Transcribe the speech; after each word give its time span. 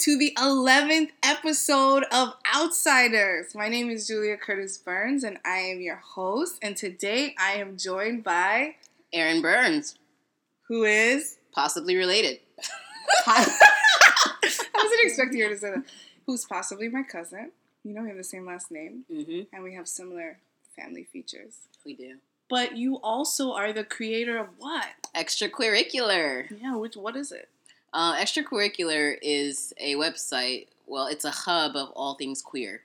to 0.00 0.16
the 0.16 0.32
11th 0.38 1.10
episode 1.22 2.04
of 2.10 2.34
Outsiders. 2.56 3.54
My 3.54 3.68
name 3.68 3.90
is 3.90 4.06
Julia 4.06 4.36
Curtis 4.36 4.78
Burns, 4.78 5.24
and 5.24 5.38
I 5.44 5.58
am 5.58 5.80
your 5.80 5.96
host. 5.96 6.58
And 6.62 6.76
today 6.76 7.34
I 7.38 7.52
am 7.52 7.76
joined 7.76 8.24
by 8.24 8.76
Erin 9.12 9.42
Burns, 9.42 9.96
who 10.68 10.84
is 10.84 11.36
possibly 11.52 11.96
related. 11.96 12.38
I 13.26 13.40
wasn't 14.74 15.00
expecting 15.04 15.40
her 15.40 15.48
to 15.50 15.56
say 15.58 15.70
that. 15.70 15.84
Who's 16.26 16.44
possibly 16.46 16.88
my 16.88 17.02
cousin. 17.02 17.50
You 17.84 17.94
know, 17.94 18.02
we 18.02 18.08
have 18.08 18.16
the 18.18 18.24
same 18.24 18.46
last 18.46 18.70
name, 18.70 19.04
Mm-hmm. 19.12 19.54
and 19.54 19.62
we 19.64 19.74
have 19.74 19.88
similar 19.88 20.38
family 20.76 21.04
features. 21.12 21.54
We 21.84 21.94
do. 21.94 22.16
But 22.48 22.76
you 22.76 22.96
also 23.02 23.52
are 23.52 23.72
the 23.72 23.84
creator 23.84 24.38
of 24.38 24.48
what? 24.58 24.86
Extracurricular. 25.14 26.46
Yeah, 26.60 26.76
which 26.76 26.96
what 26.96 27.16
is 27.16 27.32
it? 27.32 27.48
Uh, 27.92 28.14
Extracurricular 28.16 29.16
is 29.20 29.72
a 29.78 29.94
website. 29.94 30.68
Well, 30.86 31.06
it's 31.06 31.24
a 31.24 31.30
hub 31.30 31.76
of 31.76 31.90
all 31.90 32.14
things 32.14 32.42
queer. 32.42 32.82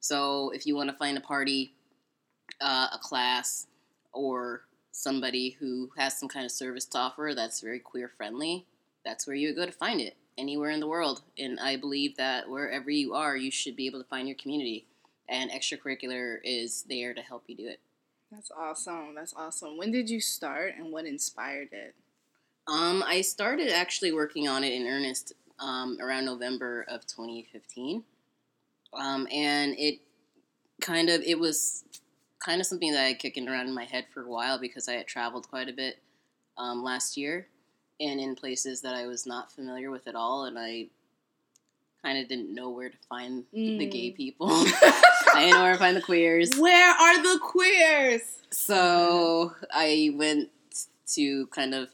So 0.00 0.50
if 0.50 0.66
you 0.66 0.76
want 0.76 0.90
to 0.90 0.96
find 0.96 1.16
a 1.16 1.20
party, 1.20 1.72
uh, 2.60 2.88
a 2.92 2.98
class, 2.98 3.66
or 4.12 4.64
somebody 4.92 5.56
who 5.58 5.90
has 5.96 6.18
some 6.18 6.28
kind 6.28 6.44
of 6.44 6.52
service 6.52 6.84
to 6.86 6.98
offer 6.98 7.32
that's 7.34 7.60
very 7.60 7.78
queer 7.78 8.08
friendly, 8.08 8.66
that's 9.04 9.26
where 9.26 9.36
you 9.36 9.48
would 9.48 9.56
go 9.56 9.66
to 9.66 9.72
find 9.72 10.00
it. 10.00 10.16
Anywhere 10.36 10.70
in 10.70 10.80
the 10.80 10.88
world. 10.88 11.22
And 11.38 11.60
I 11.60 11.76
believe 11.76 12.16
that 12.16 12.50
wherever 12.50 12.90
you 12.90 13.14
are, 13.14 13.36
you 13.36 13.50
should 13.50 13.76
be 13.76 13.86
able 13.86 14.02
to 14.02 14.08
find 14.08 14.26
your 14.26 14.36
community. 14.36 14.86
And 15.28 15.50
extracurricular 15.50 16.38
is 16.42 16.84
there 16.88 17.14
to 17.14 17.22
help 17.22 17.44
you 17.46 17.56
do 17.56 17.68
it. 17.68 17.80
That's 18.32 18.50
awesome. 18.50 19.14
That's 19.14 19.32
awesome. 19.36 19.76
When 19.76 19.92
did 19.92 20.10
you 20.10 20.20
start 20.20 20.74
and 20.76 20.92
what 20.92 21.06
inspired 21.06 21.68
it? 21.72 21.94
Um, 22.66 23.02
I 23.06 23.20
started 23.20 23.68
actually 23.68 24.12
working 24.12 24.48
on 24.48 24.64
it 24.64 24.72
in 24.72 24.86
earnest 24.86 25.32
um, 25.58 25.98
around 26.00 26.24
November 26.24 26.84
of 26.88 27.06
2015, 27.06 28.02
um, 28.94 29.28
and 29.30 29.74
it 29.78 30.00
kind 30.80 31.08
of 31.10 31.20
it 31.22 31.38
was 31.38 31.84
kind 32.38 32.60
of 32.60 32.66
something 32.66 32.92
that 32.92 33.00
I 33.00 33.08
had 33.08 33.18
kicking 33.18 33.48
around 33.48 33.68
in 33.68 33.74
my 33.74 33.84
head 33.84 34.06
for 34.12 34.22
a 34.22 34.28
while 34.28 34.58
because 34.58 34.88
I 34.88 34.94
had 34.94 35.06
traveled 35.06 35.48
quite 35.48 35.68
a 35.68 35.72
bit 35.72 35.98
um, 36.58 36.82
last 36.82 37.16
year 37.16 37.46
and 38.00 38.18
in 38.20 38.34
places 38.34 38.80
that 38.82 38.94
I 38.94 39.06
was 39.06 39.26
not 39.26 39.52
familiar 39.52 39.90
with 39.90 40.06
at 40.08 40.14
all, 40.14 40.44
and 40.44 40.58
I 40.58 40.86
kind 42.02 42.18
of 42.18 42.28
didn't 42.28 42.54
know 42.54 42.70
where 42.70 42.88
to 42.90 42.96
find 43.08 43.44
the 43.52 43.86
gay 43.86 44.10
Mm. 44.10 44.16
people. 44.16 44.48
I 44.50 45.36
didn't 45.36 45.50
know 45.54 45.62
where 45.62 45.72
to 45.74 45.78
find 45.78 45.96
the 45.96 46.02
queers. 46.02 46.50
Where 46.58 46.90
are 46.90 47.22
the 47.22 47.38
queers? 47.40 48.20
So 48.50 49.54
I 49.72 50.10
went 50.14 50.50
to 51.14 51.46
kind 51.48 51.74
of 51.74 51.88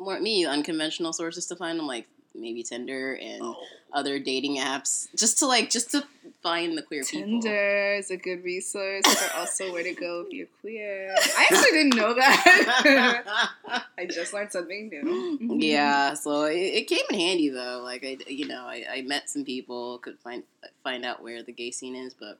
more 0.00 0.18
me 0.18 0.44
unconventional 0.46 1.12
sources 1.12 1.46
to 1.46 1.56
find 1.56 1.78
them, 1.78 1.86
like 1.86 2.06
maybe 2.34 2.62
Tinder 2.62 3.14
and 3.20 3.42
Oh. 3.42 3.56
other 3.92 4.18
dating 4.18 4.56
apps, 4.56 5.08
just 5.16 5.38
to 5.40 5.46
like 5.46 5.68
just 5.68 5.90
to 5.90 6.04
find 6.42 6.78
the 6.78 6.82
queer 6.82 7.02
people. 7.04 7.40
Tinder 7.40 7.94
is 7.94 8.10
a 8.10 8.16
good 8.16 8.42
resource 8.44 9.04
for 9.06 9.36
also 9.36 9.72
where 9.72 9.82
to 9.82 9.92
go 9.92 10.24
if 10.26 10.32
you're 10.32 10.46
queer. 10.60 11.12
I 11.36 11.48
actually 11.50 11.72
didn't 11.72 11.96
know 11.96 12.14
that. 12.14 13.24
I 13.98 14.06
just 14.06 14.32
learned 14.32 14.52
something 14.52 14.88
new. 14.88 15.38
yeah, 15.60 16.14
so 16.14 16.44
it, 16.44 16.56
it 16.56 16.88
came 16.88 17.04
in 17.10 17.18
handy 17.18 17.48
though. 17.50 17.80
Like 17.82 18.04
I, 18.04 18.16
you 18.28 18.46
know, 18.46 18.64
I, 18.64 18.84
I 18.90 19.02
met 19.02 19.28
some 19.28 19.44
people, 19.44 19.98
could 19.98 20.18
find 20.20 20.44
find 20.82 21.04
out 21.04 21.22
where 21.22 21.42
the 21.42 21.52
gay 21.52 21.70
scene 21.72 21.96
is, 21.96 22.14
but 22.14 22.38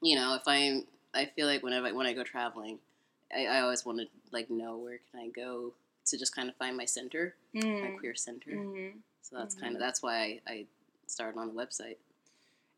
you 0.00 0.14
know, 0.16 0.34
if 0.34 0.42
I'm, 0.46 0.84
I 1.14 1.24
feel 1.26 1.46
like 1.48 1.62
whenever 1.62 1.92
when 1.94 2.06
I 2.06 2.12
go 2.12 2.22
traveling, 2.22 2.78
I, 3.34 3.46
I 3.46 3.60
always 3.62 3.84
want 3.84 3.98
to 4.00 4.06
like 4.32 4.50
know 4.50 4.76
where 4.76 5.00
can 5.10 5.20
I 5.20 5.28
go 5.28 5.72
to 6.10 6.18
just 6.18 6.34
kind 6.34 6.48
of 6.48 6.56
find 6.56 6.76
my 6.76 6.84
center, 6.84 7.34
my 7.54 7.60
Mm. 7.60 7.98
queer 7.98 8.14
center. 8.14 8.50
Mhm. 8.50 9.00
So 9.22 9.36
that's 9.36 9.54
Mhm. 9.54 9.60
kind 9.60 9.74
of 9.76 9.80
that's 9.80 10.02
why 10.02 10.40
I, 10.46 10.52
I 10.52 10.66
started 11.06 11.38
on 11.38 11.48
the 11.48 11.54
website. 11.54 11.96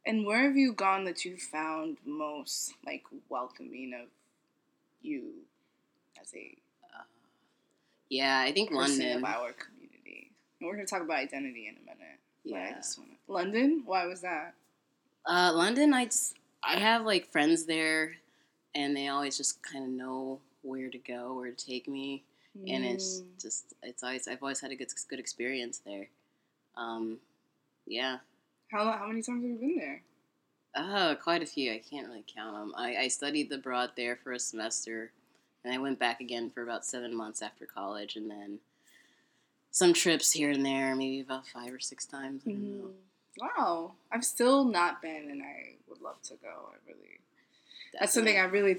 And 0.07 0.25
where 0.25 0.43
have 0.45 0.57
you 0.57 0.73
gone 0.73 1.05
that 1.05 1.25
you 1.25 1.37
found 1.37 1.99
most 2.05 2.75
like 2.85 3.05
welcoming 3.29 3.93
of 3.95 4.09
you 5.03 5.47
as 6.21 6.35
a 6.35 6.57
Uh, 6.95 7.05
yeah, 8.09 8.41
I 8.41 8.53
think 8.53 8.71
London. 8.71 9.19
of 9.19 9.25
our 9.25 9.53
community? 9.53 10.33
And 10.59 10.69
we're 10.69 10.75
gonna 10.77 10.87
talk 10.87 11.03
about 11.03 11.19
identity 11.19 11.69
in 11.69 11.77
a 11.77 11.81
minute. 11.81 12.19
Yeah, 12.45 12.75
just 12.77 12.99
wanna... 12.99 13.13
London. 13.29 13.83
Why 13.85 14.07
was 14.07 14.21
that? 14.23 14.55
uh, 15.27 15.53
London. 15.55 15.93
I 15.95 16.07
just 16.07 16.37
I 16.63 16.79
have 16.79 17.05
like 17.05 17.31
friends 17.31 17.65
there, 17.67 18.17
and 18.75 18.97
they 18.97 19.09
always 19.09 19.37
just 19.37 19.63
kind 19.63 19.85
of 19.85 19.91
know 19.91 20.41
where 20.63 20.89
to 20.91 20.99
go, 20.99 21.35
where 21.35 21.51
to 21.51 21.57
take 21.67 21.87
me, 21.89 22.25
and 22.69 22.85
it's 22.85 23.21
Mm. 23.21 23.41
just 23.41 23.75
it's 23.83 24.03
always 24.03 24.29
I've 24.29 24.43
always 24.43 24.61
had 24.61 24.71
a 24.71 24.77
good 24.77 24.93
good 25.09 25.19
experience 25.21 25.79
there. 25.79 26.09
Um, 26.77 27.19
yeah, 27.87 28.19
how 28.71 28.91
how 28.93 29.07
many 29.07 29.23
times 29.23 29.43
have 29.43 29.51
you 29.51 29.57
been 29.57 29.77
there? 29.77 30.03
uh, 30.75 31.15
quite 31.17 31.43
a 31.43 31.47
few. 31.47 31.73
I 31.73 31.79
can't 31.79 32.07
really 32.07 32.25
count 32.33 32.55
them. 32.57 32.73
I, 32.77 32.97
I 32.97 33.09
studied 33.09 33.51
abroad 33.51 33.91
there 33.97 34.15
for 34.17 34.33
a 34.33 34.39
semester, 34.39 35.11
and 35.65 35.75
I 35.75 35.79
went 35.79 35.99
back 35.99 36.21
again 36.21 36.49
for 36.51 36.63
about 36.63 36.85
seven 36.85 37.15
months 37.15 37.43
after 37.43 37.67
college, 37.67 38.15
and 38.17 38.31
then 38.31 38.61
some 39.73 39.93
trips 39.93 40.31
here 40.33 40.51
and 40.51 40.65
there, 40.65 40.95
maybe 40.95 41.21
about 41.21 41.47
five 41.49 41.73
or 41.73 41.81
six 41.81 42.05
times. 42.07 42.43
I 42.47 42.51
don't 42.51 42.71
know. 42.79 42.85
Mhm. 42.87 42.93
Wow, 43.57 43.93
I've 44.13 44.25
still 44.25 44.65
not 44.65 45.01
been, 45.03 45.31
and 45.31 45.43
I 45.43 45.75
would 45.89 46.01
love 46.01 46.21
to 46.23 46.35
go. 46.35 46.71
I 46.73 46.77
really, 46.87 47.19
that's 47.99 48.13
something 48.13 48.37
I 48.37 48.45
really 48.45 48.79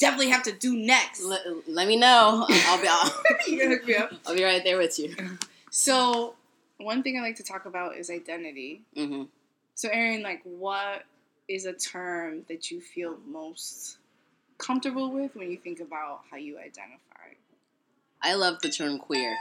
definitely 0.00 0.30
have 0.30 0.42
to 0.44 0.52
do 0.52 0.76
next. 0.76 1.22
Let, 1.22 1.42
let 1.68 1.86
me 1.86 1.96
know. 1.96 2.46
I'll 2.48 2.80
be 2.80 2.88
I'll, 2.90 3.22
you 3.46 3.68
hook 3.68 3.86
me 3.86 3.94
up. 3.94 4.12
I'll 4.26 4.34
be 4.34 4.42
right 4.42 4.64
there 4.64 4.78
with 4.78 4.98
you. 4.98 5.14
So, 5.70 6.34
one 6.78 7.04
thing 7.04 7.16
I 7.16 7.20
like 7.20 7.36
to 7.36 7.44
talk 7.44 7.66
about 7.66 7.96
is 7.96 8.10
identity. 8.10 8.82
hmm 8.96 9.24
So, 9.76 9.88
Erin, 9.88 10.22
like, 10.22 10.40
what 10.42 11.04
is 11.48 11.66
a 11.66 11.72
term 11.72 12.42
that 12.48 12.70
you 12.70 12.80
feel 12.80 13.18
most 13.28 13.98
comfortable 14.58 15.12
with 15.12 15.36
when 15.36 15.50
you 15.50 15.58
think 15.58 15.78
about 15.80 16.22
how 16.30 16.36
you 16.38 16.58
identify? 16.58 17.34
I 18.22 18.34
love 18.34 18.60
the 18.62 18.70
term 18.70 18.98
queer. 18.98 19.36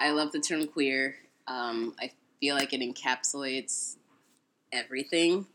I 0.00 0.10
love 0.12 0.32
the 0.32 0.40
term 0.40 0.66
queer. 0.68 1.16
Um, 1.48 1.94
I 2.00 2.12
feel 2.40 2.54
like 2.54 2.72
it 2.72 2.80
encapsulates 2.80 3.96
everything 4.72 5.46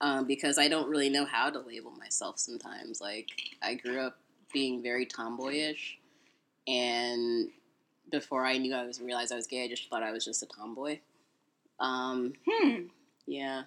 um, 0.00 0.26
because 0.26 0.58
I 0.58 0.68
don't 0.68 0.88
really 0.88 1.08
know 1.08 1.24
how 1.24 1.50
to 1.50 1.58
label 1.60 1.90
myself 1.92 2.38
sometimes. 2.38 3.00
Like, 3.00 3.28
I 3.62 3.74
grew 3.74 4.00
up 4.00 4.18
being 4.52 4.82
very 4.82 5.06
tomboyish, 5.06 5.98
and 6.66 7.50
before 8.10 8.44
I 8.46 8.58
knew 8.58 8.74
I 8.74 8.84
was 8.84 9.00
realized 9.00 9.32
I 9.32 9.36
was 9.36 9.46
gay, 9.46 9.64
I 9.64 9.68
just 9.68 9.88
thought 9.90 10.02
I 10.02 10.12
was 10.12 10.24
just 10.24 10.42
a 10.42 10.46
tomboy. 10.46 11.00
Um, 11.80 12.32
Hmm. 12.48 12.86
yeah. 13.26 13.62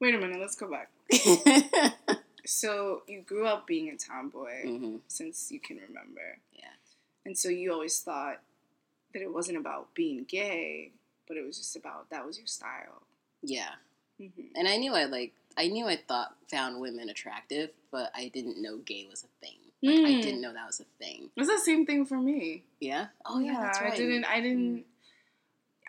Wait 0.00 0.14
a 0.14 0.18
minute. 0.18 0.40
Let's 0.40 0.56
go 0.56 0.68
back. 0.70 0.90
So, 2.44 3.02
you 3.06 3.20
grew 3.20 3.46
up 3.46 3.68
being 3.68 3.88
a 3.90 3.96
tomboy 3.96 4.62
hmm 4.64 4.96
since 5.06 5.52
you 5.52 5.60
can 5.60 5.76
remember. 5.76 6.38
Yeah. 6.52 6.64
And 7.24 7.38
so 7.38 7.48
you 7.48 7.72
always 7.72 8.00
thought 8.00 8.40
that 9.14 9.22
it 9.22 9.32
wasn't 9.32 9.58
about 9.58 9.94
being 9.94 10.24
gay, 10.24 10.90
but 11.28 11.36
it 11.36 11.46
was 11.46 11.56
just 11.56 11.76
about 11.76 12.10
that 12.10 12.26
was 12.26 12.38
your 12.38 12.48
style. 12.48 13.02
Yeah. 13.42 13.70
Mm-hmm. 14.20 14.56
And 14.56 14.66
I 14.66 14.76
knew 14.76 14.92
I 14.92 15.04
like 15.04 15.32
I 15.56 15.68
knew 15.68 15.86
I 15.86 15.96
thought 15.96 16.36
found 16.50 16.80
women 16.80 17.08
attractive, 17.08 17.70
but 17.90 18.10
I 18.14 18.28
didn't 18.28 18.60
know 18.60 18.78
gay 18.78 19.06
was 19.10 19.24
a 19.24 19.28
thing. 19.44 19.56
Like 19.82 19.96
I 20.04 20.14
Mm. 20.14 20.22
didn't 20.22 20.40
know 20.40 20.52
that 20.52 20.66
was 20.66 20.80
a 20.80 20.84
thing. 21.02 21.30
It's 21.36 21.48
the 21.48 21.58
same 21.58 21.84
thing 21.86 22.04
for 22.06 22.16
me. 22.18 22.62
Yeah. 22.80 23.08
Oh 23.26 23.40
yeah, 23.40 23.58
that's 23.60 23.80
right. 23.80 23.92
I 23.92 23.96
didn't. 23.96 24.24
I 24.24 24.40
didn't. 24.40 24.84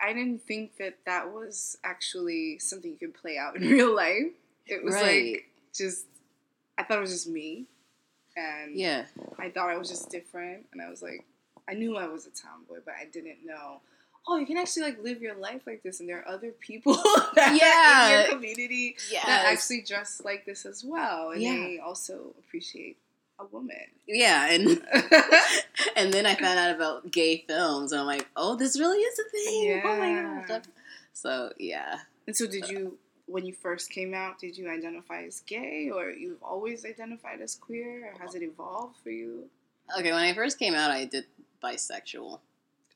I 0.02 0.12
didn't 0.12 0.42
think 0.42 0.76
that 0.78 0.98
that 1.06 1.32
was 1.32 1.78
actually 1.84 2.58
something 2.58 2.90
you 2.90 2.96
could 2.98 3.14
play 3.14 3.38
out 3.38 3.56
in 3.60 3.62
real 3.62 3.94
life. 3.94 4.32
It 4.66 4.82
was 4.82 4.94
Right. 4.94 5.32
like 5.34 5.50
just. 5.74 6.06
I 6.76 6.82
thought 6.82 6.98
it 6.98 7.02
was 7.02 7.12
just 7.12 7.28
me, 7.28 7.66
and 8.36 8.74
Yeah. 8.74 9.06
I 9.38 9.48
thought 9.50 9.70
I 9.70 9.76
was 9.76 9.88
just 9.88 10.10
different, 10.10 10.66
and 10.72 10.82
I 10.82 10.90
was 10.90 11.02
like, 11.02 11.24
I 11.68 11.74
knew 11.74 11.96
I 11.96 12.08
was 12.08 12.26
a 12.26 12.30
tomboy, 12.30 12.78
but 12.84 12.94
I 13.00 13.04
didn't 13.04 13.46
know. 13.46 13.80
Oh, 14.26 14.36
you 14.38 14.46
can 14.46 14.56
actually 14.56 14.82
like 14.84 15.02
live 15.02 15.20
your 15.20 15.34
life 15.34 15.62
like 15.66 15.82
this, 15.82 16.00
and 16.00 16.08
there 16.08 16.20
are 16.20 16.28
other 16.28 16.50
people 16.52 16.94
that 17.34 17.48
are 17.48 17.50
in 17.52 17.56
Yeah. 17.56 18.20
your 18.24 18.32
community 18.34 18.96
Yeah. 19.10 19.26
that 19.26 19.44
actually 19.52 19.82
dress 19.82 20.22
like 20.24 20.46
this 20.46 20.64
as 20.64 20.82
well, 20.84 21.30
and 21.30 21.42
Yeah. 21.42 21.56
they 21.56 21.78
also 21.78 22.34
appreciate 22.38 22.96
a 23.38 23.44
woman. 23.46 23.76
yeah, 24.06 24.50
and 24.50 24.68
and 25.96 26.12
then 26.12 26.24
I 26.24 26.34
found 26.36 26.58
out 26.58 26.74
about 26.74 27.10
gay 27.10 27.44
films, 27.46 27.92
and 27.92 28.00
I'm 28.00 28.06
like, 28.06 28.26
oh, 28.36 28.56
this 28.56 28.78
really 28.78 28.98
is 28.98 29.18
a 29.18 29.24
thing. 29.30 29.82
Oh 29.84 29.96
my 29.98 30.08
Yeah. 30.10 30.44
gosh. 30.48 30.64
So 31.12 31.52
yeah. 31.58 31.98
And 32.26 32.34
so, 32.36 32.46
did 32.46 32.68
you, 32.68 32.96
when 33.26 33.44
you 33.44 33.52
first 33.52 33.90
came 33.90 34.14
out, 34.14 34.38
did 34.38 34.56
you 34.56 34.70
identify 34.70 35.24
as 35.24 35.40
gay, 35.40 35.90
or 35.92 36.08
you've 36.10 36.42
always 36.42 36.86
identified 36.86 37.40
as 37.42 37.54
queer, 37.56 38.06
or 38.14 38.18
has 38.22 38.34
it 38.34 38.42
evolved 38.42 38.96
for 39.02 39.10
you? 39.10 39.50
Okay, 39.98 40.12
when 40.12 40.22
I 40.22 40.32
first 40.32 40.58
came 40.58 40.74
out, 40.74 40.90
I 40.90 41.04
did 41.04 41.26
bisexual. 41.62 42.40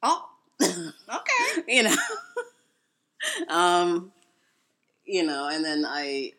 Oh, 0.03 0.29
okay. 0.63 1.63
you 1.69 1.83
know. 1.85 1.95
um, 3.49 4.13
you 5.05 5.25
know, 5.25 5.49
and 5.49 5.65
then 5.65 5.85
I 5.87 6.33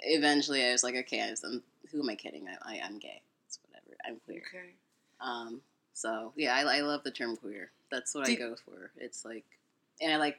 eventually 0.00 0.64
I 0.64 0.72
was 0.72 0.84
like, 0.84 0.94
okay, 0.96 1.22
I 1.22 1.30
was, 1.30 1.44
um, 1.44 1.62
who 1.90 2.00
am 2.02 2.08
I 2.10 2.14
kidding? 2.14 2.46
I, 2.48 2.74
I 2.76 2.80
I'm 2.84 2.98
gay. 2.98 3.20
It's 3.46 3.58
whatever. 3.66 3.96
I'm 4.06 4.20
queer. 4.24 4.42
Okay. 4.48 4.70
Um, 5.20 5.60
so 5.92 6.32
yeah, 6.36 6.54
I, 6.54 6.78
I 6.78 6.80
love 6.80 7.02
the 7.02 7.10
term 7.10 7.36
queer. 7.36 7.70
That's 7.90 8.14
what 8.14 8.28
I 8.28 8.34
go 8.34 8.54
for. 8.64 8.90
It's 8.96 9.24
like, 9.24 9.44
and 10.00 10.12
I 10.12 10.16
like 10.16 10.38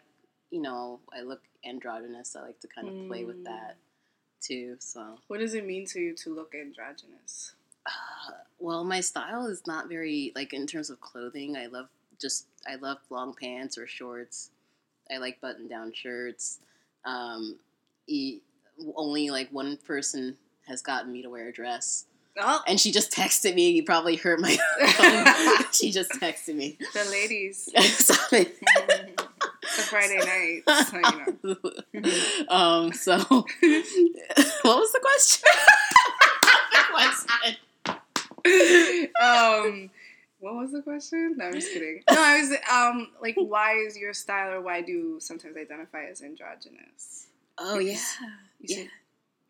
you 0.52 0.62
know, 0.62 1.00
I 1.16 1.22
look 1.22 1.42
androgynous. 1.66 2.36
I 2.36 2.42
like 2.42 2.60
to 2.62 2.68
kind 2.68 2.88
of 2.88 3.08
play 3.08 3.24
with 3.24 3.38
Mm. 3.42 3.46
that 3.46 3.76
too. 4.42 4.78
So, 4.80 5.20
What 5.28 5.40
does 5.40 5.54
it 5.54 5.66
mean 5.66 5.86
to 5.88 6.00
you 6.00 6.16
to 6.16 6.34
look 6.34 6.56
androgynous? 6.56 7.54
uh, 7.86 8.32
well, 8.60 8.84
my 8.84 9.00
style 9.02 9.46
is 9.48 9.62
not 9.68 9.90
very 9.90 10.32
like 10.36 10.54
in 10.54 10.66
terms 10.66 10.90
of 10.90 11.02
clothing. 11.02 11.56
I 11.58 11.66
love 11.68 11.88
just 12.20 12.46
I 12.68 12.76
love 12.76 12.98
long 13.10 13.34
pants 13.34 13.78
or 13.78 13.88
shorts. 13.88 14.50
I 15.12 15.18
like 15.18 15.42
button 15.42 15.68
down 15.68 15.92
shirts. 15.94 16.60
Um, 17.06 17.58
e- 18.08 18.40
only 18.96 19.30
like 19.30 19.50
one 19.52 19.78
person 19.78 20.38
has 20.68 20.82
gotten 20.82 21.12
me 21.12 21.22
to 21.24 21.30
wear 21.30 21.48
a 21.50 21.52
dress, 21.54 22.06
Oh, 22.42 22.62
and 22.68 22.80
she 22.80 22.92
just 22.92 23.12
texted 23.12 23.56
me. 23.56 23.72
You 23.72 23.84
probably 23.84 24.16
heard 24.16 24.40
my 24.40 24.56
phone. 24.96 25.66
she 25.74 25.92
just 25.92 26.12
texted 26.12 26.56
me. 26.56 26.78
the 26.94 27.04
ladies. 27.12 27.70
Stop 27.76 28.32
it. 28.34 28.56
it's 29.64 29.80
a 29.80 29.82
Friday 29.84 30.18
night, 30.20 30.64
so, 30.86 30.98
you 31.44 31.58
know. 32.04 32.48
um. 32.56 32.94
So, 32.94 33.18
what 33.20 33.46
was 34.64 34.92
the 34.92 35.00
question? 35.02 35.50
question. 36.92 37.58
um, 39.22 39.90
what 40.40 40.56
was 40.56 40.72
the 40.72 40.82
question? 40.82 41.36
No, 41.38 41.46
I'm 41.46 41.54
just 41.54 41.72
kidding. 41.72 42.02
No, 42.10 42.16
I 42.22 42.40
was 42.42 42.52
um 42.72 43.08
like, 43.22 43.36
why 43.36 43.74
is 43.76 43.98
your 43.98 44.14
style, 44.14 44.54
or 44.54 44.62
why 44.62 44.82
do 44.82 44.92
you 44.92 45.20
sometimes 45.20 45.58
identify 45.58 46.06
as 46.06 46.22
androgynous? 46.22 47.28
Oh 47.58 47.80
yeah, 47.80 48.00
You 48.60 48.76
yeah, 48.78 48.84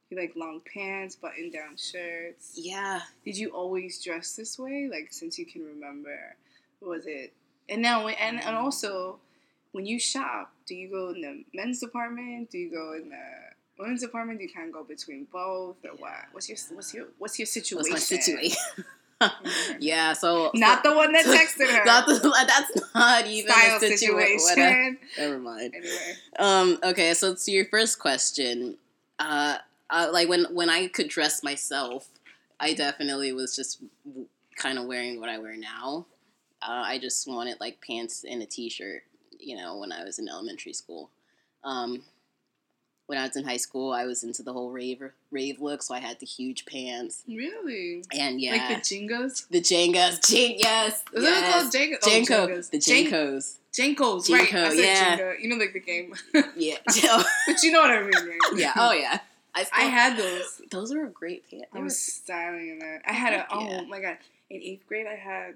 you 0.10 0.18
like 0.18 0.34
long 0.36 0.62
pants, 0.74 1.16
button 1.16 1.52
down 1.52 1.78
shirts. 1.78 2.54
yeah. 2.56 3.02
Did 3.24 3.38
you 3.38 3.50
always 3.50 4.04
dress 4.04 4.36
this 4.36 4.58
way, 4.58 4.90
like 4.92 5.08
since 5.12 5.38
you 5.38 5.46
can 5.46 5.64
remember? 5.66 6.36
Was 6.82 7.06
it? 7.06 7.34
And 7.68 7.82
now, 7.84 8.08
and 8.08 8.44
and 8.44 8.56
also, 8.56 9.20
when 9.74 9.86
you 9.86 10.00
shop, 10.00 10.52
do 10.66 10.74
you 10.74 10.90
go 10.90 11.10
in 11.10 11.22
the 11.22 11.44
men's 11.54 11.80
department? 11.80 12.50
Do 12.50 12.58
you 12.58 12.72
go 12.72 12.94
in 12.94 13.10
the 13.10 13.26
women's 13.78 14.02
department? 14.02 14.40
Do 14.40 14.46
you 14.46 14.52
kind 14.52 14.70
of 14.70 14.74
go 14.74 14.84
between 14.84 15.28
both, 15.32 15.76
or 15.86 15.92
what? 15.98 16.26
What's 16.32 16.50
your 16.50 16.58
what's 16.74 16.92
your 16.96 17.06
what's 17.20 17.38
your 17.38 17.46
situation? 17.46 17.92
What's 17.92 18.10
my 18.12 18.18
situation? 18.18 18.58
Mhm. 19.22 19.78
yeah. 19.80 20.14
So 20.14 20.52
Not 20.54 20.84
the 20.84 20.94
one 20.94 21.12
that 21.12 21.26
texted 21.38 21.68
her. 21.70 21.84
Not 21.86 22.08
the, 22.08 22.20
that's 22.48 22.94
not 22.96 23.26
even 23.28 23.52
style 23.52 23.78
a 23.78 23.80
situa- 23.80 23.98
situation. 23.98 24.40
whatever. 24.44 24.98
Never 25.18 25.40
mind. 25.40 25.74
Anyway, 25.76 26.16
Um. 26.38 26.80
Okay. 26.84 27.14
So 27.14 27.36
to 27.36 27.52
your 27.52 27.66
first 27.66 28.00
question, 28.00 28.78
uh, 29.20 29.58
uh, 29.90 30.10
like 30.12 30.30
when 30.30 30.46
when 30.54 30.70
I 30.70 30.88
could 30.88 31.10
dress 31.10 31.44
myself, 31.44 32.08
I 32.60 32.74
definitely 32.74 33.34
was 33.34 33.56
just 33.56 33.82
kind 34.56 34.78
of 34.78 34.86
wearing 34.86 35.20
what 35.20 35.30
I 35.30 35.38
wear 35.38 35.58
now. 35.58 36.06
Uh, 36.62 36.84
I 36.86 37.00
just 37.00 37.28
wanted 37.28 37.60
like 37.60 37.80
pants 37.86 38.26
and 38.30 38.42
a 38.42 38.46
t-shirt. 38.46 39.04
You 39.40 39.56
know, 39.58 39.78
when 39.78 39.92
I 39.92 40.04
was 40.04 40.20
in 40.20 40.28
elementary 40.30 40.74
school. 40.74 41.10
Um, 41.64 42.04
when 43.10 43.18
I 43.18 43.26
was 43.26 43.36
in 43.36 43.44
high 43.44 43.58
school, 43.58 43.92
I 43.92 44.06
was 44.06 44.24
into 44.24 44.44
the 44.44 44.54
whole 44.54 44.70
rave 44.70 45.02
rave 45.32 45.60
look, 45.60 45.82
so 45.82 45.96
I 45.96 46.00
had 46.00 46.20
the 46.20 46.26
huge 46.28 46.66
pants 46.66 47.24
really, 47.28 48.04
and 48.14 48.40
yeah, 48.40 48.52
like 48.52 48.68
the 48.70 48.76
Jengas. 48.76 49.48
the 49.50 49.60
Jengas, 49.62 50.28
Jen- 50.30 50.56
yes, 50.60 51.04
Is 51.14 51.24
yes. 51.24 51.44
it 51.44 51.52
called 51.52 51.74
Jenga? 51.74 51.96
Oh, 52.04 52.08
JNCO, 52.08 52.48
Jengas. 52.48 52.70
the 52.70 52.78
JNCOs. 52.78 53.56
JNCOs, 53.74 54.30
right? 54.32 54.54
I 54.54 54.70
said 54.76 54.78
yeah. 54.84 55.18
Jenga. 55.18 55.40
You 55.42 55.50
know, 55.50 55.56
like 55.58 55.74
the 55.74 55.80
game. 55.80 56.14
Yeah. 56.56 56.76
but 57.48 57.64
you 57.64 57.72
know 57.72 57.82
what 57.82 57.92
I 57.92 58.02
mean, 58.02 58.12
right? 58.14 58.38
yeah. 58.56 58.74
Oh 58.76 58.92
yeah. 58.92 59.20
I, 59.56 59.66
I 59.76 59.82
had 59.86 60.16
those. 60.18 60.62
those 60.70 60.94
were 60.94 61.06
great 61.08 61.50
pants. 61.50 61.68
I 61.74 61.80
was 61.80 61.98
styling 62.00 62.70
in 62.70 62.80
that. 62.80 63.02
I 63.08 63.14
had 63.14 63.34
a 63.34 63.48
oh 63.52 63.68
Yeah. 63.68 63.82
my 63.90 64.00
god! 64.00 64.18
In 64.52 64.62
eighth 64.62 64.86
grade, 64.88 65.08
I 65.08 65.16
had 65.16 65.56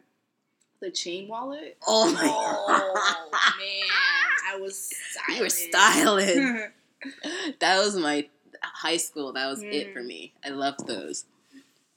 the 0.80 0.90
chain 0.92 1.28
wallet. 1.28 1.78
Oh 1.88 2.12
my 2.12 2.22
Oh 2.24 2.66
god. 2.68 3.40
man, 3.60 4.54
I 4.56 4.60
was 4.60 4.90
styling. 5.12 5.38
You 5.38 5.44
were 5.44 5.50
styling. 5.50 6.64
that 7.60 7.80
was 7.80 7.96
my 7.96 8.28
high 8.62 8.98
school. 8.98 9.34
That 9.34 9.48
was 9.48 9.62
it 9.62 9.94
for 9.94 10.02
Mm. 10.02 10.08
me. 10.08 10.34
I 10.46 10.50
loved 10.50 10.88
those. 10.88 11.26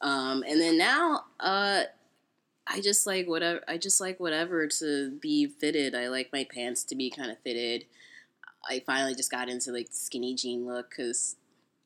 Um, 0.01 0.45
and 0.47 0.61
then 0.61 0.77
now, 0.79 1.25
uh, 1.41 1.83
I 2.67 2.81
just 2.81 3.07
like 3.07 3.27
whatever. 3.29 3.61
I 3.69 3.79
just 3.79 4.01
like 4.01 4.19
whatever 4.21 4.67
to 4.67 5.11
be 5.21 5.47
fitted. 5.47 5.95
I 5.95 6.09
like 6.09 6.31
my 6.33 6.45
pants 6.53 6.83
to 6.85 6.97
be 6.97 7.11
kind 7.11 7.31
of 7.31 7.39
fitted. 7.41 7.85
I 8.69 8.81
finally 8.85 9.15
just 9.15 9.31
got 9.31 9.49
into 9.49 9.71
like 9.73 9.89
skinny 9.93 10.35
jean 10.35 10.67
look 10.67 10.91
because 10.91 11.37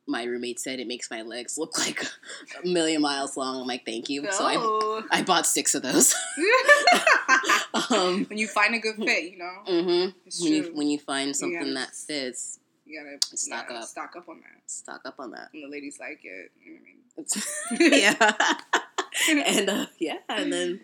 my 0.07 0.25
roommate 0.25 0.59
said 0.59 0.81
it 0.81 0.89
makes 0.89 1.11
my 1.11 1.21
legs 1.23 1.59
look 1.59 1.77
like 1.79 2.03
a 2.65 2.67
million 2.67 3.03
miles 3.03 3.37
long. 3.37 3.61
I'm 3.61 3.67
like, 3.67 3.85
thank 3.85 4.09
you. 4.09 4.27
So 4.33 4.45
I. 4.47 4.87
I 5.13 5.23
bought 5.23 5.47
six 5.47 5.75
of 5.75 5.83
those. 5.83 6.15
um, 7.91 8.25
when 8.29 8.39
you 8.39 8.47
find 8.49 8.75
a 8.75 8.79
good 8.79 8.97
fit, 8.97 9.33
you 9.33 9.39
know, 9.39 9.63
hmm 9.67 10.11
When 10.43 10.53
you 10.53 10.71
when 10.75 10.89
you 10.89 10.99
find 10.99 11.35
something 11.35 11.59
gotta- 11.59 11.75
that 11.75 11.95
fits, 11.95 12.59
you 12.91 12.99
gotta 13.03 13.37
Stock 13.37 13.71
up. 13.71 13.85
stock 13.85 14.15
up 14.17 14.29
on 14.29 14.41
that. 14.41 14.71
stock 14.71 15.01
up 15.05 15.15
on 15.19 15.31
that. 15.33 15.51
And 15.55 15.63
the 15.65 15.69
ladies 15.69 15.99
like 16.01 16.21
it. 16.25 16.51
You 16.65 16.75
know 16.75 16.81
what 16.81 17.81
I 17.81 17.83
mean? 17.83 18.03
yeah. 19.29 19.47
and 19.59 19.71
uh, 19.71 19.87
yeah, 19.99 20.19
and 20.29 20.53
then 20.53 20.81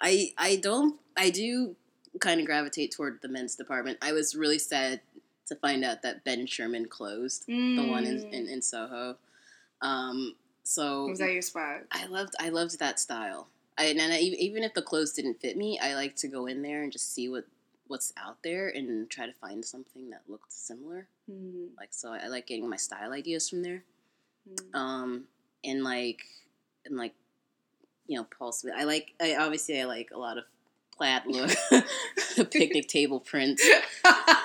I 0.00 0.32
I 0.36 0.56
don't 0.56 0.98
I 1.16 1.30
do 1.30 1.76
kind 2.20 2.40
of 2.40 2.46
gravitate 2.46 2.92
toward 2.92 3.20
the 3.22 3.28
men's 3.28 3.54
department. 3.56 3.98
I 4.02 4.12
was 4.12 4.34
really 4.34 4.58
sad 4.58 5.00
to 5.46 5.54
find 5.56 5.84
out 5.84 6.02
that 6.02 6.24
Ben 6.24 6.46
Sherman 6.46 6.86
closed 6.86 7.46
the 7.46 7.86
one 7.88 8.04
in, 8.04 8.22
in, 8.32 8.48
in 8.48 8.60
Soho. 8.62 9.16
Um, 9.80 10.34
so 10.64 11.06
Mm. 11.06 11.10
Was 11.10 11.18
that 11.20 11.32
your 11.32 11.42
spot? 11.42 11.82
I 11.92 12.06
loved 12.06 12.34
I 12.40 12.48
loved 12.48 12.78
that 12.80 12.98
style. 12.98 13.46
I, 13.78 13.84
and 13.84 14.00
I, 14.00 14.18
even 14.18 14.64
if 14.64 14.72
the 14.74 14.80
clothes 14.82 15.12
didn't 15.12 15.40
fit 15.40 15.56
me, 15.56 15.78
I 15.78 15.94
like 15.94 16.16
to 16.16 16.28
go 16.28 16.46
in 16.46 16.62
there 16.62 16.82
and 16.82 16.90
just 16.90 17.12
see 17.14 17.28
what 17.28 17.44
what's 17.88 18.12
out 18.16 18.38
there 18.42 18.68
and 18.68 19.08
try 19.10 19.26
to 19.26 19.32
find 19.32 19.64
something 19.64 20.10
that 20.10 20.22
looked 20.28 20.52
similar. 20.52 21.06
Mm. 21.30 21.68
Like 21.76 21.88
so, 21.92 22.12
I, 22.12 22.24
I 22.24 22.26
like 22.28 22.46
getting 22.46 22.68
my 22.68 22.76
style 22.76 23.12
ideas 23.12 23.48
from 23.48 23.62
there 23.62 23.82
Mm. 24.48 24.78
um 24.78 25.24
and 25.64 25.82
like 25.82 26.20
and 26.84 26.96
like 26.96 27.14
you 28.06 28.16
know 28.16 28.24
paul 28.38 28.52
smith 28.52 28.74
i 28.78 28.84
like 28.84 29.12
i 29.20 29.34
obviously 29.34 29.80
i 29.80 29.84
like 29.84 30.10
a 30.14 30.16
lot 30.16 30.38
of 30.38 30.44
plaid 30.96 31.22
look 31.26 31.50
the 32.36 32.44
picnic 32.52 32.86
table 32.96 33.18
print 33.18 33.60
i 34.04 34.38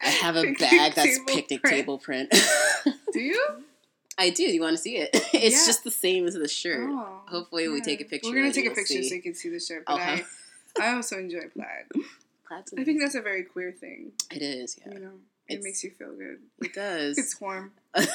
have 0.00 0.34
a 0.34 0.40
Picnic 0.42 0.58
bag 0.58 0.94
that's 0.96 1.20
picnic 1.28 1.62
print. 1.62 1.76
table 1.76 1.98
print 1.98 2.34
Do 3.12 3.20
you? 3.20 3.46
i 4.18 4.30
do 4.30 4.42
you 4.42 4.60
want 4.60 4.74
to 4.76 4.82
see 4.82 4.96
it 4.96 5.10
it's 5.12 5.32
Yeah. 5.32 5.66
just 5.66 5.84
the 5.84 5.90
same 5.92 6.26
as 6.26 6.34
the 6.34 6.48
shirt 6.48 6.88
Oh, 6.90 7.20
Hopefully 7.28 7.68
we 7.68 7.80
take 7.80 8.00
a 8.00 8.04
picture 8.04 8.30
We're 8.30 8.40
gonna 8.40 8.52
take 8.52 8.66
a 8.66 8.70
picture 8.74 8.94
see. 8.94 9.08
so 9.08 9.14
you 9.14 9.22
can 9.22 9.36
see 9.36 9.50
the 9.50 9.60
shirt. 9.60 9.84
But 9.86 10.00
I, 10.00 10.24
I 10.80 10.94
also 10.94 11.16
enjoy 11.18 11.42
plaid. 11.54 11.86
Plaid's 12.62 12.74
I 12.78 12.84
think 12.84 13.00
that's 13.00 13.14
a 13.14 13.22
very 13.22 13.42
queer 13.44 13.72
thing. 13.72 14.12
it 14.30 14.42
is 14.42 14.78
yeah 14.84 14.92
You 14.94 15.00
know, 15.00 15.12
it 15.48 15.54
It's- 15.54 15.64
makes 15.64 15.84
you 15.84 15.90
feel 15.90 16.14
good. 16.14 16.38
it 16.60 16.72
does 16.84 17.18
It's 17.18 17.40
warm. 17.40 17.72
and 17.94 18.06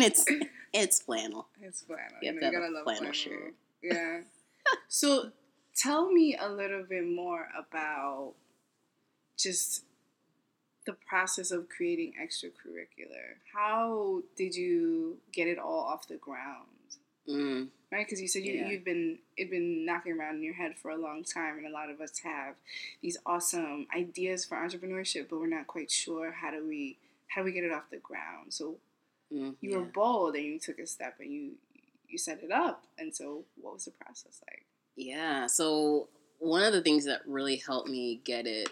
it's 0.00 0.24
it's 0.72 1.00
flannel 1.02 1.48
It's 1.60 1.82
flannel. 1.82 2.18
You 2.22 2.32
You, 2.32 2.32
know, 2.34 2.40
to 2.40 2.46
you 2.46 2.52
gotta 2.52 2.68
a 2.68 2.74
love 2.74 2.84
flannel 2.84 3.12
flannel. 3.12 3.12
shirt. 3.12 3.54
Yeah. 3.82 4.20
so, 4.88 5.30
tell 5.76 6.10
me 6.12 6.36
a 6.38 6.48
little 6.48 6.82
bit 6.88 7.06
more 7.06 7.48
about 7.56 8.34
just 9.38 9.84
the 10.86 10.92
process 11.08 11.50
of 11.50 11.68
creating 11.68 12.12
extracurricular. 12.22 13.36
How 13.54 14.22
did 14.36 14.54
you 14.54 15.18
get 15.32 15.46
it 15.48 15.58
all 15.58 15.80
off 15.80 16.08
the 16.08 16.16
ground? 16.16 16.66
mm, 17.28 17.68
Right, 17.92 18.04
because 18.04 18.20
you 18.20 18.26
said 18.26 18.44
you, 18.44 18.54
Yeah. 18.54 18.68
you've 18.68 18.84
been 18.84 19.20
it 19.36 19.48
been 19.48 19.84
knocking 19.84 20.12
around 20.12 20.36
in 20.36 20.42
your 20.42 20.54
head 20.54 20.76
for 20.76 20.90
a 20.90 20.96
long 20.96 21.22
time, 21.22 21.56
and 21.56 21.66
a 21.66 21.70
lot 21.70 21.88
of 21.88 22.00
us 22.00 22.18
have 22.18 22.56
these 23.00 23.16
awesome 23.24 23.86
ideas 23.94 24.44
for 24.44 24.56
entrepreneurship, 24.56 25.28
but 25.28 25.38
we're 25.38 25.46
not 25.46 25.68
quite 25.68 25.90
sure 25.90 26.32
how 26.32 26.50
do 26.50 26.66
we 26.66 26.98
how 27.28 27.42
do 27.42 27.44
we 27.44 27.52
get 27.52 27.64
it 27.64 27.72
off 27.72 27.90
the 27.90 27.98
ground. 27.98 28.52
So 28.52 28.78
mm, 29.32 29.54
you 29.60 29.70
yeah. 29.70 29.76
were 29.78 29.84
bold 29.84 30.34
and 30.34 30.44
you 30.44 30.58
took 30.58 30.78
a 30.80 30.86
step 30.86 31.16
and 31.20 31.32
you 31.32 31.52
you 32.08 32.18
set 32.18 32.42
it 32.42 32.50
up. 32.50 32.84
And 32.98 33.14
so, 33.14 33.44
what 33.60 33.74
was 33.74 33.84
the 33.84 33.92
process 33.92 34.40
like? 34.48 34.64
Yeah. 34.96 35.46
So 35.46 36.08
one 36.38 36.62
of 36.62 36.72
the 36.72 36.82
things 36.82 37.04
that 37.04 37.20
really 37.26 37.56
helped 37.56 37.88
me 37.88 38.20
get 38.24 38.46
it 38.46 38.70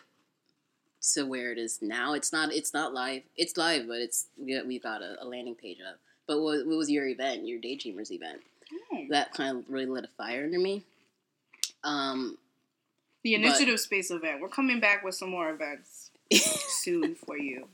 to 1.13 1.25
where 1.25 1.53
it 1.53 1.59
is 1.59 1.81
now, 1.83 2.15
it's 2.15 2.33
not 2.33 2.53
it's 2.53 2.75
not 2.75 2.93
live. 2.93 3.23
It's 3.37 3.57
live, 3.57 3.87
but 3.87 3.99
it's 3.99 4.27
we 4.37 4.55
got, 4.55 4.67
we've 4.67 4.83
got 4.83 5.03
a, 5.03 5.23
a 5.23 5.25
landing 5.25 5.55
page 5.55 5.79
up. 5.87 6.01
But 6.27 6.41
what, 6.41 6.67
what 6.67 6.79
was 6.79 6.91
your 6.91 7.07
event? 7.07 7.47
Your 7.47 7.61
Daydreamers 7.61 8.11
event? 8.11 8.41
Oh. 8.93 9.07
That 9.11 9.33
kind 9.35 9.59
of 9.59 9.65
really 9.69 9.87
lit 9.87 10.05
a 10.05 10.09
fire 10.09 10.45
under 10.45 10.59
me. 10.59 10.85
Um, 11.83 12.39
The 13.23 13.37
But- 13.37 13.45
initiative 13.45 13.81
space 13.81 14.11
event. 14.11 14.41
We're 14.41 14.49
coming 14.49 14.81
back 14.81 15.03
with 15.03 15.15
some 15.15 15.31
more 15.31 15.51
events 15.51 16.11
soon 16.83 17.15
for 17.15 17.39
you. 17.39 17.69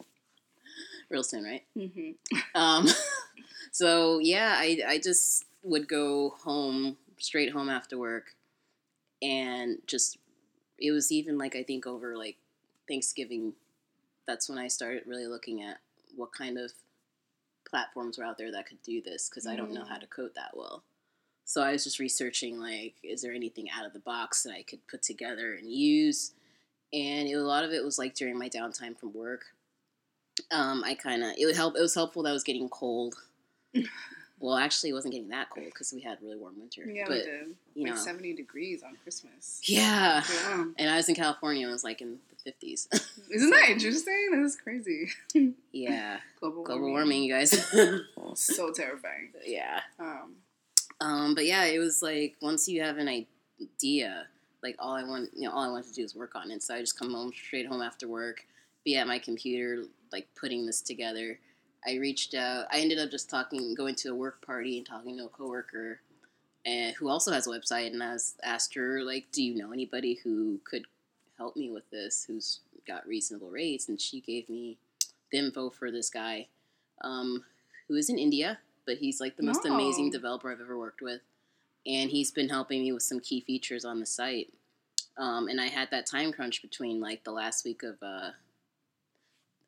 real 1.08 1.24
soon, 1.24 1.44
right? 1.44 1.64
hmm 1.74 2.12
Um, 2.54 2.86
so 3.72 4.18
yeah, 4.20 4.54
I 4.58 4.80
I 4.86 4.98
just 4.98 5.44
would 5.62 5.88
go 5.88 6.30
home 6.44 6.96
straight 7.18 7.50
home 7.52 7.68
after 7.68 7.98
work, 7.98 8.34
and 9.20 9.78
just 9.86 10.18
it 10.78 10.92
was 10.92 11.10
even 11.12 11.36
like 11.36 11.56
I 11.56 11.62
think 11.64 11.86
over 11.86 12.16
like 12.16 12.36
Thanksgiving, 12.88 13.54
that's 14.26 14.48
when 14.48 14.58
I 14.58 14.68
started 14.68 15.02
really 15.06 15.26
looking 15.26 15.62
at 15.62 15.78
what 16.16 16.32
kind 16.32 16.58
of 16.58 16.72
platforms 17.70 18.18
were 18.18 18.24
out 18.24 18.36
there 18.38 18.50
that 18.52 18.66
could 18.66 18.82
do 18.82 19.00
this 19.00 19.28
because 19.28 19.46
I 19.46 19.56
don't 19.56 19.72
know 19.72 19.82
Mm. 19.82 19.88
how 19.88 19.98
to 19.98 20.06
code 20.06 20.32
that 20.34 20.56
well. 20.56 20.82
So 21.44 21.62
I 21.62 21.72
was 21.72 21.84
just 21.84 21.98
researching 21.98 22.58
like, 22.60 22.94
is 23.02 23.22
there 23.22 23.32
anything 23.32 23.68
out 23.70 23.84
of 23.86 23.92
the 23.92 23.98
box 24.00 24.42
that 24.44 24.52
I 24.52 24.62
could 24.62 24.86
put 24.86 25.02
together 25.02 25.54
and 25.54 25.70
use? 25.72 26.32
And 26.92 27.28
it, 27.28 27.34
a 27.34 27.42
lot 27.42 27.64
of 27.64 27.72
it 27.72 27.84
was 27.84 27.98
like 27.98 28.14
during 28.14 28.38
my 28.38 28.48
downtime 28.48 28.96
from 28.98 29.12
work. 29.12 29.46
um, 30.50 30.82
I 30.84 30.94
kind 30.94 31.22
of 31.24 31.30
it 31.38 31.46
would 31.46 31.56
help. 31.56 31.76
It 31.76 31.80
was 31.80 31.94
helpful 31.94 32.22
that 32.24 32.30
it 32.30 32.34
was 32.34 32.44
getting 32.44 32.68
cold. 32.68 33.14
well, 34.40 34.56
actually, 34.56 34.90
it 34.90 34.94
wasn't 34.94 35.12
getting 35.14 35.28
that 35.28 35.50
cold 35.50 35.66
because 35.66 35.92
we 35.92 36.00
had 36.00 36.18
really 36.22 36.36
warm 36.36 36.58
winter. 36.58 36.84
Yeah, 36.88 37.04
but 37.06 37.16
we 37.18 37.22
did. 37.24 37.46
you 37.74 37.84
like 37.84 37.94
know, 37.94 38.00
70 38.00 38.34
degrees 38.34 38.82
on 38.82 38.96
Christmas. 39.02 39.60
yeah. 39.64 40.22
Yeah. 40.44 40.64
And 40.78 40.90
I 40.90 40.96
was 40.96 41.08
in 41.08 41.14
California. 41.14 41.68
It 41.68 41.70
was 41.70 41.84
like 41.84 42.00
in 42.00 42.18
the 42.44 42.50
fifties. 42.50 42.88
Isn't 43.30 43.50
that 43.50 43.68
interesting? 43.70 44.28
That 44.32 44.40
is 44.44 44.56
crazy. 44.56 45.08
yeah, 45.72 46.18
Global, 46.40 46.62
global 46.64 46.90
warming, 46.90 47.22
you 47.22 47.32
guys. 47.34 47.50
So 48.34 48.72
terrifying. 48.72 49.32
yeah. 49.44 49.80
Um, 49.98 50.34
Um, 51.00 51.34
but 51.34 51.46
yeah, 51.46 51.64
it 51.64 51.78
was 51.78 52.02
like 52.02 52.36
once 52.40 52.68
you 52.68 52.82
have 52.82 52.98
an 52.98 53.08
idea, 53.08 54.26
like 54.62 54.76
all 54.78 54.94
I 54.94 55.02
want, 55.02 55.30
you 55.34 55.48
know, 55.48 55.54
all 55.54 55.64
I 55.64 55.70
wanted 55.70 55.88
to 55.88 55.94
do 55.94 56.04
is 56.04 56.14
work 56.14 56.34
on 56.36 56.50
it. 56.50 56.62
So 56.62 56.74
I 56.74 56.80
just 56.80 56.98
come 56.98 57.12
home 57.12 57.32
straight 57.34 57.66
home 57.66 57.82
after 57.82 58.06
work, 58.08 58.44
be 58.84 58.96
at 58.96 59.06
my 59.06 59.18
computer, 59.18 59.84
like 60.12 60.28
putting 60.38 60.66
this 60.66 60.80
together. 60.80 61.38
I 61.86 61.94
reached 61.96 62.34
out. 62.34 62.66
I 62.70 62.80
ended 62.80 62.98
up 62.98 63.10
just 63.10 63.30
talking, 63.30 63.74
going 63.74 63.94
to 63.96 64.10
a 64.10 64.14
work 64.14 64.44
party 64.44 64.76
and 64.76 64.86
talking 64.86 65.16
to 65.16 65.24
a 65.24 65.28
coworker, 65.28 66.00
and 66.66 66.94
who 66.96 67.08
also 67.08 67.32
has 67.32 67.46
a 67.46 67.50
website. 67.50 67.86
And 67.86 68.02
I 68.02 68.12
was 68.12 68.34
asked 68.42 68.74
her, 68.74 69.02
like, 69.02 69.28
"Do 69.32 69.42
you 69.42 69.54
know 69.54 69.72
anybody 69.72 70.20
who 70.22 70.60
could 70.64 70.84
help 71.40 71.56
me 71.56 71.70
with 71.70 71.88
this? 71.90 72.24
Who's 72.28 72.60
got 72.86 73.06
reasonable 73.08 73.50
rates?" 73.50 73.88
And 73.88 74.00
she 74.00 74.20
gave 74.20 74.48
me 74.48 74.76
the 75.32 75.38
info 75.38 75.70
for 75.70 75.90
this 75.90 76.10
guy, 76.10 76.46
um, 77.00 77.44
who 77.88 77.94
is 77.96 78.08
in 78.10 78.18
India, 78.18 78.58
but 78.86 78.98
he's 78.98 79.20
like 79.20 79.36
the 79.36 79.42
most 79.42 79.64
amazing 79.64 80.08
Oh. 80.08 80.12
developer 80.12 80.52
I've 80.52 80.60
ever 80.60 80.78
worked 80.78 81.00
with, 81.02 81.22
and 81.86 82.10
he's 82.10 82.30
been 82.30 82.48
helping 82.48 82.82
me 82.82 82.92
with 82.92 83.02
some 83.02 83.20
key 83.20 83.40
features 83.40 83.84
on 83.84 84.00
the 84.00 84.06
site. 84.06 84.52
Um, 85.16 85.48
and 85.48 85.60
I 85.60 85.66
had 85.66 85.90
that 85.90 86.06
time 86.06 86.32
crunch 86.32 86.62
between 86.62 87.00
like 87.00 87.24
the 87.24 87.32
last 87.32 87.64
week 87.64 87.82
of, 87.82 87.96
uh, 88.02 88.30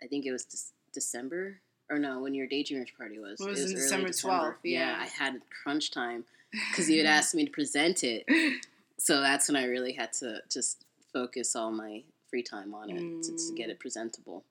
I 0.02 0.07
think 0.09 0.25
it 0.26 0.33
was 0.33 0.45
Dec- 0.45 0.73
December 0.93 1.61
or 1.91 1.99
no, 1.99 2.21
when 2.21 2.33
your 2.35 2.47
daydreamers 2.47 2.95
party 2.97 3.19
was. 3.19 3.41
It 3.41 3.47
was 3.49 3.61
in 3.61 3.67
early 3.67 3.75
December 3.83 4.09
12th, 4.11 4.57
yeah. 4.64 4.97
I 4.99 5.07
had 5.07 5.41
crunch 5.62 5.91
time 5.91 6.25
because 6.71 6.88
you 6.91 6.99
had 6.99 7.07
asked 7.19 7.35
me 7.35 7.45
to 7.45 7.50
present 7.50 8.02
it, 8.05 8.25
so 8.99 9.21
that's 9.21 9.49
when 9.49 9.57
I 9.57 9.64
really 9.67 9.93
had 9.93 10.12
to 10.14 10.41
just 10.50 10.85
focus 11.12 11.54
all 11.57 11.71
my 11.73 12.02
free 12.28 12.42
time 12.42 12.75
on 12.75 12.90
it 12.90 13.23
to, 13.25 13.31
to 13.37 13.54
get 13.54 13.69
Mm. 13.69 13.73
it 13.73 13.81
presentable, 13.81 14.45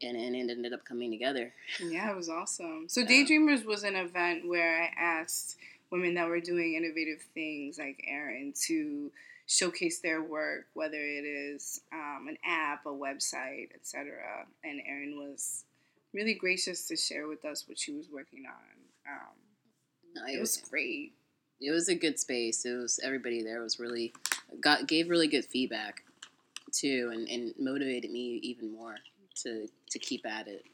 and, 0.00 0.16
and 0.16 0.34
it 0.34 0.50
ended 0.50 0.72
up 0.72 0.84
coming 0.84 1.10
together. 1.10 1.52
Yeah, 1.80 2.10
it 2.10 2.16
was 2.16 2.28
awesome. 2.28 2.88
So. 2.88 3.02
Daydreamers 3.04 3.64
was 3.64 3.84
an 3.84 3.96
event 3.96 4.48
where 4.48 4.82
I 4.82 4.90
asked 4.98 5.56
women 5.90 6.14
that 6.14 6.28
were 6.28 6.40
doing 6.40 6.74
innovative 6.74 7.20
things 7.34 7.78
like 7.78 8.02
Erin 8.08 8.54
to 8.66 9.10
showcase 9.46 9.98
their 10.00 10.22
work, 10.22 10.66
whether 10.74 10.96
it 10.96 11.24
is 11.26 11.80
um, 11.92 12.26
an 12.28 12.38
app, 12.44 12.86
a 12.86 12.88
website, 12.88 13.68
etc. 13.74 14.46
And 14.64 14.80
Erin 14.88 15.18
was 15.18 15.64
really 16.14 16.34
gracious 16.34 16.86
to 16.88 16.96
share 16.96 17.28
with 17.28 17.44
us 17.44 17.68
what 17.68 17.78
she 17.78 17.92
was 17.92 18.08
working 18.10 18.44
on. 18.46 19.12
Um, 19.12 20.24
I- 20.26 20.32
it 20.36 20.40
was 20.40 20.56
great. 20.56 21.12
It 21.62 21.70
was 21.70 21.88
a 21.88 21.94
good 21.94 22.18
space. 22.18 22.64
It 22.64 22.74
was 22.74 23.00
everybody 23.02 23.42
there 23.42 23.62
was 23.62 23.78
really 23.78 24.12
got 24.60 24.86
gave 24.86 25.08
really 25.08 25.28
good 25.28 25.44
feedback 25.44 26.02
too, 26.72 27.10
and, 27.12 27.28
and 27.28 27.54
motivated 27.58 28.10
me 28.10 28.40
even 28.42 28.72
more 28.72 28.96
to 29.42 29.68
to 29.90 29.98
keep 29.98 30.26
at 30.26 30.48
it. 30.48 30.64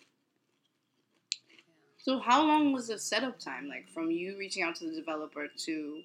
So 1.99 2.19
how 2.19 2.47
long 2.47 2.73
was 2.73 2.89
the 2.89 2.99
setup 2.99 3.39
time, 3.39 3.69
like 3.69 3.89
from 3.93 4.11
you 4.11 4.39
reaching 4.39 4.63
out 4.63 4.77
to 4.77 4.87
the 4.89 4.97
developer 4.97 5.47
to 5.67 6.01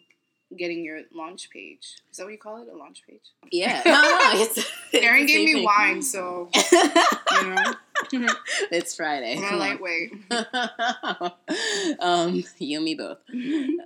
getting 0.57 0.83
your 0.83 1.01
launch 1.13 1.49
page? 1.49 2.01
Is 2.11 2.17
that 2.17 2.25
what 2.25 2.33
you 2.33 2.37
call 2.37 2.61
it, 2.61 2.67
a 2.67 2.75
launch 2.75 3.03
page? 3.07 3.21
Yeah, 3.51 3.81
no, 3.85 4.01
no, 4.01 4.41
it's 4.41 4.69
gave 4.91 5.27
me 5.27 5.53
thing. 5.53 5.63
wine, 5.63 6.01
so 6.01 6.49
you 6.71 7.49
know, 7.49 7.73
it's 8.71 8.95
Friday. 8.95 9.37
I'm 9.37 9.43
a 9.43 9.47
Come 9.47 9.53
on. 9.53 9.59
lightweight. 9.59 10.13
um, 11.99 12.43
you 12.59 12.77
and 12.77 12.85
me 12.85 12.95
both. 12.95 13.17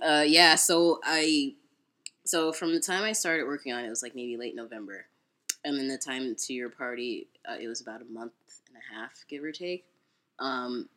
Uh, 0.00 0.22
yeah. 0.26 0.54
So 0.54 1.00
I, 1.04 1.54
so 2.24 2.52
from 2.52 2.72
the 2.72 2.78
time 2.80 3.02
I 3.02 3.12
started 3.12 3.46
working 3.46 3.72
on 3.72 3.82
it, 3.82 3.86
it 3.88 3.90
was 3.90 4.02
like 4.02 4.14
maybe 4.14 4.36
late 4.36 4.54
November, 4.54 5.06
and 5.64 5.76
then 5.76 5.88
the 5.88 5.98
time 5.98 6.34
to 6.36 6.52
your 6.54 6.68
party, 6.70 7.26
uh, 7.48 7.56
it 7.60 7.66
was 7.66 7.80
about 7.80 8.00
a 8.00 8.04
month 8.04 8.32
and 8.68 8.76
a 8.76 8.94
half, 8.94 9.24
give 9.28 9.42
or 9.42 9.50
take. 9.50 9.84
Um, 10.38 10.88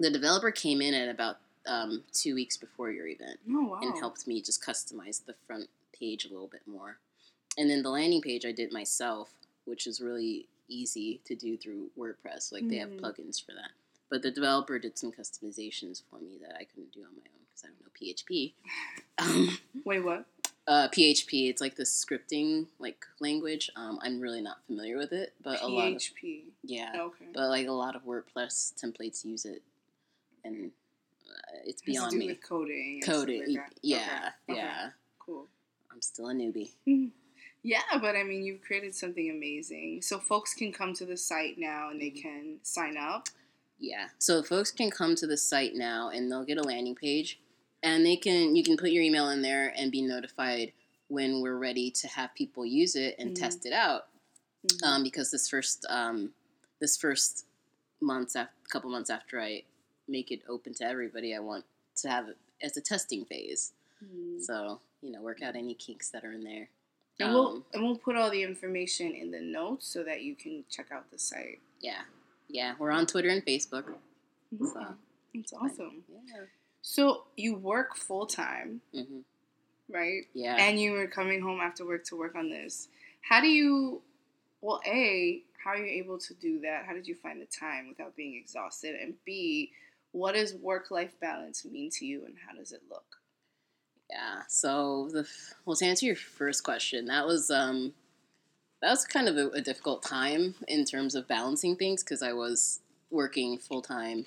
the 0.00 0.10
developer 0.10 0.50
came 0.50 0.82
in 0.82 0.92
at 0.92 1.08
about 1.08 1.36
um, 1.66 2.02
two 2.12 2.34
weeks 2.34 2.56
before 2.56 2.90
your 2.90 3.06
event 3.06 3.38
Oh 3.48 3.62
wow! 3.68 3.78
and 3.80 3.96
helped 3.96 4.26
me 4.26 4.42
just 4.42 4.60
customize 4.64 5.24
the 5.24 5.34
front 5.46 5.68
page 5.96 6.24
a 6.24 6.28
little 6.28 6.48
bit 6.48 6.62
more. 6.66 6.98
And 7.56 7.70
then 7.70 7.82
the 7.84 7.90
landing 7.90 8.22
page 8.22 8.44
I 8.44 8.50
did 8.52 8.72
myself, 8.72 9.30
which 9.66 9.86
is 9.86 10.00
really 10.00 10.48
easy 10.72 11.20
to 11.24 11.34
do 11.34 11.56
through 11.56 11.90
WordPress. 11.98 12.52
Like 12.52 12.68
they 12.68 12.76
have 12.76 12.90
Mhm. 12.90 13.00
plugins 13.00 13.44
for 13.44 13.52
that. 13.52 13.70
But 14.08 14.22
the 14.22 14.30
developer 14.30 14.78
did 14.78 14.98
some 14.98 15.10
customizations 15.12 16.02
for 16.10 16.18
me 16.20 16.38
that 16.42 16.56
I 16.58 16.64
couldn't 16.64 16.92
do 16.92 17.00
on 17.04 17.14
my 17.16 17.22
own 17.34 17.46
because 17.48 17.64
I 17.64 17.68
don't 17.68 17.80
know 17.80 17.90
PHP. 17.98 18.54
Um, 19.18 19.58
Wait, 19.86 20.00
what? 20.04 20.26
uh, 20.66 20.88
PHP, 20.88 21.48
it's 21.48 21.60
like 21.60 21.76
the 21.76 21.84
scripting 21.84 22.66
like 22.78 23.06
language. 23.20 23.70
Um, 23.74 23.98
I'm 24.02 24.20
really 24.20 24.42
not 24.42 24.64
familiar 24.66 24.98
with 24.98 25.12
it, 25.12 25.32
but 25.42 25.60
a 25.62 25.66
lot 25.66 25.92
of 25.92 25.98
PHP. 25.98 26.44
yeah, 26.62 26.92
Okay. 26.96 27.26
but 27.32 27.48
like 27.48 27.66
a 27.68 27.72
lot 27.72 27.96
of 27.96 28.04
WordPress 28.04 28.74
templates 28.74 29.24
use 29.24 29.44
it, 29.46 29.62
and 30.44 30.72
uh, 31.28 31.58
it's 31.64 31.80
beyond 31.82 32.12
do 32.12 32.18
me. 32.18 32.34
coding. 32.34 33.00
Coding, 33.02 33.40
like 33.54 33.70
that. 33.70 33.78
yeah, 33.82 34.32
Okay, 34.48 34.52
okay. 34.52 34.60
yeah. 34.62 34.90
Cool. 35.18 35.48
I'm 35.90 36.02
still 36.02 36.28
a 36.28 36.34
newbie. 36.34 36.70
Yeah, 37.62 37.82
but 38.00 38.16
I 38.16 38.24
mean, 38.24 38.42
you've 38.42 38.60
created 38.62 38.94
something 38.94 39.30
amazing. 39.30 40.02
So 40.02 40.18
folks 40.18 40.52
can 40.54 40.72
come 40.72 40.94
to 40.94 41.06
the 41.06 41.16
site 41.16 41.58
now 41.58 41.90
and 41.90 42.00
they 42.00 42.10
Mm-hmm. 42.10 42.22
can 42.28 42.58
sign 42.62 42.96
up. 42.96 43.28
Yeah. 43.78 44.08
So 44.18 44.42
folks 44.42 44.70
can 44.70 44.90
come 44.90 45.14
to 45.16 45.26
the 45.26 45.36
site 45.36 45.74
now 45.74 46.08
and 46.10 46.30
they'll 46.30 46.44
get 46.44 46.58
a 46.58 46.62
landing 46.62 46.94
page 46.94 47.40
and 47.82 48.04
they 48.06 48.16
can 48.16 48.54
you 48.54 48.62
can 48.62 48.76
put 48.76 48.90
your 48.90 49.02
email 49.02 49.28
in 49.30 49.42
there 49.42 49.72
and 49.76 49.90
be 49.90 50.02
notified 50.02 50.72
when 51.08 51.40
we're 51.42 51.58
ready 51.58 51.90
to 51.90 52.08
have 52.08 52.34
people 52.34 52.64
use 52.64 52.94
it 52.96 53.16
and 53.18 53.30
Mhm. 53.30 53.40
test 53.40 53.66
it 53.66 53.72
out. 53.72 54.08
Mhm. 54.66 54.82
Um, 54.86 55.02
because 55.02 55.30
this 55.30 55.48
first 55.48 55.84
um, 55.88 56.32
this 56.80 56.96
first 56.96 57.46
months 58.00 58.34
after 58.36 58.52
couple 58.68 58.90
months 58.90 59.10
after 59.10 59.40
I 59.40 59.64
make 60.08 60.30
it 60.32 60.42
open 60.48 60.74
to 60.74 60.84
everybody, 60.84 61.34
I 61.34 61.38
want 61.40 61.64
to 61.96 62.08
have 62.08 62.28
it 62.28 62.38
as 62.62 62.76
a 62.76 62.80
testing 62.80 63.24
phase. 63.24 63.72
Mhm. 64.02 64.40
So, 64.42 64.80
you 65.02 65.10
know, 65.10 65.20
work 65.22 65.42
out 65.42 65.54
any 65.56 65.74
kinks 65.74 66.08
that 66.10 66.24
are 66.24 66.32
in 66.32 66.42
there. 66.42 66.70
And 67.20 67.32
we'll 67.32 67.48
Um, 67.48 67.64
and 67.72 67.82
we'll 67.82 67.96
put 67.98 68.16
all 68.16 68.30
the 68.30 68.42
information 68.42 69.12
in 69.14 69.30
the 69.30 69.40
notes 69.40 69.86
so 69.86 70.02
that 70.04 70.22
you 70.22 70.34
can 70.34 70.64
check 70.70 70.90
out 70.92 71.10
the 71.10 71.18
site. 71.18 71.60
yeah. 71.80 72.02
Yeah. 72.48 72.74
We're 72.78 72.90
on 72.90 73.06
Twitter 73.06 73.28
and 73.30 73.44
Facebook. 73.46 73.94
So, 74.58 74.96
It's 75.32 75.52
awesome. 75.54 76.04
yeah. 76.26 76.44
So 76.82 77.24
you 77.36 77.54
work 77.54 77.96
full 77.96 78.26
time, 78.26 78.80
hmm 78.92 79.20
right? 79.88 80.26
Yeah. 80.34 80.56
And 80.56 80.78
you 80.80 80.92
were 80.92 81.06
coming 81.06 81.40
home 81.42 81.60
after 81.60 81.84
work 81.86 82.04
to 82.06 82.16
work 82.16 82.34
on 82.34 82.50
this. 82.50 82.88
How 83.22 83.40
do 83.40 83.48
you? 83.48 84.02
Well, 84.60 84.80
a 84.86 85.42
how 85.64 85.70
are 85.70 85.76
you 85.78 85.86
able 86.02 86.18
to 86.18 86.34
do 86.34 86.60
that? 86.60 86.84
How 86.86 86.92
did 86.92 87.06
you 87.06 87.14
find 87.14 87.40
the 87.40 87.46
time 87.46 87.88
without 87.88 88.16
being 88.16 88.34
exhausted? 88.36 88.94
And 89.00 89.14
b 89.24 89.70
what 90.12 90.34
does 90.34 90.54
work 90.54 90.90
life 90.90 91.18
balance 91.20 91.64
mean 91.64 91.88
to 91.92 92.04
you, 92.04 92.24
and 92.26 92.34
how 92.46 92.54
does 92.56 92.72
it 92.72 92.82
look? 92.90 93.21
Yeah. 94.10 94.42
So 94.48 95.08
the 95.12 95.26
well 95.64 95.76
to 95.76 95.86
answer 95.86 96.06
your 96.06 96.16
first 96.16 96.64
question, 96.64 97.06
that 97.06 97.26
was 97.26 97.50
um 97.50 97.92
that 98.82 98.90
was 98.90 99.06
kind 99.06 99.28
of 99.28 99.36
a, 99.36 99.48
a 99.50 99.60
difficult 99.60 100.02
time 100.02 100.54
in 100.68 100.84
terms 100.84 101.14
of 101.14 101.28
balancing 101.28 101.76
things 101.76 102.02
because 102.02 102.22
I 102.22 102.32
was 102.32 102.80
working 103.10 103.58
full 103.58 103.82
time. 103.82 104.26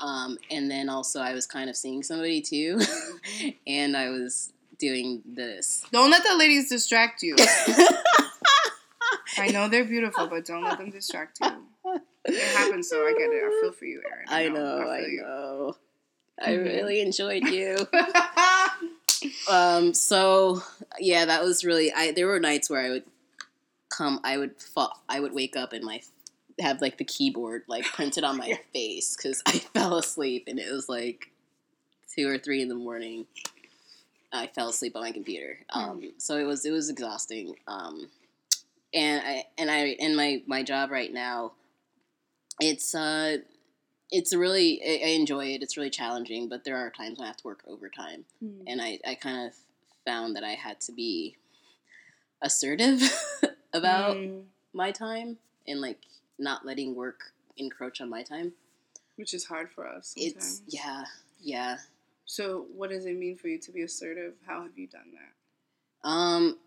Um, 0.00 0.38
and 0.50 0.70
then 0.70 0.88
also 0.88 1.20
I 1.20 1.32
was 1.34 1.46
kind 1.46 1.68
of 1.70 1.76
seeing 1.76 2.02
somebody 2.02 2.40
too, 2.40 2.80
and 3.66 3.96
I 3.96 4.08
was 4.08 4.52
doing 4.78 5.22
this. 5.24 5.84
Don't 5.92 6.10
let 6.10 6.24
the 6.24 6.36
ladies 6.36 6.68
distract 6.68 7.22
you. 7.22 7.36
I 9.38 9.48
know 9.52 9.68
they're 9.68 9.84
beautiful, 9.84 10.26
but 10.26 10.44
don't 10.44 10.64
let 10.64 10.78
them 10.78 10.90
distract 10.90 11.38
you. 11.40 12.00
It 12.24 12.56
happens, 12.56 12.88
so 12.88 13.04
I 13.06 13.12
get 13.12 13.30
it. 13.30 13.44
I 13.44 13.60
feel 13.62 13.72
for 13.72 13.84
you, 13.84 14.02
Erin. 14.12 14.26
I 14.28 14.48
know, 14.48 14.90
I, 14.90 15.00
feel 15.00 15.08
you. 15.08 15.20
know. 15.22 15.76
I 16.40 16.50
Mhm. 16.52 16.64
really 16.64 17.00
enjoyed 17.00 17.44
you. 17.48 17.76
um 19.48 19.94
so 19.94 20.62
yeah 20.98 21.24
that 21.24 21.42
was 21.42 21.64
really 21.64 21.92
i 21.92 22.12
there 22.12 22.26
were 22.26 22.40
nights 22.40 22.70
where 22.70 22.80
i 22.80 22.90
would 22.90 23.04
come 23.88 24.20
i 24.24 24.36
would 24.36 24.60
fall 24.60 25.02
i 25.08 25.20
would 25.20 25.32
wake 25.32 25.56
up 25.56 25.72
and 25.72 25.84
my 25.84 26.00
have 26.60 26.80
like 26.80 26.98
the 26.98 27.04
keyboard 27.04 27.62
like 27.66 27.84
printed 27.84 28.24
on 28.24 28.36
my 28.36 28.58
face 28.72 29.16
because 29.16 29.42
i 29.46 29.52
fell 29.74 29.96
asleep 29.96 30.44
and 30.46 30.58
it 30.58 30.70
was 30.70 30.88
like 30.88 31.32
two 32.14 32.28
or 32.28 32.38
three 32.38 32.62
in 32.62 32.68
the 32.68 32.74
morning. 32.74 33.26
I 34.32 34.46
fell 34.46 34.68
asleep 34.68 34.96
on 34.96 35.02
my 35.02 35.12
computer. 35.12 35.58
Um 35.70 36.12
so 36.18 36.36
it 36.36 36.44
was 36.44 36.64
it 36.64 36.70
was 36.70 36.90
exhausting. 36.90 37.54
Um 37.66 38.08
and 38.94 39.22
i 39.24 39.44
and 39.56 39.70
i 39.70 39.86
in 39.86 40.14
my 40.14 40.42
my 40.46 40.62
job 40.62 40.90
right 40.90 41.12
now 41.12 41.52
it's 42.60 42.94
uh 42.94 43.38
it's 44.12 44.32
really 44.34 44.80
I 44.86 45.06
I 45.06 45.10
enjoy 45.14 45.46
it. 45.54 45.62
It's 45.62 45.76
really 45.76 45.90
challenging, 45.90 46.48
but 46.48 46.62
there 46.64 46.76
are 46.76 46.90
times 46.90 47.18
when 47.18 47.24
I 47.24 47.28
have 47.28 47.38
to 47.38 47.46
work 47.48 47.64
overtime 47.66 48.24
Hmm. 48.38 48.62
and 48.68 48.80
I, 48.80 49.00
I 49.04 49.14
kind 49.16 49.48
of 49.48 49.54
found 50.04 50.36
that 50.36 50.44
I 50.44 50.54
had 50.54 50.80
to 50.82 50.92
be 50.92 51.36
assertive 52.40 53.00
about 53.72 54.16
Mm. 54.16 54.44
my 54.72 54.90
time 54.92 55.38
and 55.66 55.80
like 55.80 55.98
not 56.38 56.64
letting 56.66 56.94
work 56.94 57.32
encroach 57.56 58.00
on 58.00 58.08
my 58.08 58.22
time. 58.22 58.52
which 59.16 59.34
is 59.34 59.44
hard 59.44 59.70
for 59.70 59.86
us. 59.86 60.14
It's 60.16 60.62
yeah, 60.66 61.04
yeah. 61.40 61.78
So, 62.24 62.66
what 62.74 62.90
does 62.90 63.04
it 63.06 63.16
mean 63.16 63.36
for 63.36 63.48
you 63.48 63.58
to 63.58 63.70
be 63.72 63.82
assertive? 63.82 64.34
How 64.46 64.62
have 64.62 64.76
you 64.78 64.86
done 64.86 65.12
that? 65.12 66.08
Um, 66.08 66.58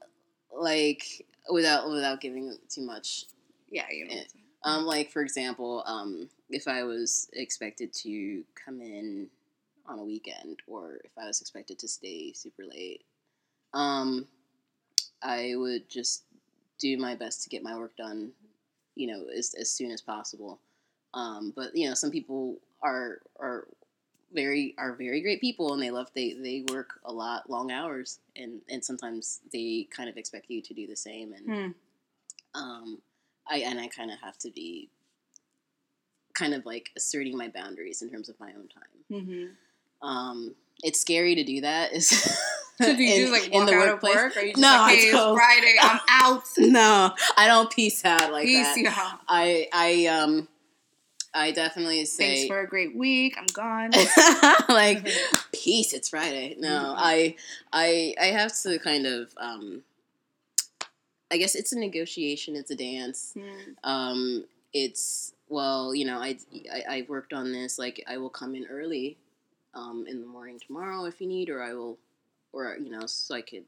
like 0.55 1.25
without 1.51 1.89
without 1.89 2.21
giving 2.21 2.55
too 2.69 2.81
much. 2.81 3.25
Yeah, 3.69 3.85
you 3.91 4.05
know. 4.07 4.13
Eh, 4.15 4.23
Um, 4.63 4.85
like 4.85 5.11
for 5.11 5.21
example, 5.21 5.83
um, 5.85 6.29
if 6.49 6.67
I 6.67 6.83
was 6.83 7.29
expected 7.33 7.93
to 7.93 8.43
come 8.53 8.81
in 8.81 9.27
on 9.85 9.99
a 9.99 10.03
weekend, 10.03 10.59
or 10.67 10.99
if 11.03 11.11
I 11.17 11.25
was 11.27 11.41
expected 11.41 11.79
to 11.79 11.87
stay 11.87 12.33
super 12.33 12.65
late, 12.65 13.03
um, 13.73 14.27
I 15.21 15.53
would 15.55 15.89
just 15.89 16.23
do 16.79 16.97
my 16.97 17.15
best 17.15 17.43
to 17.43 17.49
get 17.49 17.63
my 17.63 17.77
work 17.77 17.95
done, 17.97 18.31
you 18.95 19.07
know, 19.07 19.25
as 19.35 19.53
as 19.59 19.69
soon 19.71 19.91
as 19.91 20.01
possible. 20.01 20.59
Um, 21.13 21.53
but 21.55 21.75
you 21.75 21.87
know, 21.87 21.93
some 21.93 22.11
people 22.11 22.57
are 22.81 23.21
are 23.39 23.67
very 24.33 24.75
are 24.77 24.93
very 24.93 25.21
great 25.21 25.39
people 25.39 25.73
and 25.73 25.81
they 25.81 25.91
love 25.91 26.09
they 26.13 26.33
they 26.33 26.65
work 26.69 26.99
a 27.05 27.11
lot 27.13 27.49
long 27.49 27.71
hours 27.71 28.19
and 28.35 28.61
and 28.69 28.83
sometimes 28.83 29.39
they 29.53 29.87
kind 29.89 30.09
of 30.09 30.17
expect 30.17 30.49
you 30.49 30.61
to 30.61 30.73
do 30.73 30.85
the 30.87 30.95
same 30.95 31.31
and 31.33 31.45
Hmm. 31.45 32.59
um 32.59 33.01
i 33.47 33.59
and 33.59 33.79
i 33.79 33.87
kind 33.87 34.11
of 34.11 34.19
have 34.19 34.37
to 34.37 34.51
be 34.51 34.89
kind 36.35 36.53
of 36.53 36.65
like 36.65 36.91
asserting 36.95 37.35
my 37.37 37.47
boundaries 37.49 38.01
in 38.01 38.09
terms 38.09 38.29
of 38.29 38.39
my 38.39 38.49
own 38.49 38.67
time 38.67 38.83
Mm-hmm. 39.11 40.07
um 40.07 40.55
it's 40.83 40.99
scary 40.99 41.35
to 41.35 41.43
do 41.43 41.61
that 41.61 41.93
is 41.93 42.09
So 42.77 42.93
do 42.93 43.01
you 43.03 43.13
in- 43.15 43.21
just 43.21 43.31
like 43.31 43.45
in 43.53 43.59
walk 43.59 43.69
the 43.69 43.75
out 43.75 43.87
workplace. 43.87 44.15
of 44.15 44.21
work? 44.21 44.35
Or 44.37 44.41
you 44.41 44.51
just 44.51 44.61
No, 44.61 44.67
like, 44.67 44.97
hey, 44.97 45.07
it's. 45.07 45.35
Friday, 45.37 45.75
I'm 45.81 45.99
out. 46.09 46.43
no 46.57 47.11
i 47.37 47.47
don't 47.47 47.71
peace 47.71 48.03
out 48.03 48.31
like 48.33 48.45
Peace, 48.45 48.75
that 48.75 48.77
y'all. 48.77 49.19
i 49.29 49.67
i 49.71 50.05
um 50.07 50.47
i 51.33 51.51
definitely 51.51 52.03
say 52.05 52.35
Thanks 52.35 52.47
for 52.47 52.59
a 52.59 52.67
great 52.67 52.95
week. 52.97 53.37
I'm 53.37 53.45
gone. 53.53 53.91
like 54.69 55.07
peace 55.53 55.93
it's 55.93 56.09
friday 56.09 56.55
no 56.59 56.67
Mhm. 56.69 56.95
i 56.97 57.35
i 57.71 58.13
i 58.21 58.25
have 58.27 58.51
to 58.63 58.77
kind 58.79 59.05
of 59.05 59.29
um 59.37 59.83
i 61.31 61.37
guess 61.37 61.55
it's 61.55 61.71
a 61.71 61.79
negotiation 61.79 62.55
it's 62.57 62.71
a 62.71 62.75
dance 62.75 63.33
Hmm. 63.37 63.71
um 63.85 64.45
it's 64.73 65.31
well 65.55 65.95
you 65.95 66.03
know 66.05 66.19
I, 66.19 66.37
I 66.77 66.81
i 66.97 67.05
worked 67.07 67.31
on 67.31 67.51
this 67.53 67.79
like 67.79 68.03
i 68.07 68.17
will 68.17 68.29
come 68.41 68.55
in 68.55 68.65
early 68.65 69.17
um 69.73 70.05
in 70.07 70.19
the 70.19 70.27
morning 70.27 70.59
tomorrow 70.59 71.05
if 71.05 71.21
you 71.21 71.27
need 71.27 71.49
or 71.49 71.63
i 71.63 71.73
will 71.73 71.97
or 72.51 72.75
you 72.77 72.91
know 72.91 73.05
so 73.05 73.35
i 73.35 73.41
could 73.41 73.63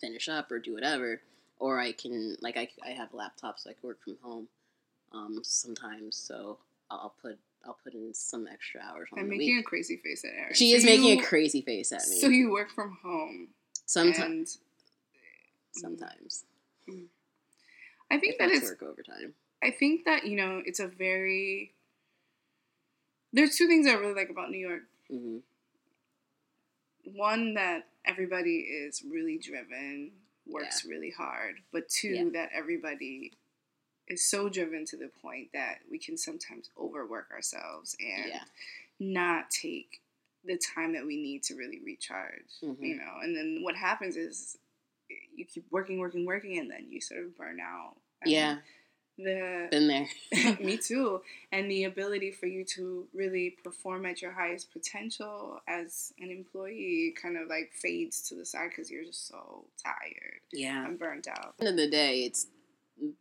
finish 0.00 0.28
up 0.28 0.50
or 0.50 0.58
do 0.58 0.72
whatever. 0.74 1.20
Or 1.58 1.78
i 1.78 1.92
can 1.92 2.36
like 2.40 2.56
i, 2.58 2.68
I 2.84 2.90
have 2.90 3.12
a 3.14 3.16
laptop 3.16 3.58
so 3.58 3.70
i 3.70 3.72
can 3.74 3.86
work 3.88 4.02
from 4.04 4.16
home 4.22 4.46
um 5.12 5.40
sometimes 5.42 6.16
so 6.16 6.58
i'll 6.90 7.14
put 7.22 7.38
i'll 7.66 7.78
put 7.84 7.94
in 7.94 8.12
some 8.14 8.46
extra 8.46 8.80
hours 8.82 9.08
I'm 9.16 9.28
making 9.28 9.56
week. 9.56 9.64
a 9.66 9.68
crazy 9.68 9.96
face 9.96 10.24
at 10.24 10.32
Eric. 10.38 10.56
she 10.56 10.70
So 10.72 10.76
is 10.78 10.84
making 10.84 11.04
you- 11.18 11.20
a 11.20 11.22
crazy 11.22 11.62
face 11.62 11.92
at 11.92 12.06
me. 12.10 12.20
So 12.20 12.28
you 12.28 12.50
work 12.50 12.70
from 12.70 12.98
home. 13.02 13.48
sometimes. 13.86 14.58
Sometimes 15.72 16.44
I 18.10 18.18
think 18.18 18.32
if 18.34 18.38
that 18.38 18.50
I 18.50 18.54
have 18.54 18.62
work 18.62 18.82
overtime 18.82 19.34
I 19.62 19.70
think 19.70 20.04
that, 20.04 20.26
you 20.26 20.36
know, 20.36 20.62
it's 20.64 20.80
a 20.80 20.86
very 20.86 21.72
there's 23.32 23.56
two 23.56 23.68
things 23.68 23.86
I 23.86 23.92
really 23.92 24.14
like 24.14 24.30
about 24.30 24.50
New 24.50 24.58
York. 24.58 24.82
hmm 25.08 25.38
One 27.04 27.54
that 27.54 27.86
everybody 28.04 28.56
is 28.58 29.02
really 29.08 29.38
driven, 29.38 30.10
works 30.46 30.84
really 30.84 31.10
hard, 31.10 31.56
but 31.72 31.88
two 31.88 32.08
Yeah. 32.08 32.24
that 32.32 32.50
everybody 32.52 33.32
is 34.08 34.24
so 34.24 34.48
driven 34.48 34.84
to 34.86 34.96
the 34.96 35.08
point 35.08 35.52
that 35.52 35.82
we 35.88 35.98
can 35.98 36.16
sometimes 36.16 36.70
overwork 36.76 37.30
ourselves 37.30 37.94
and 38.00 38.26
yeah 38.28 38.44
not 39.02 39.50
take 39.50 40.02
the 40.44 40.58
time 40.58 40.92
that 40.92 41.06
we 41.06 41.16
need 41.16 41.42
to 41.42 41.54
really 41.54 41.78
recharge, 41.78 42.50
Mhm. 42.62 42.82
you 42.82 42.96
know. 42.96 43.18
And 43.22 43.34
then 43.36 43.62
what 43.62 43.76
happens 43.76 44.16
is 44.16 44.58
you 45.34 45.44
keep 45.46 45.64
working, 45.70 45.98
working, 45.98 46.26
working, 46.26 46.58
and 46.58 46.70
then 46.70 46.90
you 46.90 47.00
sort 47.00 47.24
of 47.24 47.34
burn 47.36 47.60
out. 47.60 47.96
Yeah 48.26 48.60
The 49.24 49.68
been 49.70 49.88
there 49.88 50.08
me 50.60 50.76
too, 50.76 51.20
and 51.52 51.70
the 51.70 51.84
ability 51.84 52.30
for 52.32 52.46
you 52.46 52.64
to 52.76 53.06
really 53.12 53.56
perform 53.64 54.06
at 54.06 54.22
your 54.22 54.32
highest 54.32 54.72
potential 54.72 55.60
as 55.68 56.12
an 56.20 56.30
employee 56.30 57.14
kind 57.20 57.36
of 57.36 57.48
like 57.48 57.72
fades 57.74 58.22
to 58.28 58.34
the 58.34 58.44
side 58.46 58.70
because 58.70 58.90
you're 58.90 59.04
just 59.04 59.26
so 59.28 59.64
tired 59.84 60.40
yeah 60.52 60.84
and 60.86 60.98
burnt 60.98 61.26
out. 61.28 61.54
end 61.60 61.68
of 61.70 61.76
the 61.76 61.88
day, 61.90 62.20
it's 62.24 62.46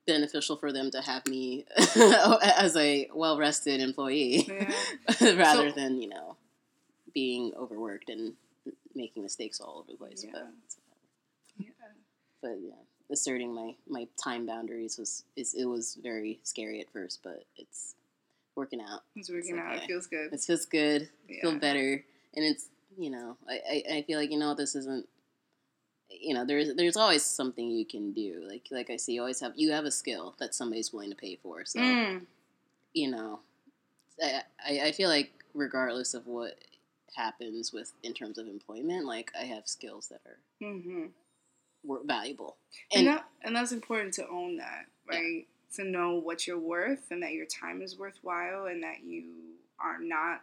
beneficial 0.05 0.57
for 0.57 0.71
them 0.73 0.91
to 0.91 1.01
have 1.01 1.25
me 1.27 1.65
as 1.77 2.75
a 2.75 3.09
well 3.13 3.37
rested 3.37 3.79
employee 3.81 4.45
Yeah. 4.47 4.73
rather 5.35 5.69
So- 5.69 5.75
than, 5.75 6.01
you 6.01 6.09
know, 6.09 6.37
being 7.13 7.53
overworked 7.57 8.09
and 8.09 8.33
making 8.93 9.23
mistakes 9.23 9.59
all 9.59 9.79
over 9.79 9.91
the 9.91 9.97
place. 9.97 10.25
But, 10.31 10.47
Yeah. 11.57 11.69
but 12.41 12.57
yeah, 12.61 12.73
asserting 13.11 13.53
my, 13.53 13.75
my 13.87 14.07
time 14.21 14.45
boundaries 14.45 14.97
was 14.97 15.23
is 15.35 15.53
it 15.53 15.65
was 15.65 15.97
very 16.01 16.39
scary 16.43 16.79
at 16.81 16.91
first, 16.91 17.19
but 17.23 17.43
it's 17.57 17.95
working 18.55 18.81
out. 18.81 19.01
It's 19.15 19.29
working 19.29 19.55
It's 19.57 19.59
out. 19.59 19.75
It 19.77 19.83
feels 19.87 20.07
good. 20.07 20.33
It 20.33 20.41
feels 20.41 20.65
good, 20.65 21.09
Yeah. 21.27 21.41
feel 21.41 21.59
better, 21.59 22.03
and 22.35 22.45
it's 22.45 22.69
you 22.97 23.09
know 23.09 23.37
I, 23.47 23.59
I, 23.71 23.95
I 23.97 24.01
feel 24.03 24.19
like 24.19 24.31
you 24.31 24.39
know 24.39 24.53
this 24.53 24.75
isn't 24.75 25.07
you 26.09 26.33
know 26.33 26.43
there's 26.43 26.73
there's 26.75 26.97
always 26.97 27.23
something 27.23 27.69
you 27.69 27.85
can 27.85 28.11
do 28.13 28.43
like 28.47 28.67
like 28.71 28.89
I 28.89 28.97
see 28.97 29.13
you 29.13 29.21
always 29.21 29.39
have 29.41 29.53
you 29.55 29.71
have 29.71 29.85
a 29.85 29.91
skill 29.91 30.35
that 30.39 30.55
somebody's 30.55 30.91
willing 30.91 31.11
to 31.11 31.15
pay 31.15 31.35
for 31.41 31.63
so 31.65 31.79
Mm. 31.79 32.25
you 32.93 33.11
know 33.11 33.39
I, 34.21 34.41
I 34.65 34.79
I 34.87 34.91
feel 34.91 35.07
like 35.09 35.31
regardless 35.53 36.13
of 36.15 36.25
what 36.25 36.55
happens 37.15 37.71
with 37.71 37.93
in 38.03 38.13
terms 38.13 38.37
of 38.39 38.47
employment 38.47 39.05
like 39.05 39.31
I 39.39 39.43
have 39.45 39.67
skills 39.67 40.07
that 40.09 40.21
are 40.25 40.39
hmm 40.59 41.05
were 41.83 41.99
valuable 42.03 42.57
And, 42.93 43.07
and 43.07 43.17
that, 43.17 43.25
and 43.43 43.55
that's 43.55 43.71
important 43.71 44.13
to 44.15 44.27
own 44.27 44.57
that, 44.57 44.85
Yeah. 45.09 45.17
right? 45.19 45.47
To 45.75 45.83
know 45.83 46.15
what 46.15 46.47
you're 46.47 46.59
worth 46.59 47.11
and 47.11 47.21
that 47.23 47.33
your 47.33 47.45
time 47.45 47.81
is 47.81 47.97
worthwhile 47.97 48.65
and 48.65 48.83
that 48.83 49.03
you 49.03 49.23
are 49.79 49.99
not 49.99 50.41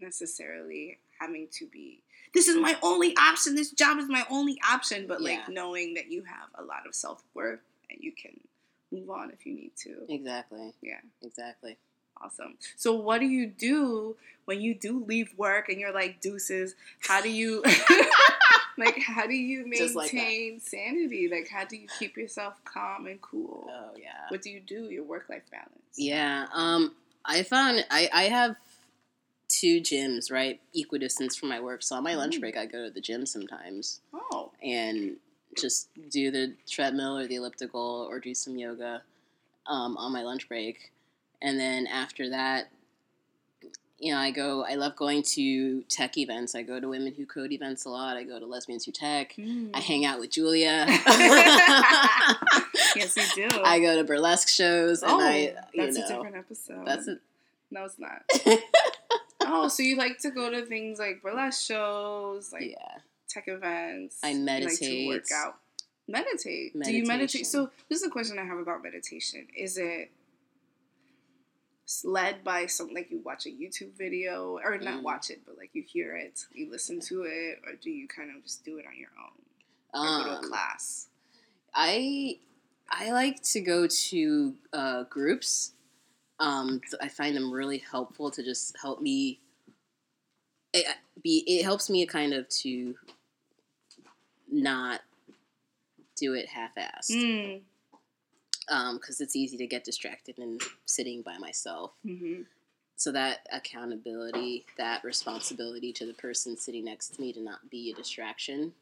necessarily 0.00 0.98
having 1.18 1.48
to 1.52 1.66
be, 1.66 2.02
this 2.34 2.48
is 2.48 2.56
my 2.56 2.76
only 2.82 3.14
option, 3.16 3.54
this 3.54 3.70
job 3.70 3.98
is 3.98 4.08
my 4.08 4.24
only 4.30 4.58
option, 4.68 5.06
but 5.06 5.20
like 5.20 5.38
Yeah. 5.38 5.46
knowing 5.48 5.94
that 5.94 6.10
you 6.10 6.22
have 6.24 6.48
a 6.54 6.62
lot 6.62 6.86
of 6.86 6.94
self 6.94 7.22
worth 7.34 7.60
and 7.90 7.98
you 8.02 8.12
can 8.12 8.38
move 8.92 9.10
on 9.10 9.30
if 9.30 9.44
you 9.46 9.54
need 9.54 9.74
to. 9.76 10.06
exactly 10.08 10.74
Yeah. 10.80 11.00
exactly 11.22 11.76
Awesome. 12.22 12.58
So, 12.76 12.92
what 12.94 13.20
do 13.20 13.26
you 13.26 13.46
do 13.46 14.14
when 14.44 14.60
you 14.60 14.74
do 14.74 15.02
leave 15.06 15.32
work 15.38 15.70
and 15.70 15.80
you're 15.80 15.92
like 15.92 16.20
deuces? 16.20 16.74
How 17.00 17.22
do 17.22 17.30
you, 17.30 17.62
like, 18.78 18.98
how 18.98 19.26
do 19.26 19.34
you 19.34 19.70
Just 19.74 19.94
like 19.94 20.12
maintain 20.14 20.60
sanity? 20.60 21.28
Like, 21.30 21.48
how 21.48 21.64
do 21.64 21.76
you 21.76 21.88
keep 21.98 22.16
yourself 22.16 22.54
calm 22.64 23.06
and 23.06 23.20
cool? 23.20 23.68
oh 23.70 23.96
yeah 23.96 24.12
What 24.28 24.42
do 24.42 24.50
you 24.50 24.60
do? 24.60 24.84
Your 24.90 25.04
work 25.04 25.26
life 25.28 25.42
balance. 25.50 25.96
Yeah. 25.96 26.46
Um, 26.52 26.94
I 27.24 27.42
found 27.42 27.84
I, 27.90 28.08
I 28.12 28.22
have 28.24 28.56
two 29.48 29.80
gyms 29.80 30.30
right 30.30 30.60
equidistance 30.74 31.36
from 31.36 31.48
my 31.48 31.60
work. 31.60 31.82
So 31.82 31.96
on 31.96 32.04
my 32.04 32.14
lunch 32.14 32.36
Mm. 32.36 32.40
break, 32.40 32.56
I 32.56 32.66
go 32.66 32.84
to 32.84 32.90
the 32.90 33.00
gym 33.00 33.26
sometimes 33.26 34.00
Oh. 34.14 34.52
and 34.62 35.16
just 35.56 35.88
do 36.10 36.30
the 36.30 36.54
treadmill 36.68 37.18
or 37.18 37.26
the 37.26 37.34
elliptical 37.34 38.06
or 38.08 38.20
do 38.20 38.34
some 38.34 38.56
yoga 38.56 39.02
um, 39.66 39.96
on 39.96 40.12
my 40.12 40.22
lunch 40.22 40.48
break. 40.48 40.92
And 41.42 41.58
then 41.58 41.86
after 41.88 42.30
that, 42.30 42.68
you 44.00 44.14
know, 44.14 44.18
I 44.18 44.30
go. 44.30 44.64
I 44.64 44.76
love 44.76 44.96
going 44.96 45.22
to 45.34 45.82
tech 45.82 46.16
events. 46.16 46.54
I 46.54 46.62
go 46.62 46.80
to 46.80 46.88
Women 46.88 47.12
Who 47.14 47.26
Code 47.26 47.52
events 47.52 47.84
a 47.84 47.90
lot. 47.90 48.16
I 48.16 48.24
go 48.24 48.40
to 48.40 48.46
Lesbians 48.46 48.86
Who 48.86 48.92
Tech. 48.92 49.34
I 49.38 49.42
mm. 49.42 49.74
hang 49.74 50.06
out 50.06 50.18
with 50.18 50.30
Julia. 50.30 50.86
yes, 52.96 53.14
you 53.14 53.48
do. 53.48 53.48
I 53.64 53.78
go 53.78 53.96
to 53.96 54.04
burlesque 54.04 54.48
shows, 54.48 55.02
and 55.02 55.12
oh, 55.12 55.20
I, 55.20 55.54
you 55.74 55.84
that's 55.84 55.98
know, 55.98 56.04
a 56.04 56.08
different 56.08 56.36
episode. 56.36 56.86
that's 56.86 57.08
a, 57.08 57.18
no, 57.70 57.84
it's 57.84 57.98
not. 57.98 58.22
oh, 59.42 59.68
so 59.68 59.82
you 59.82 59.96
like 59.96 60.18
to 60.20 60.30
go 60.30 60.50
to 60.50 60.64
things 60.64 60.98
like 60.98 61.20
burlesque 61.20 61.66
shows, 61.66 62.54
like 62.54 62.70
yeah. 62.70 62.98
tech 63.28 63.48
events. 63.48 64.16
I 64.24 64.30
You 64.30 64.38
like 64.38 64.46
to 64.46 64.60
meditate. 64.60 65.08
work 65.08 65.26
out. 65.34 65.56
Meditate. 66.08 66.72
Do 66.82 66.90
you 66.90 67.04
meditate? 67.04 67.46
So 67.46 67.70
this 67.90 68.00
is 68.00 68.06
a 68.06 68.10
question 68.10 68.38
I 68.38 68.44
have 68.44 68.58
about 68.58 68.82
meditation. 68.82 69.46
Is 69.54 69.76
it 69.76 70.10
led 72.04 72.44
by 72.44 72.66
some 72.66 72.88
like 72.94 73.10
you 73.10 73.20
watch 73.24 73.46
a 73.46 73.50
YouTube 73.50 73.96
video 73.96 74.58
or 74.64 74.78
not 74.78 75.00
Mm. 75.00 75.02
watch 75.02 75.30
it, 75.30 75.40
but 75.44 75.56
like 75.58 75.70
you 75.74 75.82
hear 75.82 76.16
it, 76.16 76.44
you 76.52 76.70
listen 76.70 77.00
to 77.08 77.22
it, 77.22 77.60
or 77.66 77.74
do 77.74 77.90
you 77.90 78.06
kind 78.08 78.30
of 78.34 78.42
just 78.42 78.64
do 78.64 78.78
it 78.78 78.86
on 78.86 78.96
your 78.96 79.10
own 79.18 79.42
or 79.92 80.18
go 80.18 80.24
to 80.24 80.30
a 80.30 80.38
Um, 80.38 80.44
class? 80.44 81.08
I 81.74 82.38
I 82.88 83.12
like 83.12 83.42
to 83.54 83.60
go 83.60 83.86
to 83.86 84.56
uh, 84.72 85.02
groups. 85.04 85.72
Um, 86.40 86.80
I 87.00 87.08
find 87.08 87.36
them 87.36 87.52
really 87.52 87.78
helpful 87.78 88.30
to 88.32 88.42
just 88.42 88.76
help 88.80 89.00
me. 89.00 89.40
It, 90.72 90.86
be 91.22 91.44
it 91.46 91.62
helps 91.64 91.90
me 91.90 92.04
kind 92.06 92.32
of 92.32 92.48
to 92.62 92.96
not 94.50 95.00
do 96.16 96.34
it 96.34 96.48
half-assed. 96.48 97.10
Mm. 97.12 97.60
Because 98.94 99.20
it's 99.20 99.36
easy 99.36 99.56
to 99.56 99.66
get 99.66 99.84
distracted 99.84 100.38
and 100.38 100.60
sitting 100.86 101.22
by 101.22 101.36
myself. 101.38 101.92
hmm 102.04 102.42
So 102.96 103.12
that 103.12 103.46
accountability, 103.52 104.64
that 104.78 105.02
responsibility 105.04 105.92
to 105.94 106.06
the 106.06 106.14
person 106.14 106.56
sitting 106.56 106.84
next 106.84 107.14
to 107.14 107.20
me 107.20 107.32
to 107.32 107.42
not 107.42 107.68
be 107.70 107.90
a 107.90 107.94
distraction, 107.94 108.72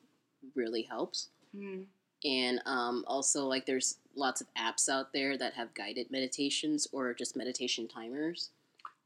really 0.54 0.82
helps. 0.82 1.28
mm 1.56 1.84
And 2.24 2.60
um, 2.66 3.04
also, 3.06 3.46
like, 3.46 3.64
there's 3.66 3.96
lots 4.14 4.40
of 4.40 4.48
apps 4.58 4.88
out 4.88 5.12
there 5.12 5.38
that 5.38 5.54
have 5.54 5.72
guided 5.74 6.10
meditations 6.10 6.88
or 6.92 7.14
just 7.14 7.36
meditation 7.36 7.86
timers. 7.88 8.50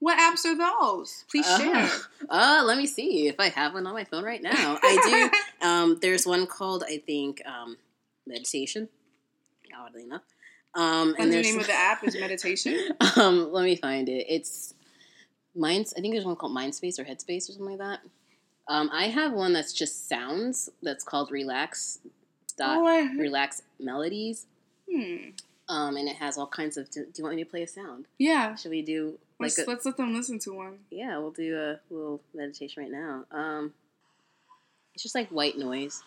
What 0.01 0.19
apps 0.19 0.45
are 0.45 0.57
those? 0.57 1.25
Please 1.31 1.47
share. 1.47 1.89
Uh, 2.29 2.63
let 2.65 2.79
me 2.79 2.87
see 2.87 3.29
if 3.29 3.39
I 3.39 3.51
have 3.51 3.75
one 3.75 3.87
on 3.87 3.93
my 3.93 4.05
phone 4.05 4.25
right 4.25 4.43
now. 4.43 4.79
I 4.83 4.95
do. 5.05 5.39
Um, 5.69 5.99
there's 6.01 6.27
one 6.27 6.47
called 6.47 6.83
I 6.83 6.99
think 6.99 7.41
um, 7.47 7.77
meditation. 8.27 8.89
Oddly 9.77 10.03
enough, 10.03 10.23
um, 10.75 11.15
And 11.19 11.33
the 11.33 11.43
name 11.43 11.59
of 11.59 11.67
the 11.67 11.73
app 11.75 12.03
is 12.05 12.15
meditation. 12.21 12.91
um, 13.17 13.53
let 13.53 13.65
me 13.65 13.77
find 13.77 14.09
it. 14.09 14.27
It's 14.29 14.75
Minds. 15.55 15.93
I 15.97 16.01
think 16.01 16.15
there's 16.15 16.25
one 16.25 16.37
called 16.37 16.57
Mindspace 16.57 16.99
or 16.99 17.05
Headspace 17.05 17.49
or 17.49 17.53
something 17.53 17.77
like 17.77 17.79
that. 17.79 18.01
Um, 18.69 18.89
I 18.93 19.05
have 19.09 19.33
one 19.33 19.53
that's 19.53 19.73
just 19.73 20.09
sounds. 20.09 20.71
That's 20.83 21.05
called 21.05 21.31
Relax. 21.31 21.99
Dot 22.57 22.79
Oh, 22.79 22.87
I- 22.87 23.13
Relax 23.19 23.63
Melodies. 23.79 24.47
hmm. 24.91 25.31
Um, 25.69 25.97
and 25.97 26.09
it 26.09 26.17
has 26.17 26.37
all 26.39 26.47
kinds 26.47 26.77
of. 26.77 26.91
Do, 26.91 27.05
do 27.05 27.11
you 27.17 27.25
want 27.25 27.37
me 27.37 27.45
to 27.45 27.51
play 27.51 27.63
a 27.63 27.67
sound? 27.67 28.07
Yeah. 28.19 28.55
Should 28.57 28.71
we 28.73 28.83
do 28.83 29.19
like 29.39 29.57
Let's, 29.57 29.59
a, 29.59 29.65
let's 29.67 29.87
let 29.87 29.97
them 29.97 30.15
listen 30.15 30.39
to 30.41 30.53
one. 30.55 30.79
Yeah, 30.91 31.19
we'll 31.19 31.31
do 31.31 31.57
a 31.59 31.81
little 31.93 32.21
meditation 32.35 32.83
right 32.83 32.93
now. 32.93 33.25
Um, 33.31 33.73
it's 34.95 35.03
just 35.03 35.15
like 35.15 35.29
white 35.31 35.57
noise. 35.59 36.03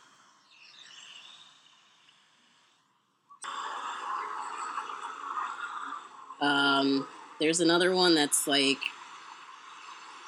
Um, 6.75 7.07
there's 7.39 7.59
another 7.59 7.93
one 7.93 8.15
that's 8.15 8.47
like, 8.47 8.79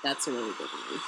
that's 0.03 0.27
a 0.27 0.31
really 0.31 0.53
good 0.57 0.67
one. 0.67 1.01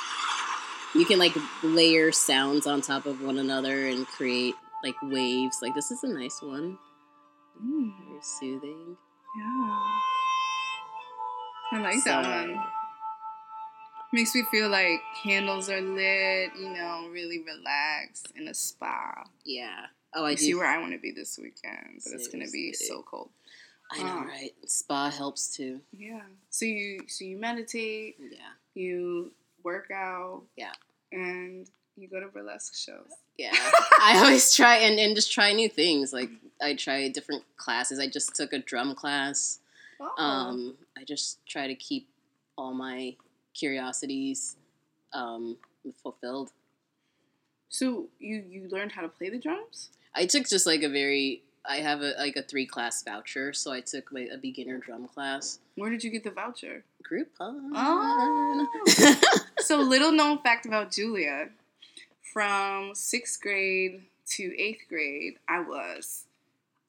You 0.95 1.05
can 1.05 1.19
like 1.19 1.35
layer 1.63 2.11
sounds 2.11 2.65
on 2.65 2.81
top 2.81 3.05
of 3.05 3.21
one 3.21 3.37
another 3.37 3.87
and 3.87 4.07
create 4.07 4.55
like 4.83 4.95
waves. 5.03 5.59
Like 5.61 5.75
this 5.75 5.91
is 5.91 6.03
a 6.03 6.07
nice 6.07 6.41
one. 6.41 6.77
Mm, 7.63 7.91
Very 8.07 8.21
soothing. 8.21 8.97
yeah. 9.37 9.85
I 11.71 11.81
like 11.81 12.03
that 12.05 12.23
one. 12.23 12.59
Makes 14.11 14.33
me 14.33 14.43
feel 14.49 14.69
like 14.69 14.99
candles 15.23 15.69
are 15.69 15.81
lit, 15.81 16.51
you 16.59 16.69
know, 16.73 17.07
really 17.11 17.43
relaxed 17.43 18.31
in 18.35 18.47
a 18.47 18.55
spa. 18.55 19.23
Yeah. 19.45 19.85
Oh, 20.15 20.25
I 20.25 20.33
see 20.33 20.55
where 20.55 20.65
I 20.65 20.79
want 20.79 20.93
to 20.93 20.97
be 20.97 21.11
this 21.11 21.37
weekend, 21.37 22.01
but 22.03 22.13
it's 22.13 22.27
gonna 22.27 22.49
be 22.51 22.73
so 22.73 23.03
cold. 23.03 23.29
I 23.91 23.97
know, 24.03 24.03
Wow. 24.17 24.25
right? 24.25 24.53
Spa 24.67 25.09
helps 25.09 25.55
too. 25.55 25.81
Yeah. 25.91 26.21
So 26.49 26.65
you 26.65 27.01
so 27.07 27.25
you 27.25 27.37
meditate, 27.37 28.17
Yeah. 28.19 28.37
you 28.75 29.31
work 29.63 29.89
out, 29.91 30.43
Yeah. 30.55 30.73
and 31.11 31.67
you 31.95 32.07
go 32.07 32.19
to 32.19 32.27
burlesque 32.27 32.75
shows. 32.75 33.11
Yeah. 33.37 33.51
I 34.01 34.19
always 34.23 34.53
try 34.55 34.77
and, 34.77 34.99
and 34.99 35.15
just 35.15 35.31
try 35.31 35.51
new 35.53 35.67
things. 35.69 36.13
Like 36.13 36.29
I 36.61 36.75
try 36.75 37.07
different 37.09 37.43
classes. 37.57 37.99
I 37.99 38.07
just 38.07 38.35
took 38.35 38.53
a 38.53 38.59
drum 38.59 38.95
class. 38.95 39.59
Oh. 39.99 40.13
Um, 40.23 40.77
I 40.97 41.03
just 41.03 41.45
try 41.45 41.67
to 41.67 41.75
keep 41.75 42.07
all 42.57 42.73
my 42.73 43.15
curiosities 43.53 44.55
um, 45.13 45.57
fulfilled. 46.03 46.51
so 47.69 48.07
you 48.19 48.43
you 48.49 48.67
learned 48.69 48.91
how 48.93 49.01
to 49.01 49.09
play 49.09 49.29
the 49.29 49.39
drums? 49.39 49.89
I 50.15 50.25
took 50.25 50.47
just 50.47 50.65
like 50.65 50.83
a 50.83 50.89
very 50.89 51.43
I 51.69 51.77
have 51.77 52.01
a 52.01 52.15
like 52.17 52.35
a 52.35 52.41
three 52.41 52.65
class 52.65 53.03
voucher, 53.03 53.53
so 53.53 53.71
I 53.71 53.81
took 53.81 54.11
like 54.11 54.29
a 54.33 54.37
beginner 54.37 54.79
drum 54.79 55.07
class. 55.07 55.59
Where 55.75 55.91
did 55.91 56.03
you 56.03 56.09
get 56.09 56.23
the 56.23 56.31
voucher? 56.31 56.83
Groupon. 57.09 57.69
Oh. 57.75 58.67
so 59.59 59.77
little 59.77 60.11
known 60.11 60.39
fact 60.39 60.65
about 60.65 60.91
Julia. 60.91 61.49
From 62.33 62.95
sixth 62.95 63.39
grade 63.41 64.01
to 64.31 64.59
eighth 64.59 64.87
grade, 64.89 65.35
I 65.47 65.61
was 65.61 66.25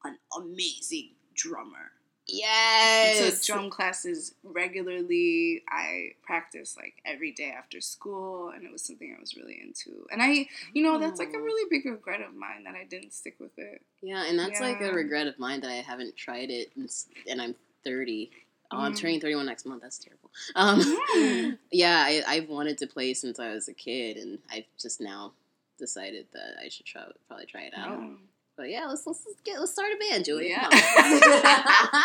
an 0.05 0.17
amazing 0.37 1.11
drummer. 1.35 1.93
Yes. 2.33 3.19
took 3.19 3.43
drum 3.45 3.71
classes 3.71 4.35
regularly. 4.45 5.63
I 5.69 6.13
practiced 6.23 6.77
like 6.77 6.95
every 7.05 7.33
day 7.33 7.51
after 7.57 7.81
school, 7.81 8.51
and 8.51 8.65
it 8.65 8.73
was 8.73 8.83
something 8.83 9.15
I 9.17 9.21
was 9.21 9.37
really 9.37 9.61
into. 9.63 10.07
And 10.13 10.23
I, 10.23 10.49
you 10.73 10.83
know, 10.83 10.99
that's 10.99 11.19
like 11.19 11.33
a 11.35 11.39
Oh. 11.39 11.43
really 11.43 11.69
big 11.71 11.85
regret 11.87 12.21
of 12.21 12.35
mine 12.35 12.65
that 12.65 12.75
I 12.75 12.85
didn't 12.85 13.13
stick 13.13 13.37
with 13.39 13.59
it. 13.59 13.83
Yeah, 14.03 14.25
and 14.25 14.39
that's 14.39 14.61
like 14.61 14.81
a 14.81 14.93
regret 14.93 15.27
of 15.27 15.39
mine 15.39 15.61
that 15.61 15.71
I 15.71 15.75
haven't 15.83 16.17
tried 16.17 16.51
it, 16.51 16.71
and, 16.77 16.91
and 17.29 17.41
I'm 17.43 17.55
30. 17.85 18.31
Oh, 18.73 18.79
I'm 18.79 18.93
Mm. 18.93 18.97
turning 18.99 19.21
31 19.21 19.47
next 19.47 19.67
month. 19.67 19.83
That's 19.83 19.99
terrible. 19.99 20.31
Um, 20.55 20.81
Mm. 21.15 21.59
yeah, 21.73 22.05
I, 22.07 22.23
I've 22.27 22.49
wanted 22.49 22.79
to 22.79 22.87
play 22.87 23.15
since 23.15 23.41
I 23.41 23.51
was 23.53 23.69
a 23.69 23.75
kid, 23.75 24.17
and 24.17 24.39
I've 24.51 24.65
just 24.81 25.01
now 25.01 25.33
decided 25.79 26.27
that 26.33 26.57
I 26.65 26.69
should 26.69 26.87
try, 26.87 27.03
probably 27.27 27.47
try 27.47 27.63
it 27.63 27.75
out. 27.77 27.99
Oh. 28.01 28.17
But 28.61 28.69
yeah, 28.69 28.85
let's 28.87 29.07
let's 29.07 29.23
let's 29.27 29.41
get 29.43 29.59
let's 29.59 29.73
start 29.73 29.89
a 29.91 30.11
band, 30.11 30.27
Julie. 30.27 30.51
Yeah. 30.51 30.69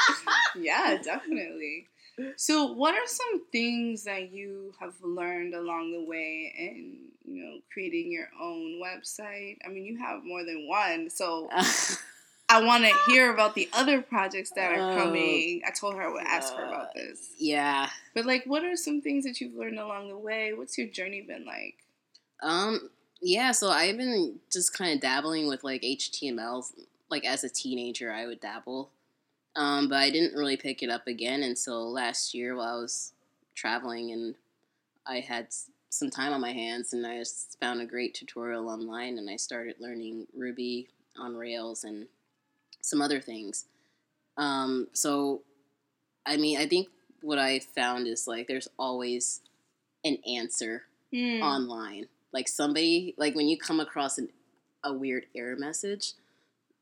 Yeah, 0.57 0.97
definitely. 1.03 1.87
So, 2.37 2.71
what 2.71 2.95
are 2.95 3.05
some 3.07 3.41
things 3.51 4.05
that 4.05 4.31
you 4.31 4.73
have 4.79 4.93
learned 5.03 5.53
along 5.53 5.91
the 5.91 6.05
way 6.09 6.53
in, 6.57 7.09
you 7.25 7.43
know, 7.43 7.59
creating 7.73 8.09
your 8.09 8.29
own 8.41 8.79
website? 8.81 9.57
I 9.65 9.69
mean, 9.69 9.83
you 9.83 9.97
have 9.97 10.23
more 10.23 10.45
than 10.45 10.65
one, 10.69 11.09
so 11.09 11.49
I 12.49 12.63
want 12.63 12.85
to 12.85 12.93
hear 13.11 13.33
about 13.33 13.53
the 13.55 13.67
other 13.73 14.01
projects 14.01 14.51
that 14.55 14.71
are 14.71 14.93
Oh. 14.93 14.95
coming. 15.03 15.61
I 15.67 15.71
told 15.71 15.95
her 15.95 16.03
I 16.03 16.11
would 16.13 16.23
ask 16.25 16.53
her 16.53 16.63
about 16.63 16.93
this. 16.93 17.31
yeah. 17.37 17.89
But 18.13 18.25
like, 18.25 18.45
what 18.45 18.63
are 18.63 18.77
some 18.77 19.01
things 19.01 19.25
that 19.25 19.41
you've 19.41 19.55
learned 19.55 19.77
along 19.79 20.07
the 20.07 20.17
way? 20.17 20.53
What's 20.53 20.77
your 20.77 20.87
journey 20.87 21.19
been 21.21 21.43
like? 21.45 21.75
Um. 22.41 22.89
Yeah. 23.25 23.51
So 23.53 23.69
I've 23.71 23.97
been 23.97 24.39
just 24.51 24.77
kind 24.77 24.93
of 24.93 25.01
dabbling 25.01 25.47
with 25.47 25.63
like 25.63 25.81
HTML. 25.81 26.71
Like 27.09 27.25
as 27.25 27.43
a 27.43 27.49
teenager, 27.49 28.11
I 28.11 28.27
would 28.27 28.39
dabble, 28.39 28.91
um, 29.55 29.89
but 29.89 29.97
I 29.97 30.09
didn't 30.11 30.37
really 30.37 30.57
pick 30.57 30.83
it 30.83 30.89
up 30.89 31.07
again 31.07 31.43
until 31.43 31.91
last 31.91 32.33
year 32.33 32.55
while 32.55 32.77
I 32.77 32.81
was 32.81 33.13
traveling, 33.55 34.11
and 34.11 34.35
I 35.05 35.21
had 35.21 35.47
some 35.89 36.09
time 36.09 36.33
on 36.33 36.41
my 36.41 36.51
hands, 36.51 36.93
and 36.93 37.05
I 37.05 37.19
just 37.19 37.57
found 37.59 37.81
a 37.81 37.85
great 37.85 38.13
tutorial 38.15 38.69
online, 38.69 39.17
and 39.17 39.29
I 39.29 39.37
started 39.37 39.77
learning 39.79 40.27
Ruby 40.35 40.89
on 41.17 41.35
Rails 41.35 41.83
and 41.83 42.07
some 42.81 43.01
other 43.01 43.21
things. 43.21 43.65
Um. 44.37 44.87
So, 44.93 45.41
I 46.25 46.37
mean, 46.37 46.57
I 46.59 46.67
think 46.67 46.89
what 47.21 47.39
I 47.39 47.59
found 47.59 48.07
is 48.07 48.27
like 48.27 48.47
there's 48.47 48.67
always 48.77 49.41
an 50.03 50.17
answer 50.27 50.83
Hmm. 51.13 51.41
online. 51.41 52.07
Like 52.35 52.49
somebody, 52.49 53.15
like 53.17 53.33
when 53.33 53.47
you 53.47 53.57
come 53.57 53.79
across 53.79 54.17
an, 54.17 54.27
a 54.83 54.91
weird 54.91 55.27
error 55.33 55.55
message, 55.55 56.15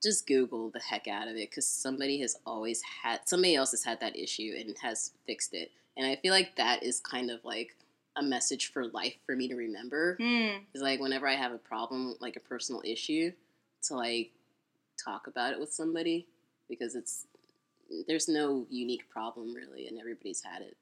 just 0.02 0.26
Google 0.26 0.72
the 0.72 0.80
heck 0.80 1.08
out 1.08 1.28
of 1.28 1.36
it 1.36 1.52
because 1.52 1.68
somebody 1.68 2.20
has 2.22 2.36
always 2.44 2.82
had, 3.04 3.20
somebody 3.26 3.54
else 3.54 3.70
has 3.70 3.84
had 3.84 4.00
that 4.00 4.18
issue 4.18 4.52
and 4.60 4.76
has 4.82 5.12
fixed 5.28 5.54
it. 5.54 5.70
And 5.96 6.08
I 6.08 6.16
feel 6.16 6.34
like 6.34 6.56
that 6.56 6.82
is 6.82 7.00
kind 7.00 7.30
of 7.30 7.46
like 7.46 7.76
a 8.16 8.24
message 8.24 8.72
for 8.72 8.88
life 8.88 9.13
for 9.28 9.36
me 9.36 9.48
to 9.48 9.56
remember. 9.56 10.16
Hmm. 10.20 10.63
Is 10.74 10.82
like 10.82 11.00
whenever 11.00 11.28
I 11.28 11.36
have 11.36 11.52
a 11.52 11.60
problem, 11.60 12.16
like 12.20 12.36
a 12.36 12.39
personal 12.39 12.82
issue, 12.84 13.32
to 13.84 13.96
like 13.96 14.32
talk 14.98 15.28
about 15.28 15.54
it 15.54 15.60
with 15.60 15.72
somebody 15.72 16.26
because 16.68 16.96
it's 16.96 17.28
there's 18.08 18.28
no 18.28 18.66
unique 18.72 19.08
problem 19.08 19.54
really, 19.54 19.88
and 19.88 20.00
everybody's 20.00 20.42
had 20.42 20.63
it. 20.63 20.76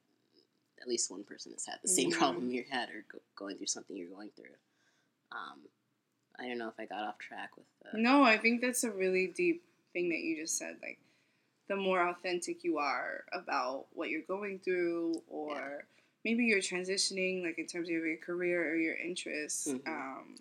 At 0.82 0.88
least 0.88 1.12
one 1.12 1.24
person 1.24 1.52
has 1.54 1.66
had 1.66 1.80
the 1.82 1.88
same 1.88 2.12
Mhm. 2.12 2.18
problem 2.18 2.50
you 2.52 2.64
had, 2.64 2.90
or 2.90 3.06
go, 3.08 3.20
going 3.36 3.58
through 3.58 3.68
something 3.68 3.96
you're 3.96 4.10
going 4.10 4.32
through. 4.32 4.56
Um, 5.32 5.70
I 6.40 6.48
don't 6.48 6.58
know 6.58 6.70
if 6.70 6.80
I 6.80 6.86
got 6.86 7.04
off 7.04 7.20
track 7.20 7.56
with. 7.56 7.68
Uh, 7.86 7.98
No, 7.98 8.24
I 8.24 8.38
think 8.38 8.62
that's 8.62 8.84
a 8.84 8.92
really 8.92 9.28
deep 9.28 9.64
thing 9.94 10.10
that 10.10 10.20
you 10.22 10.36
just 10.36 10.58
said. 10.58 10.80
Like, 10.82 11.00
the 11.68 11.76
more 11.76 12.02
authentic 12.10 12.64
you 12.64 12.80
are 12.80 13.26
about 13.32 13.86
what 13.94 14.10
you're 14.10 14.24
going 14.24 14.60
through, 14.60 15.22
or 15.28 15.86
maybe 16.26 16.46
you're 16.46 16.60
transitioning, 16.60 17.44
like 17.44 17.60
in 17.60 17.68
terms 17.68 17.88
of 17.88 17.94
your 17.94 18.18
career 18.18 18.72
or 18.72 18.76
your 18.76 18.96
interests. 18.96 19.68
Mhm. 19.68 19.88
Um, 19.88 20.36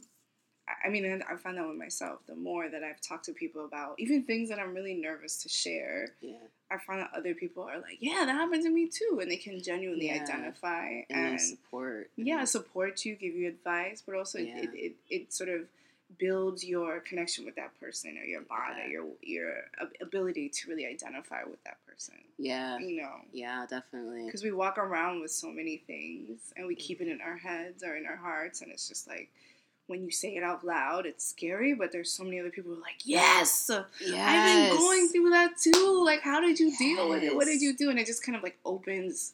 I- 0.66 0.88
mean, 0.88 1.04
I 1.22 1.36
found 1.36 1.58
that 1.58 1.66
with 1.68 1.76
myself. 1.76 2.24
The 2.26 2.34
more 2.36 2.68
that 2.68 2.82
I've 2.82 3.00
talked 3.00 3.24
to 3.26 3.32
people 3.34 3.64
about 3.64 3.98
even 4.00 4.24
things 4.24 4.48
that 4.48 4.58
I'm 4.58 4.72
really 4.74 4.94
nervous 4.94 5.36
to 5.42 5.48
share, 5.48 6.14
yeah, 6.20 6.46
I 6.70 6.78
find 6.78 7.00
that 7.00 7.10
other 7.16 7.34
people 7.34 7.64
are 7.64 7.78
like, 7.78 7.98
"Yeah, 8.00 8.24
that 8.24 8.32
happened 8.32 8.62
to 8.62 8.70
me 8.70 8.88
too," 8.88 9.18
and 9.20 9.30
they 9.30 9.36
can 9.36 9.62
genuinely 9.62 10.06
Yeah. 10.06 10.22
identify 10.22 11.04
and, 11.10 11.30
and 11.32 11.40
support. 11.40 12.10
yeah 12.16 12.40
and- 12.40 12.48
support 12.48 13.04
you 13.04 13.14
give 13.16 13.34
you 13.34 13.48
advice 13.48 14.02
but 14.04 14.14
also 14.14 14.38
Yeah. 14.38 14.58
it, 14.58 14.70
it, 14.74 14.94
it 15.08 15.32
sort 15.32 15.48
of 15.48 15.68
builds 16.18 16.64
your 16.64 17.00
connection 17.00 17.44
with 17.44 17.54
that 17.54 17.78
person 17.78 18.18
or 18.18 18.24
your 18.24 18.40
bond 18.42 18.78
or 18.84 18.88
your 18.88 19.06
your 19.22 19.52
ability 20.00 20.48
to 20.48 20.68
really 20.68 20.84
identify 20.84 21.44
with 21.44 21.62
that 21.64 21.78
person 21.86 22.14
yeah, 22.36 22.78
you 22.78 23.00
know 23.00 23.16
yeah, 23.32 23.64
definitely. 23.68 24.24
because 24.24 24.42
we 24.42 24.50
walk 24.50 24.76
around 24.78 25.20
with 25.20 25.30
so 25.30 25.48
many 25.50 25.76
things 25.86 26.52
and 26.56 26.66
we 26.66 26.74
mm. 26.74 26.78
keep 26.78 27.00
it 27.00 27.08
in 27.08 27.20
our 27.20 27.36
heads 27.36 27.82
or 27.84 27.96
in 27.96 28.06
our 28.06 28.16
hearts 28.16 28.60
and 28.60 28.72
it's 28.72 28.88
just 28.88 29.06
like 29.06 29.30
when 29.90 30.04
you 30.04 30.10
say 30.12 30.36
it 30.36 30.42
out 30.44 30.64
loud, 30.64 31.04
it's 31.04 31.28
scary, 31.28 31.74
but 31.74 31.90
there's 31.90 32.10
so 32.12 32.22
many 32.22 32.38
other 32.38 32.48
people 32.50 32.70
who 32.72 32.78
are 32.78 32.80
like, 32.82 33.00
yes, 33.04 33.68
Yes. 34.00 34.14
I've 34.16 34.70
been 34.70 34.78
going 34.78 35.08
through 35.08 35.30
that 35.30 35.58
too. 35.58 36.02
Like, 36.04 36.20
how 36.22 36.40
did 36.40 36.60
you 36.60 36.74
deal 36.78 37.08
with 37.08 37.24
it? 37.24 37.34
What 37.34 37.46
did 37.46 37.60
you 37.60 37.76
do? 37.76 37.90
And 37.90 37.98
it 37.98 38.06
just 38.06 38.24
kind 38.24 38.36
of 38.36 38.42
like 38.44 38.56
opens 38.64 39.32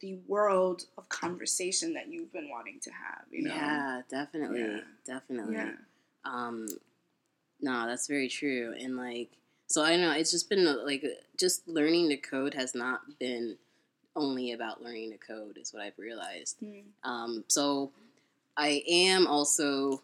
the 0.00 0.18
world 0.26 0.84
of 0.98 1.08
conversation 1.08 1.94
that 1.94 2.08
you've 2.08 2.32
been 2.32 2.48
wanting 2.50 2.80
to 2.80 2.90
have, 2.90 3.22
you 3.30 3.42
know? 3.44 3.54
Yeah, 3.54 4.02
definitely, 4.10 4.60
Yeah. 4.60 4.80
definitely. 5.06 5.54
Yeah. 5.54 5.72
Um, 6.24 6.66
no, 7.60 7.86
that's 7.86 8.06
very 8.08 8.28
true. 8.28 8.74
And 8.78 8.96
like, 8.96 9.30
so 9.68 9.82
I 9.82 9.90
don't 9.90 10.00
know. 10.00 10.12
It's 10.12 10.30
just 10.30 10.48
been 10.48 10.66
uh, 10.66 10.76
like 10.84 11.04
just 11.38 11.66
learning 11.68 12.08
to 12.08 12.16
code 12.16 12.54
has 12.54 12.74
not 12.74 13.18
been 13.18 13.56
only 14.16 14.52
about 14.52 14.82
learning 14.82 15.12
to 15.12 15.18
code. 15.18 15.56
Is 15.58 15.72
what 15.72 15.82
I've 15.82 15.98
realized. 15.98 16.56
Mm. 16.62 16.82
Um, 17.04 17.44
so 17.48 17.90
I 18.58 18.82
am 18.88 19.26
also. 19.26 20.02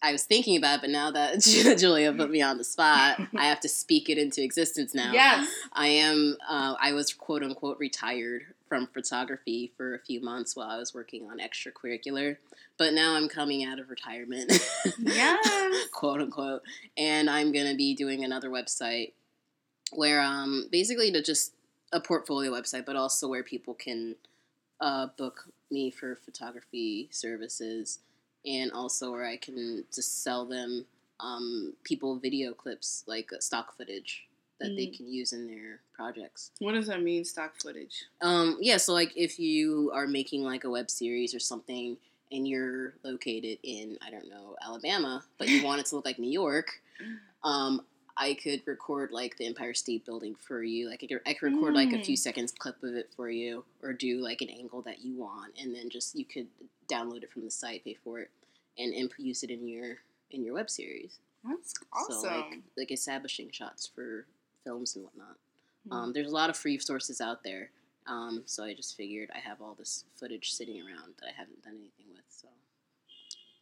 I 0.00 0.12
was 0.12 0.24
thinking 0.24 0.56
about 0.56 0.76
it, 0.76 0.80
but 0.82 0.90
now 0.90 1.10
that 1.12 1.40
Julia 1.78 2.12
put 2.12 2.30
me 2.30 2.42
on 2.42 2.58
the 2.58 2.64
spot, 2.64 3.20
I 3.36 3.46
have 3.46 3.60
to 3.60 3.68
speak 3.68 4.08
it 4.08 4.16
into 4.16 4.42
existence 4.42 4.94
now. 4.94 5.12
Yes. 5.12 5.48
I 5.72 5.86
am. 5.86 6.36
Uh, 6.48 6.74
I 6.80 6.92
was 6.92 7.12
quote 7.12 7.42
unquote 7.42 7.78
retired 7.78 8.42
from 8.68 8.86
photography 8.88 9.72
for 9.76 9.94
a 9.94 9.98
few 9.98 10.20
months 10.20 10.54
while 10.54 10.68
I 10.68 10.76
was 10.76 10.92
working 10.92 11.30
on 11.30 11.38
extracurricular, 11.38 12.36
but 12.76 12.92
now 12.92 13.14
I'm 13.14 13.28
coming 13.28 13.64
out 13.64 13.78
of 13.78 13.88
retirement. 13.88 14.52
Yes. 14.98 15.88
quote 15.92 16.20
unquote, 16.20 16.62
and 16.96 17.30
I'm 17.30 17.52
gonna 17.52 17.76
be 17.76 17.94
doing 17.94 18.24
another 18.24 18.50
website 18.50 19.12
where 19.92 20.20
um 20.20 20.68
basically 20.70 21.10
to 21.12 21.22
just 21.22 21.52
a 21.92 22.00
portfolio 22.00 22.52
website, 22.52 22.84
but 22.84 22.96
also 22.96 23.28
where 23.28 23.42
people 23.42 23.74
can 23.74 24.16
uh, 24.80 25.08
book 25.16 25.46
me 25.70 25.90
for 25.90 26.16
photography 26.16 27.08
services, 27.10 28.00
and 28.46 28.72
also 28.72 29.10
where 29.12 29.26
I 29.26 29.36
can 29.36 29.84
just 29.94 30.22
sell 30.22 30.44
them 30.46 30.86
um, 31.20 31.74
people 31.84 32.16
video 32.18 32.52
clips 32.52 33.04
like 33.06 33.32
uh, 33.32 33.40
stock 33.40 33.76
footage 33.76 34.26
that 34.60 34.74
they 34.76 34.86
Mm. 34.88 34.96
can 34.96 35.12
use 35.12 35.32
in 35.32 35.46
their 35.46 35.80
projects. 35.94 36.50
What 36.58 36.72
does 36.72 36.86
that 36.88 37.02
mean, 37.02 37.24
stock 37.24 37.54
footage? 37.62 38.04
Um, 38.20 38.56
yeah, 38.60 38.76
so 38.76 38.92
like 38.92 39.12
if 39.16 39.38
you 39.38 39.90
are 39.94 40.06
making 40.06 40.42
like 40.42 40.64
a 40.64 40.70
web 40.70 40.90
series 40.90 41.34
or 41.34 41.38
something 41.38 41.96
and 42.32 42.46
you're 42.46 42.94
located 43.04 43.58
in, 43.62 43.98
I 44.04 44.10
don't 44.10 44.28
know, 44.28 44.56
Alabama, 44.64 45.24
but 45.38 45.48
you 45.48 45.62
want 45.64 45.80
it 45.80 45.86
to 45.86 45.96
look 45.96 46.04
like 46.04 46.18
New 46.18 46.30
York, 46.30 46.82
um, 47.44 47.82
I 48.20 48.34
could 48.34 48.62
record 48.66 49.12
like 49.12 49.36
the 49.36 49.46
Empire 49.46 49.74
State 49.74 50.04
Building 50.04 50.34
for 50.34 50.62
you. 50.62 50.88
Like 50.90 51.02
I 51.04 51.06
could, 51.06 51.20
I 51.24 51.34
could 51.34 51.52
record 51.54 51.74
like 51.74 51.92
a 51.92 52.02
few 52.02 52.16
Mm. 52.16 52.18
seconds 52.18 52.52
clip 52.52 52.82
of 52.82 52.94
it 52.94 53.10
for 53.14 53.30
you 53.30 53.64
or 53.82 53.92
do 53.92 54.20
like 54.20 54.40
an 54.42 54.48
angle 54.50 54.82
that 54.82 55.04
you 55.04 55.14
want 55.14 55.54
and 55.60 55.74
then 55.74 55.88
just 55.88 56.14
you 56.16 56.24
could 56.24 56.48
download 56.88 57.22
it 57.22 57.30
from 57.30 57.44
the 57.44 57.50
site, 57.50 57.84
pay 57.84 57.94
for 57.94 58.18
it, 58.18 58.30
and, 58.76 58.92
and 58.92 59.10
use 59.18 59.42
it 59.42 59.50
in 59.50 59.68
your 59.68 59.98
in 60.30 60.42
your 60.44 60.54
web 60.54 60.68
series. 60.68 61.20
That's 61.44 61.74
awesome. 61.92 62.20
So 62.20 62.28
like 62.28 62.58
like 62.76 62.90
establishing 62.90 63.50
shots 63.52 63.86
for 63.86 64.26
films 64.64 64.96
and 64.96 65.04
whatnot. 65.04 65.36
Mm. 65.88 65.92
Um, 65.94 66.12
there's 66.12 66.30
a 66.32 66.34
lot 66.34 66.50
of 66.50 66.56
free 66.56 66.78
sources 66.78 67.20
out 67.20 67.44
there. 67.44 67.70
Um, 68.08 68.42
so 68.46 68.64
I 68.64 68.74
just 68.74 68.96
figured 68.96 69.30
I 69.34 69.38
have 69.38 69.60
all 69.62 69.74
this 69.78 70.04
footage 70.16 70.52
sitting 70.52 70.80
around 70.80 71.14
that 71.20 71.28
I 71.28 71.32
haven't 71.38 71.62
done 71.62 71.74
anything 71.74 72.06
with. 72.12 72.24
So 72.28 72.48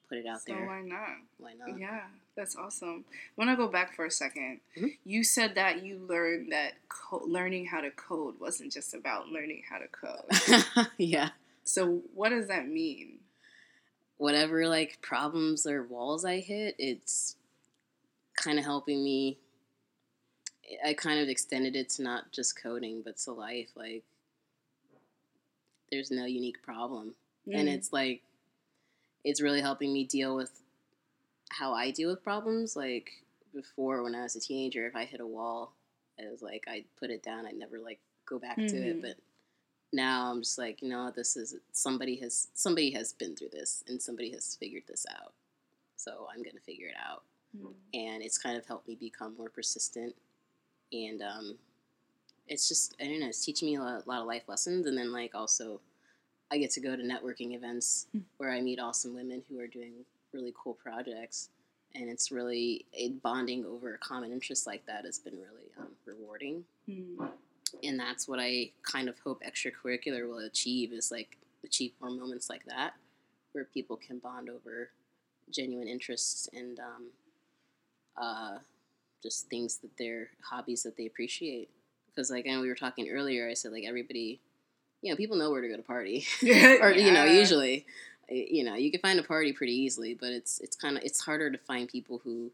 put 0.08 0.18
it 0.18 0.26
out 0.26 0.40
there. 0.46 0.54
so 0.56 0.60
there. 0.60 0.66
why 0.66 0.82
not? 0.82 1.08
Why 1.38 1.52
not? 1.54 1.78
Yeah, 1.78 2.02
that's 2.36 2.54
awesome. 2.56 3.04
I 3.10 3.44
want 3.44 3.50
to 3.50 3.56
go 3.56 3.68
back 3.68 3.94
for 3.94 4.04
a 4.04 4.10
2nd 4.10 4.60
Mhm. 4.76 4.96
You 5.04 5.24
said 5.24 5.54
that 5.56 5.82
you 5.84 5.98
learned 5.98 6.52
that 6.52 6.74
co- 6.88 7.24
learning 7.26 7.66
how 7.66 7.80
to 7.80 7.90
code 7.90 8.38
wasn't 8.40 8.72
just 8.72 8.94
about 8.94 9.28
learning 9.28 9.62
how 9.68 9.78
to 9.78 9.88
code. 9.88 10.86
yeah. 10.98 11.30
so 11.64 12.02
what 12.14 12.28
does 12.30 12.46
that 12.48 12.68
mean? 12.68 13.18
Whatever 14.18 14.66
like 14.68 15.00
problems 15.02 15.66
or 15.66 15.82
walls 15.82 16.24
I 16.24 16.38
hit, 16.40 16.76
it's 16.78 17.36
kind 18.36 18.58
of 18.58 18.64
helping 18.64 19.02
me. 19.04 19.36
I 20.84 20.94
kind 20.94 21.20
of 21.20 21.28
extended 21.28 21.76
it 21.76 21.90
to 21.90 22.02
not 22.02 22.32
just 22.32 22.60
coding, 22.60 23.02
but 23.02 23.18
to 23.18 23.32
life. 23.32 23.68
Like, 23.76 24.02
there's 25.90 26.10
no 26.10 26.24
unique 26.24 26.62
problem. 26.62 27.14
and 27.48 27.68
Mm. 27.68 27.74
it's 27.74 27.92
like 27.92 28.22
it's 29.26 29.42
really 29.42 29.60
helping 29.60 29.92
me 29.92 30.04
deal 30.04 30.34
with 30.36 30.62
how 31.50 31.74
I 31.74 31.90
deal 31.90 32.08
with 32.10 32.22
problems. 32.22 32.76
Like 32.76 33.10
before, 33.52 34.02
when 34.02 34.14
I 34.14 34.22
was 34.22 34.36
a 34.36 34.40
teenager, 34.40 34.86
if 34.86 34.94
I 34.96 35.04
hit 35.04 35.20
a 35.20 35.26
wall, 35.26 35.72
it 36.16 36.30
was 36.30 36.40
like 36.42 36.64
I'd 36.68 36.84
put 36.98 37.10
it 37.10 37.22
down. 37.22 37.44
I'd 37.46 37.56
never 37.58 37.78
like 37.78 37.98
go 38.24 38.38
back 38.38 38.56
to 38.56 38.64
it. 38.76 38.96
Mhm. 38.96 39.02
But 39.02 39.16
now 39.92 40.30
I'm 40.30 40.40
just 40.42 40.58
like, 40.58 40.80
you 40.80 40.88
know, 40.88 41.10
this 41.10 41.36
is 41.36 41.56
somebody 41.72 42.16
has 42.16 42.48
somebody 42.54 42.90
has 42.92 43.12
been 43.12 43.34
through 43.36 43.50
this, 43.50 43.82
and 43.88 44.00
somebody 44.00 44.30
has 44.30 44.56
figured 44.56 44.84
this 44.86 45.04
out. 45.10 45.32
So 45.96 46.28
I'm 46.32 46.42
gonna 46.42 46.60
figure 46.60 46.88
it 46.88 46.96
out, 46.96 47.22
Mm. 47.56 47.74
and 47.94 48.22
it's 48.22 48.38
kind 48.38 48.56
of 48.56 48.66
helped 48.66 48.86
me 48.88 48.94
become 48.94 49.36
more 49.36 49.48
persistent, 49.50 50.14
and 50.92 51.20
um, 51.22 51.58
it's 52.48 52.68
just 52.68 52.94
I 53.00 53.04
don't 53.04 53.20
know, 53.20 53.28
it's 53.28 53.44
teaching 53.44 53.68
me 53.68 53.76
a 53.76 53.80
lot, 53.82 54.06
lot 54.06 54.20
of 54.20 54.26
life 54.26 54.48
lessons, 54.48 54.86
and 54.86 54.96
then 54.96 55.10
like 55.12 55.34
also 55.34 55.80
I 56.50 56.58
get 56.58 56.70
to 56.72 56.80
go 56.80 56.94
to 56.96 57.02
networking 57.02 57.54
events 57.54 58.06
Mm. 58.14 58.22
where 58.36 58.50
I 58.50 58.60
meet 58.60 58.78
awesome 58.78 59.14
women 59.14 59.42
who 59.48 59.58
are 59.58 59.66
doing 59.66 60.04
really 60.32 60.52
cool 60.56 60.74
projects, 60.74 61.50
and 61.94 62.08
it's 62.08 62.30
really 62.30 62.84
a 62.92 63.10
bonding 63.10 63.64
over 63.64 63.94
a 63.94 63.98
common 63.98 64.32
interest 64.32 64.66
like 64.66 64.84
that 64.86 65.04
has 65.04 65.18
been 65.18 65.34
really 65.38 65.70
um, 65.78 65.88
rewarding, 66.04 66.64
Mm. 66.88 67.30
and 67.82 67.98
that's 67.98 68.28
what 68.28 68.38
I 68.40 68.70
kind 68.82 69.08
of 69.08 69.18
hope 69.20 69.42
extracurricular 69.42 70.28
will 70.28 70.38
achieve 70.38 70.92
is 70.92 71.10
like 71.10 71.36
achieve 71.64 71.92
more 72.00 72.10
moments 72.10 72.48
like 72.48 72.64
that 72.66 72.94
where 73.52 73.64
people 73.64 73.96
can 73.96 74.18
bond 74.18 74.48
over 74.48 74.90
genuine 75.50 75.88
interests 75.88 76.48
and 76.52 76.78
um, 76.78 77.10
uh, 78.16 78.58
just 79.22 79.48
things 79.48 79.78
that 79.78 79.96
they're 79.98 80.30
hobbies 80.42 80.82
that 80.84 80.96
they 80.96 81.06
appreciate. 81.06 81.70
Because 82.06 82.30
like 82.30 82.46
I 82.46 82.50
know 82.52 82.60
we 82.60 82.68
were 82.68 82.74
talking 82.74 83.08
earlier, 83.10 83.48
I 83.48 83.54
said 83.54 83.72
like 83.72 83.84
everybody, 83.84 84.40
you 85.06 85.12
know, 85.12 85.16
people 85.16 85.36
know 85.36 85.50
where 85.52 85.62
to 85.62 85.68
go 85.68 85.76
to 85.76 85.82
party, 85.82 86.26
or 86.42 86.90
you 86.92 87.12
know, 87.12 87.24
usually, 87.24 87.86
you 88.28 88.64
know, 88.64 88.74
you 88.74 88.90
can 88.90 89.00
find 89.00 89.18
a 89.20 89.22
party 89.22 89.52
pretty 89.52 89.72
easily, 89.74 90.14
but 90.14 90.30
it's 90.30 90.58
it's 90.60 90.74
kind 90.76 90.96
of 90.96 91.04
it's 91.04 91.20
harder 91.20 91.48
to 91.50 91.58
find 91.58 91.88
people 91.88 92.20
who 92.24 92.50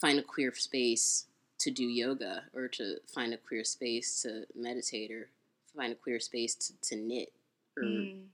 find 0.00 0.18
a 0.18 0.22
queer 0.22 0.54
space 0.54 1.26
to 1.58 1.70
do 1.70 1.84
yoga 1.84 2.44
or 2.54 2.68
to 2.68 2.96
find 3.12 3.34
a 3.34 3.36
queer 3.36 3.64
space 3.64 4.22
to 4.22 4.46
meditate 4.54 5.10
or 5.10 5.28
find 5.74 5.92
a 5.92 5.96
queer 5.96 6.20
space 6.20 6.54
to, 6.54 6.72
to 6.82 6.96
knit 6.96 7.32
or 7.76 7.82
Mm. 7.84 8.26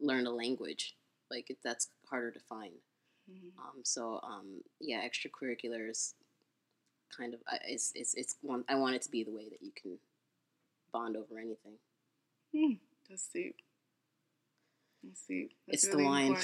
learn 0.00 0.26
a 0.26 0.30
language. 0.30 0.94
Like 1.30 1.48
it, 1.50 1.58
that's 1.64 1.88
harder 2.10 2.30
to 2.32 2.40
find. 2.40 2.74
Mm. 3.30 3.56
Um, 3.58 3.78
so 3.84 4.20
um, 4.22 4.62
yeah, 4.80 5.00
extracurricular 5.08 5.88
is 5.90 6.14
kind 7.16 7.32
of 7.34 7.40
it's 7.66 7.92
it's 7.94 8.14
it's 8.14 8.36
one. 8.42 8.64
I 8.68 8.74
want 8.74 8.96
it 8.96 9.02
to 9.02 9.10
be 9.10 9.22
the 9.24 9.32
way 9.32 9.48
that 9.48 9.62
you 9.62 9.72
can 9.80 9.98
bond 10.92 11.16
over 11.16 11.38
anything. 11.38 11.78
That's 13.08 13.28
deep. 13.32 13.56
That's 15.02 15.22
deep. 15.26 15.52
That's 15.66 15.84
It's 15.84 15.94
the 15.94 16.04
wine. 16.04 16.36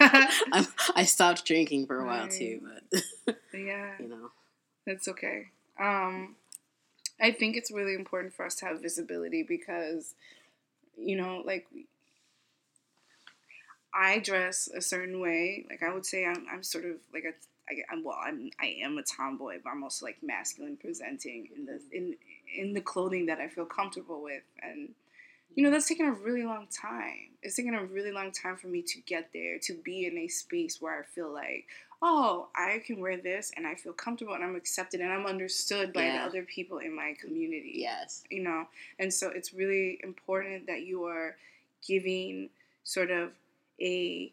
I'm, 0.94 1.04
stopped 1.04 1.44
drinking 1.44 1.86
for 1.86 2.00
a 2.00 2.06
while 2.06 2.28
too, 2.28 2.60
but 2.62 3.36
yeah. 3.54 3.92
you 3.98 4.08
know, 4.08 4.30
That's 4.86 5.08
okay. 5.08 5.46
Um, 5.78 6.36
I 7.20 7.30
think 7.30 7.56
it's 7.56 7.70
really 7.70 7.94
important 7.94 8.34
for 8.34 8.44
us 8.44 8.54
to 8.56 8.66
have 8.66 8.82
visibility 8.82 9.42
because, 9.42 10.14
you 10.98 11.16
know, 11.16 11.42
like 11.44 11.66
I 13.94 14.18
dress 14.18 14.68
a 14.74 14.82
certain 14.82 15.20
way. 15.20 15.64
Like 15.68 15.82
I 15.82 15.92
would 15.92 16.04
say, 16.04 16.26
I'm, 16.26 16.46
I'm 16.52 16.62
sort 16.62 16.84
of 16.84 16.96
like 17.14 17.24
a, 17.24 17.32
I, 17.72 17.82
I'm 17.90 18.04
well, 18.04 18.18
I'm, 18.22 18.50
I 18.60 18.76
am 18.82 18.98
a 18.98 19.02
tomboy, 19.02 19.58
but 19.64 19.70
I'm 19.70 19.82
also 19.82 20.04
like 20.04 20.18
masculine 20.22 20.76
presenting 20.76 21.48
in 21.56 21.66
the 21.66 21.80
in 21.92 22.16
in 22.56 22.74
the 22.74 22.80
clothing 22.80 23.26
that 23.26 23.38
I 23.38 23.48
feel 23.48 23.64
comfortable 23.64 24.22
with, 24.22 24.42
and 24.62 24.90
you 25.56 25.64
know 25.64 25.70
that's 25.72 25.88
taken 25.88 26.06
a 26.06 26.12
really 26.12 26.44
long 26.44 26.68
time. 26.70 27.30
It's 27.42 27.56
taken 27.56 27.74
a 27.74 27.84
really 27.84 28.12
long 28.12 28.30
time 28.30 28.56
for 28.56 28.68
me 28.68 28.82
to 28.82 29.00
get 29.00 29.30
there, 29.32 29.58
to 29.62 29.74
be 29.74 30.06
in 30.06 30.16
a 30.18 30.28
space 30.28 30.80
where 30.80 31.00
I 31.00 31.02
feel 31.02 31.32
like 31.32 31.66
oh, 32.02 32.48
I 32.54 32.82
can 32.84 33.00
wear 33.00 33.16
this 33.16 33.52
and 33.56 33.66
I 33.66 33.74
feel 33.74 33.92
comfortable 33.92 34.34
and 34.34 34.44
I'm 34.44 34.56
accepted 34.56 35.00
and 35.00 35.10
I'm 35.10 35.26
understood 35.26 35.92
by 35.92 36.02
the 36.02 36.18
other 36.18 36.42
people 36.42 36.78
in 36.78 36.94
my 36.94 37.14
community. 37.20 37.72
yes, 37.76 38.22
You 38.30 38.42
know, 38.42 38.68
and 38.98 39.12
so 39.12 39.30
it's 39.30 39.54
really 39.54 39.98
important 40.02 40.66
that 40.66 40.82
you 40.82 41.04
are 41.04 41.36
giving 41.86 42.50
sort 42.84 43.10
of 43.10 43.30
a 43.80 44.32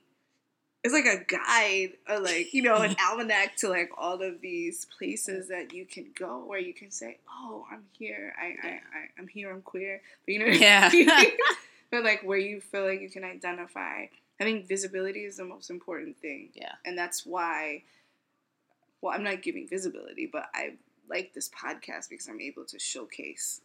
it's 0.84 0.94
like 0.94 1.06
a 1.06 1.24
guide 1.24 1.94
or 2.10 2.20
like 2.20 2.54
you 2.54 2.62
know 2.62 2.76
an 2.78 2.96
almanac 3.10 3.56
to 3.58 3.70
like 3.70 3.92
all 3.98 4.22
of 4.22 4.42
these 4.42 4.86
places 4.98 5.48
that 5.50 5.74
you 5.74 5.86
can 5.86 6.08
go 6.18 6.44
where 6.46 6.60
you 6.60 6.74
can 6.74 6.92
say 6.92 7.18
oh 7.30 7.66
i'm 7.72 7.84
here. 7.98 8.34
I 8.40 8.68
i, 8.68 8.72
I 8.72 8.80
i'm 9.18 9.28
here. 9.28 9.52
I'm 9.52 9.62
queer. 9.62 10.02
But 10.26 10.34
you 10.34 10.40
know 10.40 10.46
Yeah. 10.46 10.90
but 11.92 12.04
like 12.04 12.24
where 12.24 12.38
you 12.38 12.62
feel 12.62 12.86
like 12.86 13.02
you 13.02 13.10
can 13.10 13.24
identify. 13.24 14.06
I 14.40 14.44
think 14.46 14.68
visibility 14.68 15.22
is 15.22 15.38
the 15.38 15.46
most 15.46 15.70
important 15.70 16.18
thing. 16.18 16.50
Yeah, 16.54 16.74
and 16.86 16.98
that's 16.98 17.26
why 17.26 17.84
well 19.02 19.14
i'm 19.14 19.24
not 19.24 19.42
giving 19.42 19.68
visibility 19.68 20.30
but 20.32 20.46
i 20.54 20.74
like 21.10 21.34
this 21.34 21.50
podcast 21.50 22.10
because 22.10 22.28
i'm 22.28 22.42
able 22.42 22.66
to 22.66 22.80
showcase 22.80 23.62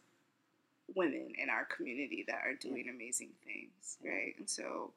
women 0.95 1.33
in 1.41 1.49
our 1.49 1.65
community 1.65 2.25
that 2.27 2.41
are 2.45 2.55
doing 2.55 2.89
amazing 2.89 3.29
things 3.45 3.97
right? 4.03 4.33
And 4.37 4.49
so 4.49 4.91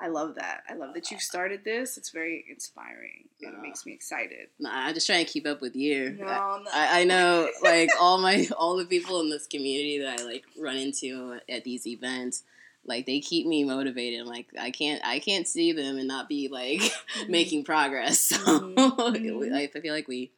I 0.00 0.08
love 0.08 0.34
that. 0.34 0.64
I 0.68 0.74
love 0.74 0.92
that 0.94 1.10
you've 1.10 1.22
started 1.22 1.64
this. 1.64 1.96
It's 1.96 2.10
very 2.10 2.44
inspiring. 2.50 3.28
and 3.42 3.54
It 3.54 3.60
makes 3.62 3.86
me 3.86 3.92
excited. 3.92 4.48
Nah, 4.58 4.70
I'm 4.72 4.94
just 4.94 5.06
trying 5.06 5.24
to 5.24 5.30
keep 5.30 5.46
up 5.46 5.60
with 5.60 5.76
you. 5.76 6.10
No, 6.18 6.26
I, 6.26 6.58
no. 6.58 6.70
I, 6.72 7.00
I 7.00 7.04
know, 7.04 7.48
like 7.62 7.90
all 8.00 8.18
my 8.18 8.46
all 8.58 8.76
the 8.76 8.84
people 8.86 9.20
in 9.20 9.30
this 9.30 9.46
community 9.46 9.98
that 10.00 10.20
I 10.20 10.24
like 10.24 10.44
run 10.58 10.76
into 10.76 11.38
at 11.48 11.62
these 11.64 11.86
events, 11.86 12.42
like 12.84 13.06
they 13.06 13.20
keep 13.20 13.46
me 13.46 13.62
motivated. 13.64 14.26
Like 14.26 14.48
I 14.58 14.70
can't 14.72 15.00
I 15.04 15.20
can't 15.20 15.46
see 15.46 15.72
them 15.72 15.96
and 15.96 16.08
not 16.08 16.28
be 16.28 16.48
like 16.48 16.80
Mhm. 17.16 17.28
making 17.28 17.64
progress. 17.64 18.18
So 18.34 18.36
Mhm. 18.38 18.74
Mhm. 18.76 19.54
I 19.54 19.66
feel 19.68 19.94
like 19.94 20.08
we 20.08 20.32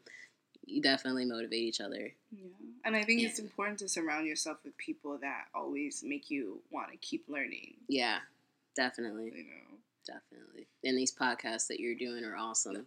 you 0.66 0.83
definitely 0.83 1.25
motivate 1.25 1.62
each 1.62 1.81
other. 1.81 2.12
Yeah. 2.31 2.42
And 2.85 2.95
I 2.95 3.03
think 3.05 3.23
it's 3.23 3.38
important 3.38 3.79
to 3.81 3.88
surround 3.88 4.27
yourself 4.27 4.59
with 4.64 4.77
people 4.77 5.19
that 5.19 5.47
always 5.55 6.03
make 6.05 6.31
you 6.31 6.61
want 6.71 6.90
to 6.92 6.97
keep 6.99 7.25
learning. 7.29 7.75
Yeah, 7.88 8.19
definitely, 8.77 9.33
You 9.35 9.45
know. 9.45 9.77
definitely. 10.07 10.67
And 10.85 10.97
these 10.97 11.12
podcasts 11.15 11.67
that 11.69 11.81
you're 11.81 11.95
doing 11.97 12.25
are 12.25 12.37
awesome. 12.37 12.87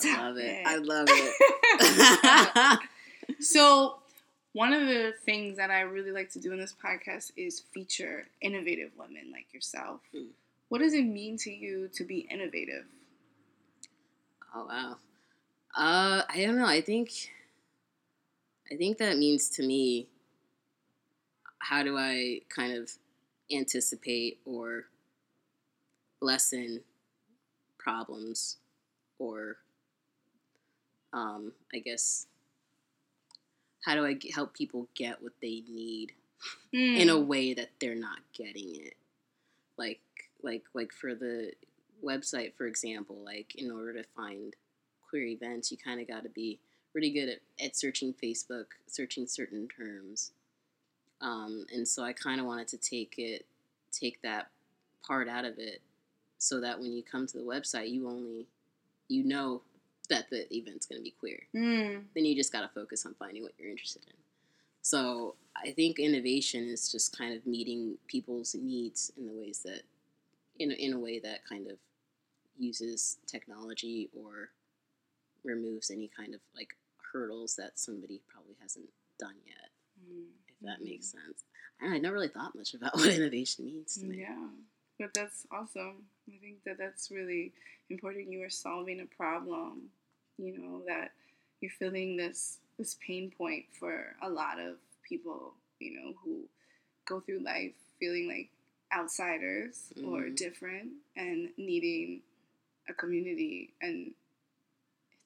I 0.00 0.22
love 0.22 0.36
it. 0.38 0.44
it. 0.44 0.66
I 0.66 0.76
love 0.76 1.06
it. 1.10 2.78
so, 3.40 3.98
one 4.52 4.72
of 4.72 4.88
the 4.88 5.14
things 5.24 5.56
that 5.58 5.70
I 5.70 5.82
really 5.82 6.10
like 6.10 6.30
to 6.32 6.40
do 6.40 6.52
in 6.52 6.58
this 6.58 6.74
podcast 6.84 7.30
is 7.36 7.60
feature 7.60 8.26
innovative 8.40 8.90
women 8.98 9.30
like 9.30 9.52
yourself. 9.52 10.00
Mm. 10.14 10.28
What 10.68 10.80
does 10.80 10.94
it 10.94 11.04
mean 11.04 11.36
to 11.38 11.50
you 11.50 11.88
to 11.94 12.04
be 12.04 12.26
innovative? 12.30 12.84
Oh 14.54 14.66
wow. 14.66 14.96
Uh, 15.76 16.22
I 16.28 16.44
don't 16.44 16.56
know. 16.56 16.66
I 16.66 16.80
think, 16.80 17.10
I 18.72 18.76
think 18.76 18.98
that 18.98 19.18
means 19.18 19.48
to 19.50 19.62
me. 19.62 20.08
How 21.60 21.82
do 21.82 21.98
I 21.98 22.40
kind 22.48 22.72
of 22.72 22.90
anticipate 23.52 24.40
or 24.44 24.86
lessen 26.20 26.82
problems, 27.78 28.58
or, 29.18 29.58
um, 31.12 31.52
I 31.74 31.78
guess, 31.78 32.26
how 33.84 33.94
do 33.94 34.04
I 34.04 34.14
g- 34.14 34.30
help 34.30 34.54
people 34.54 34.88
get 34.94 35.22
what 35.22 35.32
they 35.40 35.62
need 35.68 36.12
in 36.94 37.08
a 37.08 37.18
Mm. 37.18 37.26
way 37.26 37.54
that 37.54 37.70
they're 37.80 37.94
not 37.94 38.20
getting 38.32 38.74
it 38.76 38.94
like 39.78 40.00
like 40.42 40.64
like 40.74 40.92
for 40.92 41.14
the 41.14 41.52
website 42.04 42.54
for 42.56 42.66
example 42.66 43.16
like 43.24 43.54
in 43.56 43.70
order 43.70 43.92
to 43.94 44.04
find 44.16 44.54
queer 45.08 45.26
events 45.26 45.70
you 45.72 45.78
kind 45.78 46.00
of 46.00 46.08
got 46.08 46.22
to 46.24 46.28
be 46.30 46.60
pretty 46.92 47.10
good 47.12 47.28
at, 47.28 47.40
at 47.64 47.76
searching 47.76 48.14
facebook 48.14 48.66
searching 48.86 49.26
certain 49.26 49.68
terms 49.68 50.32
um, 51.20 51.66
and 51.72 51.86
so 51.86 52.02
i 52.02 52.12
kind 52.12 52.40
of 52.40 52.46
wanted 52.46 52.68
to 52.68 52.76
take 52.76 53.14
it 53.18 53.44
take 53.92 54.20
that 54.22 54.48
part 55.06 55.28
out 55.28 55.44
of 55.44 55.58
it 55.58 55.80
so 56.38 56.60
that 56.60 56.78
when 56.78 56.92
you 56.92 57.02
come 57.02 57.26
to 57.26 57.36
the 57.38 57.44
website 57.44 57.90
you 57.90 58.06
only 58.08 58.46
you 59.08 59.24
know 59.24 59.62
that 60.10 60.30
the 60.30 60.52
event's 60.56 60.86
going 60.86 60.98
to 60.98 61.02
be 61.04 61.10
queer 61.18 61.40
Mm. 61.54 62.04
then 62.14 62.24
you 62.24 62.34
just 62.36 62.52
got 62.52 62.60
to 62.62 62.68
focus 62.68 63.04
on 63.06 63.14
finding 63.18 63.42
what 63.42 63.52
you're 63.58 63.70
interested 63.70 64.02
in. 64.06 64.14
So 64.82 65.34
I 65.56 65.72
think 65.72 65.98
innovation 65.98 66.66
is 66.68 66.90
just 66.90 67.16
kind 67.16 67.34
of 67.36 67.46
meeting 67.46 67.98
people's 68.06 68.54
needs 68.54 69.12
in 69.18 69.26
the 69.26 69.32
ways 69.34 69.60
that, 69.66 69.82
in, 70.58 70.70
in 70.72 70.94
a 70.94 70.98
way 70.98 71.18
that 71.18 71.44
kind 71.46 71.66
of 71.70 71.76
uses 72.58 73.18
technology 73.26 74.08
or 74.14 74.50
removes 75.44 75.90
any 75.90 76.08
kind 76.16 76.34
of 76.34 76.40
like 76.56 76.74
hurdles 77.12 77.56
that 77.56 77.78
somebody 77.78 78.20
probably 78.28 78.56
hasn't 78.62 78.88
done 79.18 79.34
yet, 79.46 79.68
Mm. 80.10 80.26
If 80.60 80.66
that 80.66 80.84
makes 80.84 81.06
sense. 81.06 81.44
I, 81.80 81.94
I 81.94 81.98
never 81.98 82.14
really 82.14 82.28
thought 82.28 82.54
much 82.54 82.74
about 82.74 82.94
what 82.96 83.08
innovation 83.08 83.66
means 83.66 83.96
to 83.98 84.06
me. 84.06 84.18
Yeah, 84.20 84.48
but 84.98 85.14
that's 85.14 85.46
awesome. 85.50 86.04
I 86.28 86.38
think 86.40 86.64
that 86.64 86.78
that's 86.78 87.10
really 87.10 87.52
important. 87.90 88.30
You 88.30 88.42
are 88.42 88.50
solving 88.50 89.00
a 89.00 89.06
problem, 89.06 89.90
you 90.36 90.58
know, 90.58 90.82
that 90.86 91.12
you're 91.60 91.70
feeling 91.70 92.16
this 92.16 92.58
this 92.78 92.96
pain 93.04 93.32
point 93.36 93.64
for 93.78 94.14
a 94.22 94.28
lot 94.28 94.60
of 94.60 94.76
people, 95.02 95.54
you 95.80 95.94
know, 96.00 96.12
who 96.24 96.44
go 97.06 97.20
through 97.20 97.40
life 97.40 97.72
feeling 97.98 98.28
like 98.28 98.48
outsiders 98.96 99.92
or 100.04 100.22
Mhm. 100.22 100.36
different 100.36 100.92
and 101.16 101.50
needing 101.56 102.22
a 102.88 102.94
community 102.94 103.72
and 103.82 104.14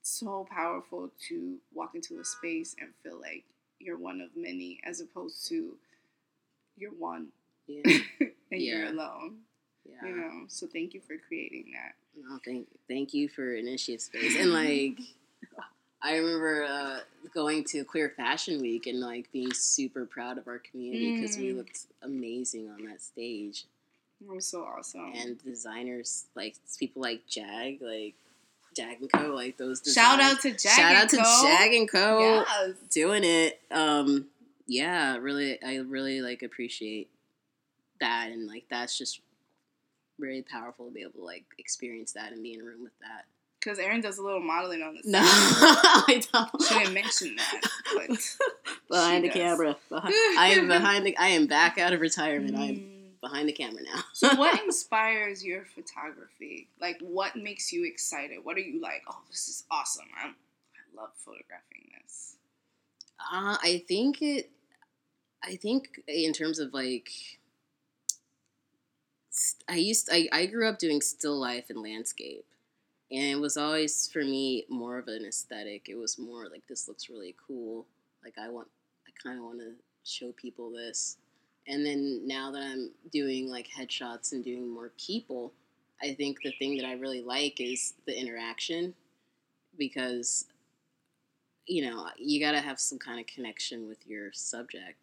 it's 0.00 0.10
so 0.10 0.46
powerful 0.50 1.10
to 1.28 1.58
walk 1.72 1.94
into 1.94 2.18
a 2.18 2.24
space 2.24 2.74
and 2.80 2.92
feel 3.02 3.20
like 3.20 3.44
you're 3.82 3.98
one 3.98 4.20
of 4.20 4.30
many 4.36 4.80
as 4.84 5.00
opposed 5.00 5.46
to 5.48 5.76
you're 6.76 6.92
one 6.92 7.28
Yeah. 7.66 7.82
and 8.50 8.62
you're 8.62 8.86
alone. 8.86 9.38
Yeah. 9.84 10.08
You 10.08 10.16
know, 10.16 10.30
so 10.48 10.66
thank 10.66 10.94
you 10.94 11.00
for 11.00 11.16
creating 11.28 11.72
that. 11.74 11.94
No, 12.16 12.38
thank 12.44 12.66
thank 12.88 13.12
you 13.14 13.28
for 13.28 13.54
initiative 13.54 14.00
space. 14.00 14.36
And 14.38 14.52
like 14.52 14.98
I 16.04 16.16
remember 16.16 16.64
uh, 16.64 16.98
going 17.32 17.64
to 17.64 17.84
Queer 17.84 18.12
Fashion 18.16 18.60
Week 18.60 18.86
and 18.86 19.00
like 19.00 19.30
being 19.32 19.52
super 19.52 20.04
proud 20.06 20.36
of 20.38 20.48
our 20.48 20.58
community 20.58 21.20
because 21.20 21.36
we 21.36 21.52
Mm. 21.52 21.56
looked 21.58 21.86
amazing 22.02 22.68
on 22.70 22.84
that 22.86 23.00
stage. 23.00 23.64
It 24.20 24.28
was 24.32 24.46
so 24.46 24.62
awesome. 24.64 25.12
And 25.16 25.42
designers 25.42 26.26
like 26.36 26.56
people 26.78 27.02
like 27.02 27.26
Jag, 27.28 27.80
like 27.82 28.14
Jag 28.74 29.00
and 29.00 29.12
Co, 29.12 29.35
like 29.35 29.56
those. 29.58 29.82
shout 29.94 30.20
out 30.20 30.40
to 30.42 30.50
Jag. 30.50 30.58
shout 30.72 30.94
out 30.96 31.08
to 31.11 31.16
Co. 31.18 31.22
Jag 31.42 31.72
and 31.72 31.90
Co 31.90 32.18
Yes. 32.20 32.76
doing 32.90 33.24
it. 33.24 33.61
Um, 33.70 34.26
yeah, 34.66 35.16
really, 35.18 35.62
I 35.62 35.76
really 35.76 36.20
like 36.22 36.42
appreciate 36.42 37.11
that, 38.00 38.30
and 38.30 38.46
like 38.46 38.64
that's 38.70 38.96
just 38.96 39.20
really 40.18 40.42
powerful 40.42 40.87
to 40.87 40.92
be 40.92 41.02
able 41.02 41.12
to 41.12 41.24
like 41.24 41.44
experience 41.58 42.12
that 42.12 42.32
and 42.32 42.42
be 42.42 42.54
in 42.54 42.61
a 42.61 42.64
room 42.64 42.82
with 42.82 42.98
that. 43.00 43.24
Because 43.61 43.78
Erin 43.78 44.00
does 44.00 44.18
a 44.18 44.22
little 44.24 44.40
modeling 44.40 44.82
on 44.82 44.94
the 44.94 45.02
No. 45.04 45.20
I 45.22 46.20
don't. 46.32 46.62
She 46.62 46.78
didn't 46.78 46.94
mention 46.94 47.37
that, 47.37 47.61
but 47.94 48.08
behind 48.90 49.24
the 49.24 49.28
does. 49.28 49.37
camera. 49.37 49.76
Behind, 49.88 50.14
I 50.38 50.54
am 50.58 50.66
behind 50.68 51.06
the. 51.06 51.16
I 51.16 51.28
am 51.28 51.46
back 51.46 51.78
out 51.78 51.92
of 51.92 52.00
retirement. 52.00 52.56
I'm 52.56 52.76
Mm. 52.76 53.20
behind 53.20 53.48
the 53.48 53.52
camera 53.52 53.82
now. 53.85 54.01
So, 54.12 54.35
what 54.37 54.62
inspires 54.62 55.44
your 55.44 55.64
photography? 55.64 56.68
Like, 56.81 56.98
what 57.01 57.37
makes 57.37 57.72
you 57.72 57.85
excited? 57.87 58.38
What 58.42 58.57
are 58.57 58.61
you 58.61 58.81
like? 58.81 59.03
Oh, 59.09 59.20
this 59.31 59.48
is 59.48 59.64
awesome! 59.70 60.07
I'm, 60.22 60.31
I 60.31 61.01
love 61.01 61.11
photographing 61.16 61.88
this. 62.03 62.37
Uh, 63.18 63.57
I 63.62 63.85
think 63.88 64.22
it. 64.22 64.51
I 65.42 65.57
think 65.57 66.03
in 66.07 66.33
terms 66.33 66.59
of 66.59 66.72
like. 66.75 67.11
I 69.66 69.77
used 69.77 70.11
I, 70.12 70.29
I 70.31 70.46
grew 70.46 70.68
up 70.68 70.79
doing 70.79 71.01
still 71.01 71.38
life 71.38 71.70
and 71.70 71.83
landscape, 71.83 72.44
and 73.11 73.25
it 73.25 73.40
was 73.40 73.57
always 73.57 74.09
for 74.12 74.22
me 74.22 74.66
more 74.68 74.98
of 74.98 75.09
an 75.09 75.25
aesthetic. 75.25 75.88
It 75.88 75.96
was 75.96 76.18
more 76.18 76.48
like 76.48 76.66
this 76.68 76.87
looks 76.87 77.09
really 77.09 77.35
cool. 77.46 77.87
Like 78.22 78.35
I 78.38 78.51
want, 78.51 78.68
I 79.07 79.11
kind 79.22 79.38
of 79.38 79.44
want 79.44 79.59
to 79.61 79.72
show 80.05 80.33
people 80.33 80.70
this. 80.70 81.16
And 81.66 81.87
then 81.87 82.22
now 82.27 82.51
that 82.51 82.62
I'm 82.62 82.90
doing 83.11 83.48
like 83.48 83.68
headshots 83.68 84.33
and 84.33 84.44
doing 84.44 84.68
more 84.68 84.92
people, 84.98 85.53
I 86.03 86.14
think 86.14 86.38
the 86.42 86.53
thing 86.59 86.77
that 86.79 86.87
I 86.87 86.94
really 86.94 87.22
like 87.22 87.61
is 87.61 87.94
the 88.07 88.18
interaction, 88.18 88.94
because 89.79 90.46
you 91.66 91.88
know, 91.88 92.09
you 92.18 92.40
got 92.40 92.53
to 92.53 92.61
have 92.61 92.81
some 92.81 92.98
kind 92.98 93.20
of 93.20 93.27
connection 93.27 93.88
with 93.88 94.07
your 94.07 94.33
subject. 94.33 94.96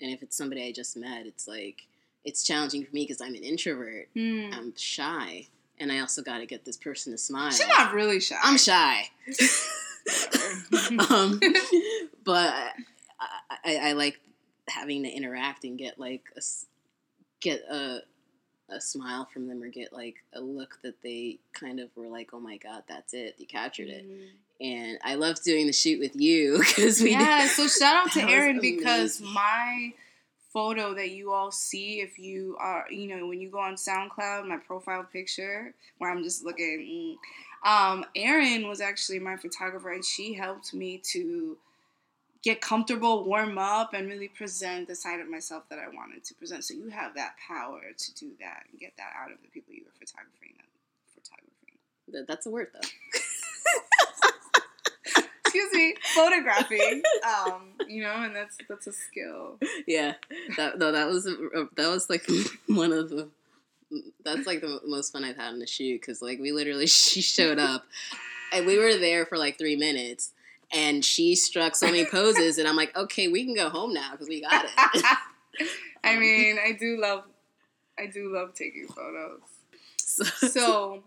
And 0.00 0.10
if 0.12 0.22
it's 0.22 0.36
somebody 0.36 0.64
I 0.64 0.72
just 0.72 0.96
met, 0.96 1.26
it's 1.26 1.48
like, 1.48 1.86
it's 2.24 2.42
challenging 2.44 2.84
for 2.84 2.92
me 2.92 3.02
because 3.02 3.20
I'm 3.20 3.34
an 3.34 3.42
introvert. 3.42 4.08
Mm. 4.16 4.54
I'm 4.54 4.76
shy. 4.76 5.48
And 5.78 5.90
I 5.90 6.00
also 6.00 6.22
got 6.22 6.38
to 6.38 6.46
get 6.46 6.64
this 6.64 6.76
person 6.76 7.12
to 7.12 7.18
smile. 7.18 7.50
She's 7.50 7.66
not 7.68 7.92
really 7.92 8.20
shy. 8.20 8.36
I'm 8.42 8.58
shy. 8.58 9.08
Um, 11.10 11.40
but 12.24 12.52
I, 13.18 13.56
I, 13.64 13.76
I 13.76 13.92
like 13.92 14.20
having 14.68 15.02
to 15.02 15.08
interact 15.08 15.64
and 15.64 15.78
get 15.78 15.98
like 15.98 16.22
a, 16.36 16.40
get 17.40 17.62
a, 17.70 18.00
a 18.70 18.80
smile 18.80 19.28
from 19.32 19.48
them 19.48 19.62
or 19.62 19.68
get 19.68 19.92
like 19.92 20.16
a 20.34 20.40
look 20.40 20.78
that 20.82 21.02
they 21.02 21.38
kind 21.52 21.80
of 21.80 21.88
were 21.96 22.08
like, 22.08 22.30
oh 22.32 22.40
my 22.40 22.56
God, 22.56 22.82
that's 22.88 23.14
it. 23.14 23.34
You 23.38 23.46
captured 23.46 23.88
it. 23.88 24.06
Mm. 24.08 24.28
And 24.60 24.98
I 25.04 25.16
loved 25.16 25.44
doing 25.44 25.66
the 25.66 25.72
shoot 25.72 25.98
with 25.98 26.16
you 26.16 26.58
because 26.66 27.00
we 27.00 27.12
yeah, 27.12 27.46
so 27.48 27.66
shout 27.66 28.06
out 28.06 28.12
to 28.14 28.22
Erin 28.22 28.60
because 28.60 29.20
my 29.20 29.92
photo 30.54 30.94
that 30.94 31.10
you 31.10 31.32
all 31.32 31.50
see 31.50 32.00
if 32.00 32.16
you 32.16 32.56
are 32.60 32.86
you 32.88 33.08
know 33.08 33.26
when 33.26 33.40
you 33.40 33.50
go 33.50 33.58
on 33.58 33.74
SoundCloud 33.74 34.46
my 34.46 34.56
profile 34.56 35.04
picture 35.12 35.74
where 35.98 36.12
I'm 36.12 36.22
just 36.22 36.44
looking 36.44 37.18
mm, 37.66 37.68
um 37.68 38.06
Erin 38.14 38.68
was 38.68 38.80
actually 38.80 39.18
my 39.18 39.36
photographer 39.36 39.90
and 39.90 40.04
she 40.04 40.32
helped 40.32 40.72
me 40.72 41.02
to 41.10 41.58
get 42.44 42.60
comfortable 42.60 43.24
warm 43.24 43.56
up 43.58 43.94
and 43.94 44.06
really 44.08 44.28
present 44.28 44.86
the 44.86 44.94
side 44.94 45.18
of 45.20 45.28
myself 45.28 45.64
that 45.70 45.78
I 45.78 45.88
wanted 45.88 46.24
to 46.24 46.34
present. 46.34 46.62
So 46.64 46.74
you 46.74 46.90
have 46.90 47.14
that 47.14 47.34
power 47.48 47.80
to 47.96 48.14
do 48.14 48.32
that 48.40 48.64
and 48.70 48.78
get 48.78 48.92
that 48.98 49.12
out 49.18 49.32
of 49.32 49.38
the 49.42 49.48
people 49.48 49.72
you 49.74 49.82
were 49.84 49.92
photographing 49.98 50.54
Photographing. 51.14 52.26
That's 52.28 52.46
a 52.46 52.50
word 52.50 52.68
though. 52.74 52.88
excuse 55.44 55.72
me 55.72 55.94
photographing. 56.14 57.02
Um 57.26 57.62
you 57.88 58.02
know 58.02 58.12
and 58.12 58.36
that's 58.36 58.58
that's 58.68 58.86
a 58.86 58.92
skill. 58.92 59.58
Yeah, 59.86 60.14
that 60.56 60.78
no, 60.78 60.92
that 60.92 61.06
was 61.08 61.26
a, 61.26 61.32
a- 61.32 61.68
that 61.76 61.88
was 61.88 62.10
like 62.10 62.26
one 62.66 62.92
of 62.92 63.08
the 63.08 63.28
That's 64.24 64.46
like 64.46 64.60
the 64.60 64.80
most 64.86 65.12
fun 65.12 65.24
I've 65.24 65.36
had 65.36 65.54
in 65.54 65.60
the 65.60 65.66
shoot 65.66 66.00
because 66.00 66.20
like 66.20 66.38
we 66.40 66.52
literally 66.52 66.86
she 66.88 67.22
showed 67.22 67.58
up. 67.58 67.86
And 68.52 68.66
we 68.66 68.78
were 68.78 68.94
there 68.96 69.26
for 69.26 69.38
like 69.38 69.58
three 69.58 69.76
minutes 69.76 70.32
and 70.74 71.04
she 71.04 71.34
struck 71.34 71.76
so 71.76 71.86
many 71.86 72.04
poses 72.10 72.58
and 72.58 72.68
I'm 72.68 72.76
like 72.76 72.96
okay 72.96 73.28
we 73.28 73.44
can 73.44 73.54
go 73.54 73.68
home 73.70 73.94
now 73.94 74.12
because 74.12 74.28
we 74.28 74.40
got 74.42 74.64
it. 74.64 75.04
I 76.04 76.16
mean, 76.18 76.58
I 76.64 76.72
do 76.72 77.00
love, 77.00 77.24
I 77.98 78.06
do 78.06 78.32
love 78.32 78.54
taking 78.54 78.86
photos. 78.88 79.40
so, 79.96 80.24
So, 80.48 81.02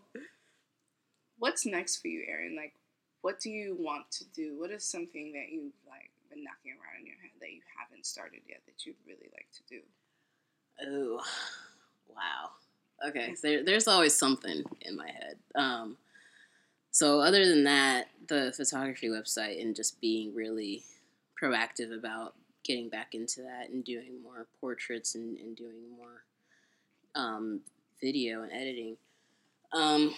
what's 1.37 1.65
next 1.65 1.97
for 1.97 2.07
you, 2.07 2.25
Erin? 2.27 2.55
Like, 2.55 2.73
what 3.21 3.39
do 3.39 3.49
you 3.49 3.77
want 3.79 4.09
to 4.11 4.25
do? 4.33 4.59
What 4.59 4.71
is 4.71 4.83
something 4.83 5.33
that 5.33 5.51
you've 5.51 5.73
like 5.87 6.09
been 6.29 6.43
knocking 6.43 6.71
around 6.73 7.01
in 7.01 7.05
your 7.07 7.15
head 7.21 7.31
that 7.39 7.51
you 7.51 7.61
haven't 7.77 8.05
started 8.05 8.41
yet 8.49 8.61
that 8.65 8.85
you'd 8.85 8.95
really 9.05 9.29
like 9.33 9.47
to 9.53 9.63
do? 9.69 9.81
oh 10.79 11.19
wow 12.07 12.51
okay 13.07 13.33
so 13.33 13.47
there, 13.47 13.63
there's 13.63 13.87
always 13.87 14.15
something 14.15 14.63
in 14.81 14.95
my 14.95 15.07
head. 15.07 15.35
Um, 15.55 15.97
so 16.97 17.21
other 17.21 17.47
than 17.47 17.65
that, 17.65 18.07
the 18.27 18.51
photography 18.57 19.07
website 19.07 19.61
and 19.61 19.75
just 19.75 20.01
being 20.01 20.33
really 20.33 20.81
proactive 21.39 21.95
about 21.95 22.33
getting 22.63 22.89
back 22.89 23.13
into 23.13 23.43
that 23.43 23.69
and 23.69 23.85
doing 23.85 24.19
more 24.23 24.47
portraits 24.59 25.13
and, 25.13 25.37
and 25.37 25.55
doing 25.55 25.75
more 25.95 26.23
um, 27.13 27.59
video 28.01 28.41
and 28.41 28.51
editing. 28.51 28.97
Um, 29.71 30.15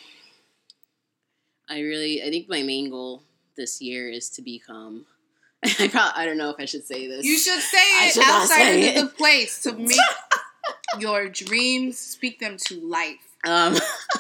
I 1.69 1.81
really, 1.81 2.23
I 2.23 2.29
think 2.29 2.47
my 2.47 2.63
main 2.63 2.89
goal 2.89 3.23
this 3.57 3.81
year 3.81 4.09
is 4.09 4.29
to 4.29 4.41
become. 4.41 5.05
I 5.65 5.89
probably, 5.89 6.13
I 6.15 6.23
don't 6.23 6.37
know 6.37 6.49
if 6.49 6.55
I 6.59 6.65
should 6.65 6.87
say 6.87 7.09
this. 7.09 7.25
You 7.25 7.37
should 7.37 7.59
say 7.59 8.07
it 8.07 8.13
should 8.13 8.23
outside 8.23 8.55
say 8.55 8.89
of 8.91 8.95
it. 8.95 9.01
the 9.01 9.07
place 9.17 9.61
to 9.63 9.73
make 9.77 9.97
your 10.97 11.27
dreams 11.27 11.99
speak 11.99 12.39
them 12.39 12.55
to 12.67 12.79
life. 12.79 13.35
Um, 13.43 13.75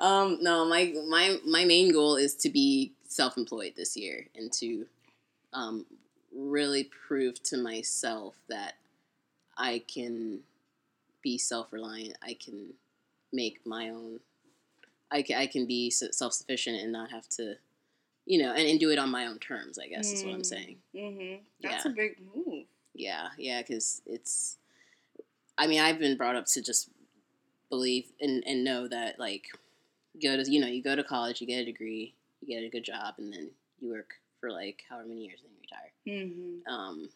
um, 0.00 0.38
no, 0.40 0.64
my 0.64 0.92
my 1.08 1.36
my 1.46 1.64
main 1.64 1.92
goal 1.92 2.16
is 2.16 2.34
to 2.36 2.50
be 2.50 2.92
self-employed 3.06 3.74
this 3.76 3.96
year 3.96 4.26
and 4.36 4.52
to 4.54 4.86
um, 5.52 5.84
really 6.34 6.84
prove 7.06 7.42
to 7.44 7.56
myself 7.56 8.34
that 8.48 8.74
I 9.56 9.82
can 9.92 10.40
be 11.22 11.36
self-reliant. 11.38 12.16
I 12.22 12.34
can 12.34 12.74
make 13.32 13.60
my 13.66 13.90
own. 13.90 14.20
I 15.10 15.22
can, 15.22 15.36
I 15.38 15.46
can 15.46 15.66
be 15.66 15.90
self-sufficient 15.90 16.80
and 16.80 16.92
not 16.92 17.10
have 17.10 17.28
to, 17.30 17.56
you 18.26 18.40
know, 18.42 18.52
and, 18.52 18.66
and 18.68 18.78
do 18.78 18.90
it 18.90 18.98
on 18.98 19.10
my 19.10 19.26
own 19.26 19.38
terms. 19.40 19.78
I 19.78 19.88
guess 19.88 20.12
is 20.12 20.24
what 20.24 20.34
I'm 20.34 20.40
Mm. 20.42 20.46
saying. 20.46 20.76
Mm-hmm. 20.94 21.42
That's 21.62 21.84
Yeah. 21.84 21.90
a 21.90 21.94
big 21.94 22.16
move. 22.34 22.64
Yeah, 22.94 23.28
yeah, 23.38 23.60
because 23.62 24.02
it's. 24.06 24.56
I 25.58 25.66
mean, 25.66 25.80
I've 25.80 25.98
been 25.98 26.16
brought 26.16 26.36
up 26.36 26.46
to 26.46 26.62
just 26.62 26.88
believe 27.68 28.06
and, 28.20 28.42
and 28.46 28.64
know 28.64 28.88
that 28.88 29.18
like 29.18 29.48
go 30.22 30.36
to 30.36 30.50
you 30.50 30.60
know 30.60 30.66
you 30.66 30.82
go 30.82 30.96
to 30.96 31.04
college, 31.04 31.40
you 31.40 31.46
get 31.46 31.60
a 31.60 31.64
degree, 31.64 32.14
you 32.40 32.48
get 32.48 32.64
a 32.64 32.70
good 32.70 32.84
job, 32.84 33.14
and 33.18 33.32
then 33.32 33.50
you 33.80 33.90
work 33.90 34.14
for 34.40 34.50
like 34.50 34.82
however 34.88 35.08
many 35.08 35.26
years, 35.26 35.40
and 35.42 35.50
then 35.50 35.56
you 35.56 36.26
retire. 36.26 36.64
Mm-hmm. 36.66 36.72
Um, 36.72 37.08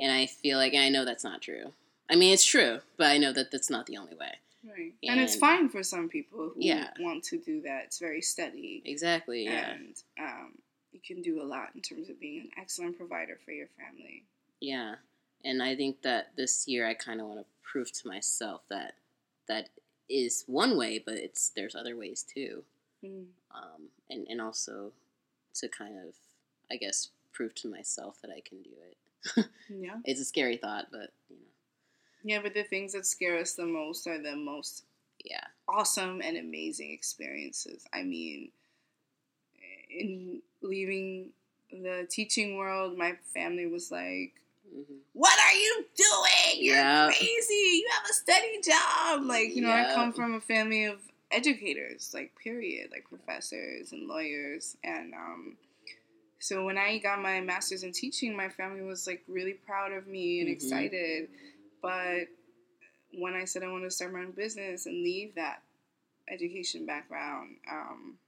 and 0.00 0.12
I 0.12 0.26
feel 0.26 0.58
like 0.58 0.74
and 0.74 0.82
I 0.82 0.88
know 0.88 1.04
that's 1.04 1.24
not 1.24 1.42
true. 1.42 1.72
I 2.10 2.16
mean, 2.16 2.32
it's 2.32 2.44
true, 2.44 2.80
but 2.96 3.06
I 3.06 3.18
know 3.18 3.32
that 3.32 3.50
that's 3.50 3.70
not 3.70 3.86
the 3.86 3.96
only 3.96 4.14
way. 4.14 4.34
Right. 4.66 4.94
And, 5.02 5.20
it's 5.20 5.36
fine 5.36 5.68
for 5.68 5.82
some 5.82 6.08
people 6.08 6.50
who 6.54 6.54
Yeah. 6.56 6.88
want 6.98 7.24
to 7.24 7.38
do 7.38 7.60
that. 7.62 7.84
It's 7.84 7.98
very 7.98 8.22
steady. 8.22 8.82
Exactly. 8.84 9.44
Yeah. 9.44 9.70
And 9.70 10.02
um, 10.18 10.52
you 10.92 11.00
can 11.06 11.22
do 11.22 11.42
a 11.42 11.44
lot 11.44 11.70
in 11.74 11.82
terms 11.82 12.08
of 12.08 12.18
being 12.18 12.40
an 12.40 12.50
excellent 12.56 12.96
provider 12.96 13.38
for 13.44 13.52
your 13.52 13.68
family. 13.78 14.24
Yeah. 14.60 14.96
And 15.44 15.62
I 15.62 15.76
think 15.76 16.02
that 16.02 16.36
this 16.36 16.66
year 16.66 16.86
I 16.86 16.94
kind 16.94 17.20
of 17.20 17.26
want 17.26 17.40
to 17.40 17.46
prove 17.62 17.92
to 17.92 18.08
myself 18.08 18.62
that 18.70 18.94
that 19.48 19.68
is 20.08 20.44
one 20.46 20.76
way, 20.76 20.98
but 21.04 21.14
it's 21.14 21.48
there's 21.50 21.74
other 21.74 21.96
ways 21.96 22.22
too. 22.22 22.64
Mm. 23.04 23.26
um, 23.54 23.88
and 24.08 24.26
and 24.30 24.40
also 24.40 24.92
to 25.54 25.68
kind 25.68 25.94
of 25.98 26.14
I 26.70 26.76
guess 26.76 27.10
prove 27.32 27.54
to 27.56 27.68
myself 27.68 28.16
that 28.22 28.30
I 28.30 28.40
can 28.40 28.62
do 28.62 28.70
it. 28.88 29.46
Yeah. 29.68 29.96
It's 30.04 30.20
a 30.20 30.24
scary 30.24 30.56
thought, 30.58 30.86
but 30.92 31.10
you 31.30 31.36
know, 31.36 31.50
Yeah, 32.22 32.40
but 32.42 32.54
the 32.54 32.62
things 32.64 32.92
that 32.92 33.06
scare 33.06 33.38
us 33.38 33.54
the 33.54 33.64
most 33.66 34.06
are 34.06 34.18
the 34.22 34.36
most 34.36 34.84
yeah, 35.24 35.44
awesome 35.68 36.20
and 36.22 36.36
amazing 36.36 36.90
experiences. 36.92 37.84
I 37.92 38.02
mean, 38.02 38.50
in 39.90 40.42
leaving 40.62 41.30
the 41.70 42.06
teaching 42.10 42.56
world, 42.56 42.98
my 42.98 43.14
family 43.32 43.66
was 43.66 43.90
like, 43.90 44.34
hmm 44.74 44.82
What 45.12 45.38
are 45.38 45.52
you 45.56 45.84
doing? 45.96 46.64
You're 46.64 46.76
Yeah. 46.76 47.06
crazy. 47.06 47.54
You 47.54 47.88
have 47.92 48.10
a 48.10 48.14
steady 48.14 48.60
job. 48.62 49.24
Like, 49.24 49.54
you 49.54 49.62
know, 49.62 49.70
I 49.72 49.84
come 49.94 50.12
from 50.12 50.34
a 50.34 50.40
family 50.40 50.84
of 50.84 51.00
educators, 51.30 52.10
like, 52.14 52.32
period, 52.42 52.90
like 52.90 53.04
professors 53.08 53.92
and 53.92 54.08
lawyers. 54.08 54.76
And 54.84 55.14
um, 55.14 55.56
so 56.40 56.64
when 56.64 56.78
I 56.78 56.98
got 56.98 57.20
my 57.22 57.40
master's 57.40 57.84
in 57.84 57.92
teaching, 57.92 58.36
my 58.36 58.48
family 58.48 58.82
was 58.82 59.06
like 59.06 59.22
really 59.28 59.54
proud 59.54 59.92
of 59.92 60.06
me 60.06 60.40
and 60.40 60.48
Mhm. 60.48 60.52
excited. 60.52 61.28
But 61.82 62.28
when 63.12 63.34
I 63.34 63.44
said 63.44 63.62
I 63.62 63.68
wanted 63.68 63.84
to 63.84 63.90
start 63.92 64.12
my 64.12 64.20
own 64.20 64.32
business 64.32 64.86
and 64.86 65.02
leave 65.02 65.34
that 65.36 65.62
education 66.28 66.86
background, 66.86 67.56
um, 67.70 68.18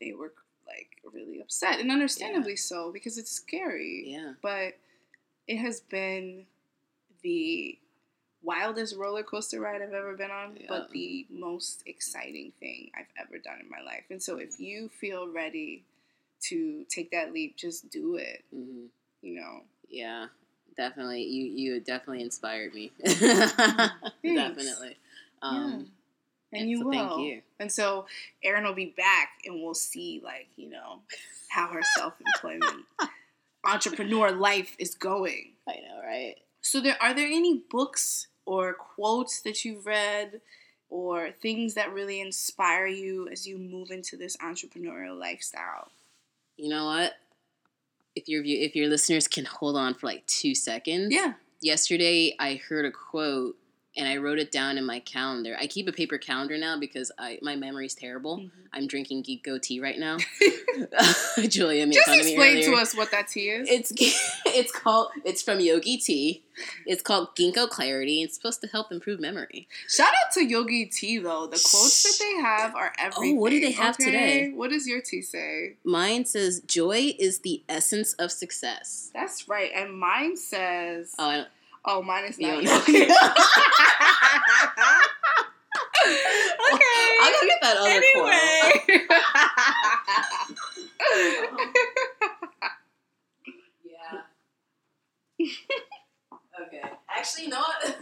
they 0.00 0.12
were 0.12 0.32
like 0.66 0.90
really 1.12 1.40
upset 1.40 1.80
and 1.80 1.90
understandably 1.92 2.56
so 2.56 2.90
because 2.92 3.18
it's 3.18 3.30
scary 3.30 4.04
yeah, 4.08 4.32
but 4.42 4.74
it 5.46 5.58
has 5.58 5.80
been 5.80 6.46
the 7.22 7.78
wildest 8.42 8.96
roller 8.96 9.22
coaster 9.22 9.60
ride 9.60 9.82
I've 9.82 9.92
ever 9.92 10.14
been 10.14 10.30
on, 10.30 10.56
Yeah. 10.60 10.66
but 10.68 10.90
the 10.90 11.26
most 11.30 11.82
exciting 11.86 12.52
thing 12.60 12.90
I've 12.96 13.06
ever 13.20 13.38
done 13.38 13.60
in 13.60 13.68
my 13.68 13.80
life. 13.80 14.04
And 14.10 14.22
so 14.22 14.36
if 14.38 14.60
you 14.60 14.88
feel 14.88 15.28
ready 15.28 15.84
to 16.42 16.84
take 16.88 17.10
that 17.12 17.32
leap, 17.32 17.56
just 17.56 17.90
do 17.90 18.16
it, 18.16 18.44
hmm 18.52 18.86
you 19.22 19.34
know. 19.34 19.62
yeah, 19.88 20.26
definitely. 20.76 21.22
You 21.24 21.44
you 21.46 21.80
definitely 21.80 22.22
inspired 22.22 22.74
me. 22.74 22.92
definitely. 24.22 24.96
Um, 25.42 25.88
And 26.52 26.70
you 26.70 26.78
so 26.78 26.84
will. 26.86 26.92
Thank 26.92 27.18
you. 27.18 27.42
And 27.58 27.72
so 27.72 28.06
Erin 28.42 28.64
will 28.64 28.74
be 28.74 28.94
back 28.96 29.30
and 29.44 29.62
we'll 29.62 29.74
see 29.74 30.20
like, 30.24 30.48
you 30.56 30.70
know, 30.70 31.00
how 31.48 31.68
her 31.68 31.82
self-employment 31.96 32.84
entrepreneur 33.66 34.30
life 34.30 34.76
is 34.78 34.94
going. 34.94 35.52
I 35.68 35.74
know, 35.76 36.00
right? 36.04 36.36
So 36.60 36.80
there 36.80 36.96
are 37.00 37.14
there 37.14 37.26
any 37.26 37.62
books 37.70 38.28
or 38.44 38.74
quotes 38.74 39.40
that 39.42 39.64
you've 39.64 39.86
read 39.86 40.40
or 40.88 41.30
things 41.32 41.74
that 41.74 41.92
really 41.92 42.20
inspire 42.20 42.86
you 42.86 43.28
as 43.28 43.46
you 43.46 43.58
move 43.58 43.90
into 43.90 44.16
this 44.16 44.36
entrepreneurial 44.38 45.18
lifestyle? 45.18 45.88
You 46.56 46.68
know 46.70 46.86
what? 46.86 47.14
If 48.14 48.28
your 48.28 48.42
view, 48.42 48.58
if 48.60 48.74
your 48.74 48.88
listeners 48.88 49.28
can 49.28 49.44
hold 49.44 49.76
on 49.76 49.94
for 49.94 50.06
like 50.06 50.24
two 50.26 50.54
seconds, 50.54 51.12
Yeah. 51.12 51.34
yesterday 51.60 52.34
I 52.38 52.54
heard 52.54 52.84
a 52.86 52.90
quote 52.90 53.56
and 53.96 54.08
I 54.08 54.16
wrote 54.18 54.38
it 54.38 54.50
down 54.52 54.78
in 54.78 54.84
my 54.84 55.00
calendar. 55.00 55.56
I 55.58 55.66
keep 55.66 55.88
a 55.88 55.92
paper 55.92 56.18
calendar 56.18 56.58
now 56.58 56.78
because 56.78 57.10
I 57.18 57.38
my 57.42 57.56
memory's 57.56 57.94
terrible. 57.94 58.38
Mhm. 58.38 58.50
I'm 58.72 58.86
drinking 58.86 59.22
Ginkgo 59.24 59.60
tea 59.60 59.80
right 59.80 59.98
now. 59.98 60.18
Julia 61.48 61.86
Just 61.86 62.08
explain 62.08 62.62
to 62.64 62.74
us 62.74 62.94
what 62.94 63.10
that 63.10 63.28
tea 63.28 63.48
is. 63.50 63.68
It's 63.70 63.92
it's 64.46 64.72
called 64.72 65.08
it's 65.24 65.42
from 65.42 65.60
Yogi 65.60 65.96
Tea. 65.96 66.42
It's 66.86 67.02
called 67.02 67.36
Ginkgo 67.36 67.68
Clarity. 67.68 68.22
It's 68.22 68.34
supposed 68.34 68.60
to 68.62 68.66
help 68.66 68.90
improve 68.90 69.20
memory. 69.20 69.68
Shout 69.88 70.08
out 70.08 70.32
to 70.34 70.44
Yogi 70.44 70.86
Tea 70.86 71.18
though. 71.18 71.46
The 71.46 71.60
quotes 71.70 72.02
that 72.02 72.24
they 72.24 72.40
have 72.40 72.74
are 72.74 72.92
everything. 72.98 73.36
Oh, 73.36 73.40
what 73.40 73.50
do 73.50 73.60
they 73.60 73.72
have 73.72 73.94
okay? 73.96 74.04
today? 74.04 74.52
What 74.54 74.70
does 74.70 74.86
your 74.86 75.00
tea 75.00 75.22
say? 75.22 75.76
Mine 75.84 76.24
says 76.24 76.60
joy 76.60 77.14
is 77.18 77.40
the 77.40 77.62
essence 77.68 78.14
of 78.14 78.30
success. 78.32 79.10
That's 79.14 79.48
right. 79.48 79.70
And 79.74 79.98
mine 79.98 80.36
says 80.36 81.14
Oh, 81.18 81.28
I 81.28 81.36
don't, 81.38 81.48
Oh, 81.86 82.02
mine 82.02 82.24
is 82.24 82.38
you 82.38 82.46
not 82.48 82.64
don't 82.64 82.88
okay. 82.88 83.08
I'll 87.22 87.32
go 87.32 87.40
get 87.46 87.60
that 87.62 87.76
other 87.78 88.02
quote. 88.14 88.32
Anyway. 88.88 89.06
Yeah. 93.84 94.20
okay. 96.66 96.82
Actually, 97.16 97.44
you 97.44 97.50
know 97.50 97.60
what? 97.60 97.96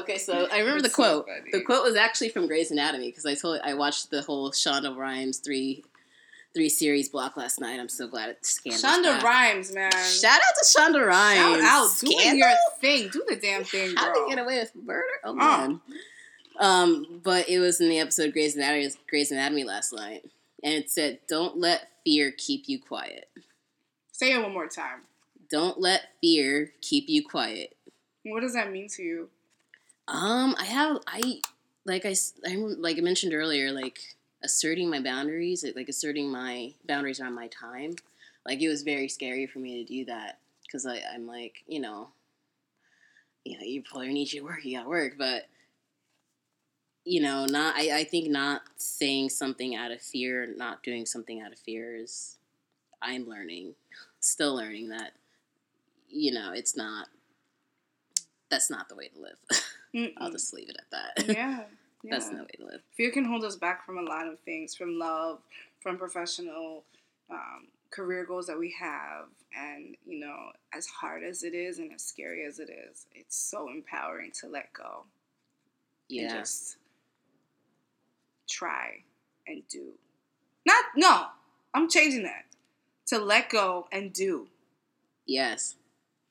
okay, 0.00 0.18
so 0.18 0.46
I 0.52 0.58
remember 0.58 0.78
the 0.82 0.88
That's 0.88 0.96
so 0.96 1.22
quote. 1.22 1.26
funny. 1.26 1.50
the 1.52 1.62
quote 1.62 1.84
was 1.84 1.96
actually 1.96 2.28
from 2.30 2.46
Grey's 2.46 2.70
Anatomy 2.70 3.08
because 3.10 3.26
I 3.26 3.34
told 3.34 3.60
I 3.64 3.74
watched 3.74 4.10
the 4.10 4.22
whole 4.22 4.50
Shonda 4.50 4.96
Rhimes 4.96 5.38
three 5.38 5.84
three 6.54 6.68
series 6.68 7.08
block 7.08 7.36
last 7.36 7.60
night. 7.60 7.80
I'm 7.80 7.88
so 7.88 8.06
glad 8.06 8.30
it's 8.30 8.50
scandal. 8.50 8.80
Shonda 8.80 9.22
Rhimes, 9.22 9.74
man. 9.74 9.90
Shout 9.92 10.38
out 10.38 10.54
to 10.62 10.64
Shonda 10.64 11.06
Rhimes. 11.06 11.38
Shout 11.38 11.60
out. 11.60 11.90
Doing 12.00 12.18
Scandal? 12.18 12.38
your 12.38 12.56
thing. 12.80 13.08
Do 13.12 13.24
the 13.28 13.36
damn 13.36 13.64
thing, 13.64 13.94
How 13.96 14.12
girl. 14.12 14.24
they 14.28 14.34
get 14.34 14.42
away 14.44 14.58
with 14.58 14.72
murder? 14.76 15.04
Oh 15.24 15.30
Uh. 15.30 15.34
man. 15.34 15.80
Um, 16.60 17.20
but 17.24 17.48
it 17.48 17.58
was 17.58 17.80
in 17.80 17.88
the 17.88 17.98
episode 17.98 18.32
Grey's 18.32 18.54
Anatomy, 18.54 18.88
Grey's 19.08 19.32
Anatomy 19.32 19.64
last 19.64 19.92
night, 19.92 20.24
and 20.62 20.72
it 20.74 20.90
said, 20.90 21.18
"Don't 21.28 21.58
let 21.58 21.88
fear 22.04 22.30
keep 22.36 22.68
you 22.68 22.78
quiet. 22.80 23.28
Say 24.12 24.32
it 24.32 24.40
one 24.40 24.52
more 24.52 24.68
time. 24.68 25.00
Don't 25.50 25.80
let 25.80 26.02
fear 26.20 26.72
keep 26.80 27.08
you 27.08 27.24
quiet." 27.26 27.76
What 28.22 28.40
does 28.42 28.54
that 28.54 28.70
mean 28.70 28.88
to 28.90 29.02
you? 29.02 29.28
Um, 30.06 30.54
I 30.58 30.64
have 30.64 30.98
I 31.08 31.40
like 31.84 32.06
I, 32.06 32.14
I 32.46 32.54
like 32.54 32.98
I 32.98 33.00
mentioned 33.00 33.34
earlier, 33.34 33.72
like 33.72 33.98
asserting 34.44 34.90
my 34.90 35.00
boundaries, 35.00 35.64
like 35.74 35.88
asserting 35.88 36.30
my 36.30 36.72
boundaries 36.86 37.20
around 37.20 37.34
my 37.34 37.48
time. 37.48 37.96
Like 38.46 38.60
it 38.60 38.68
was 38.68 38.82
very 38.82 39.08
scary 39.08 39.46
for 39.46 39.58
me 39.58 39.82
to 39.82 39.88
do 39.92 40.04
that 40.04 40.38
because 40.62 40.86
I'm 40.86 41.26
like, 41.26 41.64
you 41.66 41.80
know, 41.80 42.08
you 43.44 43.58
know, 43.58 43.64
you 43.64 43.82
probably 43.82 44.12
need 44.12 44.32
your 44.32 44.44
work, 44.44 44.64
you 44.64 44.76
got 44.76 44.86
work, 44.86 45.14
but 45.18 45.46
you 47.04 47.20
know, 47.20 47.44
not. 47.46 47.74
I, 47.76 47.98
I 47.98 48.04
think 48.04 48.30
not 48.30 48.62
saying 48.76 49.30
something 49.30 49.74
out 49.76 49.90
of 49.90 50.00
fear, 50.00 50.46
not 50.56 50.82
doing 50.82 51.04
something 51.06 51.40
out 51.40 51.52
of 51.52 51.58
fear 51.58 51.96
is. 51.96 52.36
I'm 53.02 53.28
learning, 53.28 53.74
still 54.20 54.54
learning 54.54 54.88
that, 54.88 55.12
you 56.08 56.32
know, 56.32 56.52
it's 56.54 56.74
not. 56.74 57.08
That's 58.50 58.70
not 58.70 58.88
the 58.88 58.94
way 58.94 59.08
to 59.08 59.20
live. 59.20 60.12
I'll 60.16 60.30
just 60.30 60.54
leave 60.54 60.70
it 60.70 60.76
at 60.78 60.90
that. 60.90 61.36
yeah. 61.36 61.60
yeah. 62.04 62.10
That's 62.12 62.30
no 62.30 62.42
way 62.42 62.48
to 62.58 62.64
live. 62.66 62.80
Fear 62.96 63.10
can 63.12 63.24
hold 63.24 63.44
us 63.44 63.56
back 63.56 63.84
from 63.86 63.98
a 63.98 64.02
lot 64.02 64.26
of 64.28 64.38
things, 64.40 64.74
from 64.74 64.98
love, 64.98 65.38
from 65.80 65.96
professional 65.98 66.84
um, 67.30 67.66
career 67.90 68.24
goals 68.24 68.46
that 68.46 68.58
we 68.58 68.74
have. 68.78 69.26
And, 69.56 69.96
you 70.06 70.20
know, 70.20 70.50
as 70.72 70.86
hard 70.86 71.22
as 71.24 71.42
it 71.44 71.54
is 71.54 71.78
and 71.78 71.92
as 71.92 72.02
scary 72.02 72.44
as 72.44 72.58
it 72.58 72.68
is, 72.70 73.06
it's 73.14 73.36
so 73.36 73.68
empowering 73.68 74.30
to 74.40 74.48
let 74.48 74.72
go 74.72 75.04
and 76.10 76.28
just 76.30 76.76
try 78.48 78.98
and 79.46 79.62
do. 79.68 79.92
Not, 80.66 80.84
no, 80.96 81.26
I'm 81.72 81.88
changing 81.88 82.24
that. 82.24 82.44
To 83.08 83.18
let 83.18 83.50
go 83.50 83.86
and 83.92 84.12
do, 84.12 84.48
Yes. 85.26 85.76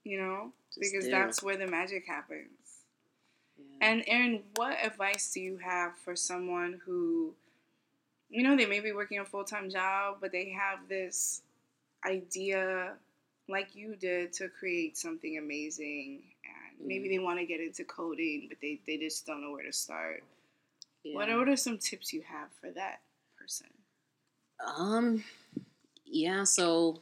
you 0.03 0.19
know, 0.19 0.51
Just 0.73 0.79
because 0.91 1.05
do. 1.05 1.11
that's 1.11 1.41
where 1.43 1.55
the 1.57 1.67
magic 1.67 2.05
happens. 2.07 2.49
And 3.81 4.03
Erin, 4.07 4.43
what 4.55 4.77
advice 4.83 5.31
do 5.33 5.41
you 5.41 5.57
have 5.57 5.97
for 5.97 6.15
someone 6.15 6.81
who, 6.85 7.33
you 8.29 8.43
know, 8.43 8.55
they 8.57 8.65
may 8.65 8.79
be 8.79 8.91
working 8.91 9.19
a 9.19 9.25
full 9.25 9.43
time 9.43 9.69
job, 9.69 10.17
but 10.21 10.31
they 10.31 10.49
have 10.51 10.87
this 10.89 11.41
idea, 12.05 12.93
like 13.49 13.75
you 13.75 13.95
did, 13.95 14.33
to 14.33 14.49
create 14.49 14.97
something 14.97 15.37
amazing, 15.37 16.23
and 16.45 16.87
maybe 16.87 17.07
Mm. 17.07 17.11
they 17.11 17.19
want 17.19 17.39
to 17.39 17.45
get 17.45 17.59
into 17.61 17.83
coding, 17.85 18.47
but 18.49 18.59
they, 18.61 18.79
they 18.87 18.97
just 18.97 19.25
don't 19.25 19.41
know 19.41 19.51
where 19.51 19.63
to 19.65 19.73
start. 19.73 20.23
What 21.03 21.27
Yeah. 21.27 21.35
are, 21.35 21.39
what 21.39 21.49
are 21.49 21.57
some 21.57 21.77
tips 21.77 22.13
you 22.13 22.21
have 22.23 22.49
for 22.61 22.71
that 22.71 23.01
person? 23.37 23.67
Um, 24.77 25.23
yeah. 26.05 26.43
So 26.43 27.01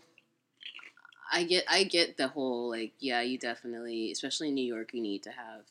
I 1.32 1.44
get, 1.44 1.64
I 1.70 1.84
get 1.84 2.18
the 2.18 2.28
whole 2.28 2.70
like, 2.70 2.94
yeah, 3.00 3.22
you 3.22 3.38
definitely, 3.38 4.12
especially 4.12 4.50
in 4.50 4.56
New 4.56 4.66
York, 4.66 4.94
you 4.94 5.02
need 5.02 5.24
to 5.24 5.32
have 5.32 5.64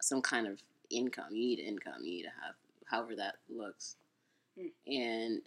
some 0.00 0.22
kind 0.22 0.46
of 0.46 0.60
income. 0.90 1.26
You 1.32 1.40
need 1.40 1.58
income. 1.60 2.02
You 2.02 2.10
need 2.10 2.22
to 2.22 2.28
have, 2.44 2.54
however 2.86 3.16
that 3.16 3.36
looks. 3.48 3.96
Mm. 4.58 4.70
And 4.86 5.42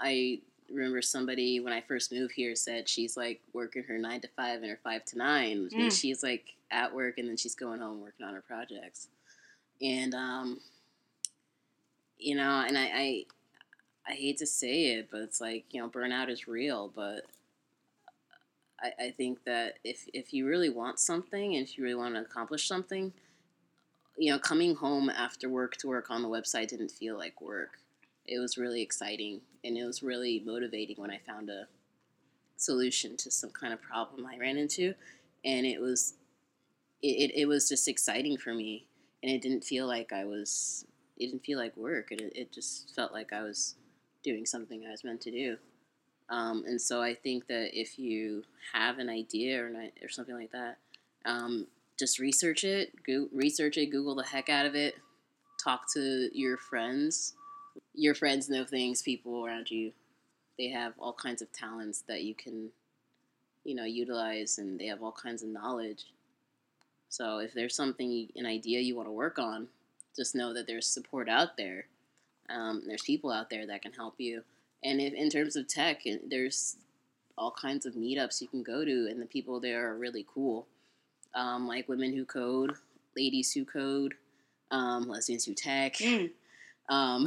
I 0.00 0.40
remember 0.70 1.02
somebody 1.02 1.60
when 1.60 1.72
I 1.72 1.80
first 1.82 2.12
moved 2.12 2.32
here 2.34 2.54
said 2.54 2.88
she's 2.88 3.16
like 3.16 3.40
working 3.52 3.82
her 3.84 3.98
nine 3.98 4.20
to 4.22 4.28
five 4.36 4.62
and 4.62 4.70
her 4.70 4.78
five 4.82 5.04
to 5.06 5.18
nine, 5.18 5.68
Mm. 5.70 5.80
and 5.80 5.92
she's 5.92 6.22
like 6.22 6.54
at 6.70 6.94
work 6.94 7.18
and 7.18 7.28
then 7.28 7.36
she's 7.36 7.54
going 7.54 7.80
home 7.80 8.00
working 8.00 8.24
on 8.26 8.34
her 8.34 8.40
projects. 8.42 9.08
And 9.82 10.14
um, 10.14 10.60
you 12.18 12.36
know, 12.36 12.64
and 12.66 12.78
I, 12.78 12.84
I 12.94 13.24
I 14.08 14.12
hate 14.14 14.38
to 14.38 14.46
say 14.46 14.94
it, 14.94 15.08
but 15.10 15.20
it's 15.22 15.40
like 15.40 15.64
you 15.72 15.80
know, 15.82 15.88
burnout 15.88 16.28
is 16.30 16.46
real. 16.48 16.90
But 16.94 17.24
I, 18.80 19.06
I 19.06 19.10
think 19.10 19.44
that 19.44 19.74
if 19.84 20.06
if 20.14 20.32
you 20.32 20.46
really 20.46 20.70
want 20.70 21.00
something 21.00 21.56
and 21.56 21.66
if 21.66 21.76
you 21.76 21.84
really 21.84 21.96
want 21.96 22.14
to 22.14 22.20
accomplish 22.20 22.66
something, 22.66 23.12
you 24.16 24.30
know, 24.30 24.38
coming 24.38 24.74
home 24.74 25.10
after 25.10 25.48
work 25.48 25.76
to 25.78 25.88
work 25.88 26.10
on 26.10 26.22
the 26.22 26.28
website 26.28 26.68
didn't 26.68 26.90
feel 26.90 27.16
like 27.16 27.40
work. 27.40 27.78
It 28.26 28.38
was 28.38 28.58
really 28.58 28.82
exciting 28.82 29.40
and 29.64 29.76
it 29.76 29.84
was 29.84 30.02
really 30.02 30.42
motivating 30.44 30.96
when 30.98 31.10
I 31.10 31.18
found 31.26 31.50
a 31.50 31.66
solution 32.56 33.16
to 33.18 33.30
some 33.30 33.50
kind 33.50 33.72
of 33.72 33.82
problem 33.82 34.26
I 34.26 34.38
ran 34.38 34.56
into, 34.56 34.94
and 35.44 35.66
it 35.66 35.80
was 35.80 36.14
it, 37.02 37.30
it, 37.30 37.40
it 37.42 37.46
was 37.46 37.68
just 37.68 37.88
exciting 37.88 38.38
for 38.38 38.54
me 38.54 38.86
and 39.22 39.32
it 39.32 39.42
didn't 39.42 39.64
feel 39.64 39.86
like 39.86 40.12
I 40.12 40.24
was 40.24 40.86
it 41.18 41.26
didn't 41.26 41.44
feel 41.44 41.58
like 41.58 41.76
work. 41.76 42.10
It, 42.10 42.20
it 42.34 42.52
just 42.52 42.94
felt 42.94 43.12
like 43.12 43.32
I 43.32 43.42
was 43.42 43.76
doing 44.22 44.46
something 44.46 44.84
I 44.86 44.90
was 44.90 45.04
meant 45.04 45.20
to 45.22 45.30
do. 45.30 45.56
Um, 46.28 46.64
and 46.66 46.80
so 46.80 47.02
I 47.02 47.14
think 47.14 47.46
that 47.48 47.78
if 47.78 47.98
you 47.98 48.44
have 48.72 48.98
an 48.98 49.10
idea 49.10 49.62
or, 49.62 49.66
an, 49.66 49.90
or 50.02 50.08
something 50.08 50.34
like 50.34 50.52
that, 50.52 50.78
um, 51.24 51.66
just 52.02 52.18
research 52.18 52.64
it, 52.64 52.90
go, 53.06 53.28
research 53.32 53.76
it, 53.76 53.86
Google 53.86 54.16
the 54.16 54.24
heck 54.24 54.48
out 54.48 54.66
of 54.66 54.74
it, 54.74 54.96
talk 55.62 55.82
to 55.94 56.28
your 56.36 56.56
friends. 56.56 57.34
Your 57.94 58.16
friends 58.16 58.48
know 58.48 58.64
things, 58.64 59.02
people 59.02 59.46
around 59.46 59.70
you. 59.70 59.92
They 60.58 60.66
have 60.70 60.94
all 60.98 61.12
kinds 61.12 61.42
of 61.42 61.52
talents 61.52 62.02
that 62.08 62.24
you 62.24 62.34
can, 62.34 62.70
you 63.62 63.76
know, 63.76 63.84
utilize, 63.84 64.58
and 64.58 64.80
they 64.80 64.86
have 64.86 65.00
all 65.00 65.12
kinds 65.12 65.44
of 65.44 65.50
knowledge. 65.50 66.06
So 67.08 67.38
if 67.38 67.54
there's 67.54 67.76
something, 67.76 68.28
an 68.34 68.46
idea 68.46 68.80
you 68.80 68.96
want 68.96 69.06
to 69.06 69.12
work 69.12 69.38
on, 69.38 69.68
just 70.16 70.34
know 70.34 70.52
that 70.54 70.66
there's 70.66 70.88
support 70.88 71.28
out 71.28 71.56
there. 71.56 71.86
Um, 72.50 72.82
there's 72.84 73.02
people 73.02 73.30
out 73.30 73.48
there 73.48 73.64
that 73.68 73.82
can 73.82 73.92
help 73.92 74.16
you. 74.18 74.42
And 74.82 75.00
if, 75.00 75.14
in 75.14 75.30
terms 75.30 75.54
of 75.54 75.68
tech, 75.68 76.02
there's 76.28 76.78
all 77.38 77.52
kinds 77.52 77.86
of 77.86 77.94
meetups 77.94 78.40
you 78.40 78.48
can 78.48 78.64
go 78.64 78.84
to, 78.84 79.06
and 79.08 79.22
the 79.22 79.26
people 79.26 79.60
there 79.60 79.88
are 79.88 79.96
really 79.96 80.26
cool. 80.34 80.66
Um, 81.34 81.66
like 81.66 81.88
women 81.88 82.14
who 82.14 82.24
code, 82.24 82.74
ladies 83.16 83.52
who 83.52 83.64
code, 83.64 84.14
um, 84.70 85.08
lesbians 85.08 85.44
who 85.44 85.54
tech. 85.54 85.94
Mm. 85.94 86.30
Um, 86.88 87.26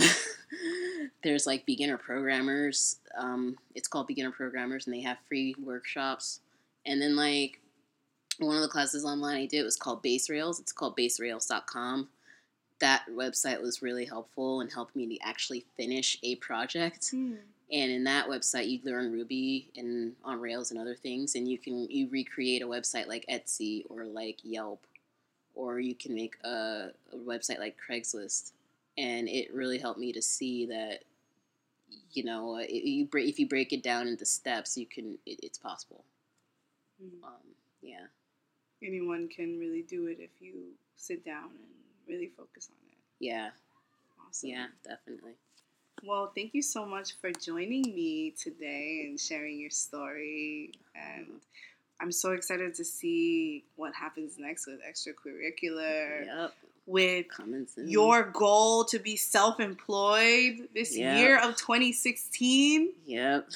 there's 1.24 1.48
like 1.48 1.66
beginner 1.66 1.98
programmers. 1.98 2.98
Um, 3.18 3.58
it's 3.74 3.88
called 3.88 4.08
beginner 4.08 4.32
programmers, 4.32 4.86
and 4.86 4.94
they 4.96 5.02
have 5.02 5.18
free 5.28 5.56
workshops. 5.64 6.42
And 6.86 7.02
then 7.02 7.16
like 7.16 7.60
one 8.40 8.56
of 8.56 8.62
the 8.62 8.68
classes 8.68 9.06
online 9.06 9.38
I 9.38 9.46
did 9.46 9.64
was 9.64 9.78
called 9.78 10.02
Base 10.02 10.30
Rails. 10.30 10.60
It's 10.60 10.72
called 10.72 10.98
baserails.com. 10.98 12.10
That 12.80 13.06
website 13.10 13.62
was 13.62 13.82
really 13.82 14.06
helpful 14.06 14.60
and 14.60 14.72
helped 14.72 14.96
me 14.96 15.08
to 15.08 15.26
actually 15.26 15.66
finish 15.78 16.18
a 16.24 16.36
project. 16.36 17.12
Mm. 17.14 17.38
And 17.72 17.92
in 17.92 18.04
that 18.04 18.28
website, 18.28 18.70
you 18.70 18.80
learn 18.84 19.12
Ruby 19.12 19.72
and 19.76 20.14
on 20.24 20.40
Rails 20.40 20.72
and 20.72 20.80
other 20.80 20.96
things, 20.96 21.36
and 21.36 21.48
you 21.50 21.58
can 21.58 21.90
you 21.90 22.08
recreate 22.10 22.62
a 22.62 22.68
website 22.68 23.08
like 23.08 23.26
Etsy 23.30 23.84
or 23.90 24.06
like 24.06 24.38
Yelp, 24.44 24.86
or 25.56 25.80
you 25.80 25.96
can 25.96 26.14
make 26.14 26.36
a, 26.44 26.92
a 27.12 27.18
website 27.18 27.60
like 27.60 27.76
Craigslist. 27.78 28.52
And 28.98 29.28
it 29.28 29.54
really 29.54 29.78
helped 29.80 30.00
me 30.00 30.14
to 30.14 30.22
see 30.22 30.68
that, 30.68 31.04
you 32.12 32.24
know, 32.24 32.58
if 32.62 32.86
you 32.86 33.06
break, 33.06 33.28
if 33.28 33.40
you 33.40 33.48
break 33.48 33.74
it 33.74 33.84
down 33.84 34.08
into 34.08 34.26
steps, 34.26 34.78
you 34.78 34.86
can 34.86 35.18
it, 35.26 35.40
it's 35.44 35.58
possible. 35.58 36.06
Mm. 37.04 37.24
Um, 37.24 37.34
yeah, 37.82 38.06
Anyone 38.84 39.28
can 39.28 39.58
really 39.60 39.82
do 39.82 40.08
it 40.08 40.18
if 40.20 40.30
you 40.40 40.54
sit 40.96 41.26
down 41.26 41.46
and 41.46 41.72
really 42.08 42.32
focus 42.38 42.70
on 42.72 42.78
it. 42.90 42.98
yeah, 43.20 43.50
Awesome. 44.28 44.50
yeah, 44.50 44.68
definitely. 44.84 45.34
Well, 46.04 46.32
thank 46.36 46.54
you 46.54 46.62
so 46.62 46.86
much 46.86 47.14
for 47.20 47.32
joining 47.32 47.84
me 47.84 48.32
today 48.32 49.06
and 49.08 49.20
sharing 49.20 49.60
your 49.60 49.72
story. 49.72 50.72
And 50.96 51.26
I'm 52.00 52.12
so 52.12 52.32
excited 52.32 52.76
to 52.76 52.86
see 52.86 53.64
what 53.76 53.94
happens 53.96 54.38
next 54.38 54.68
with 54.68 54.80
extracurricular, 54.84 56.26
Yep, 56.26 56.54
with 56.86 57.26
your 57.78 58.24
goal 58.24 58.86
to 58.86 59.00
be 59.00 59.16
self 59.16 59.60
employed 59.60 60.68
this 60.76 60.96
Yeah. 60.96 61.18
year 61.18 61.40
of 61.40 61.56
2016 61.56 62.94
Yep. 63.06 63.50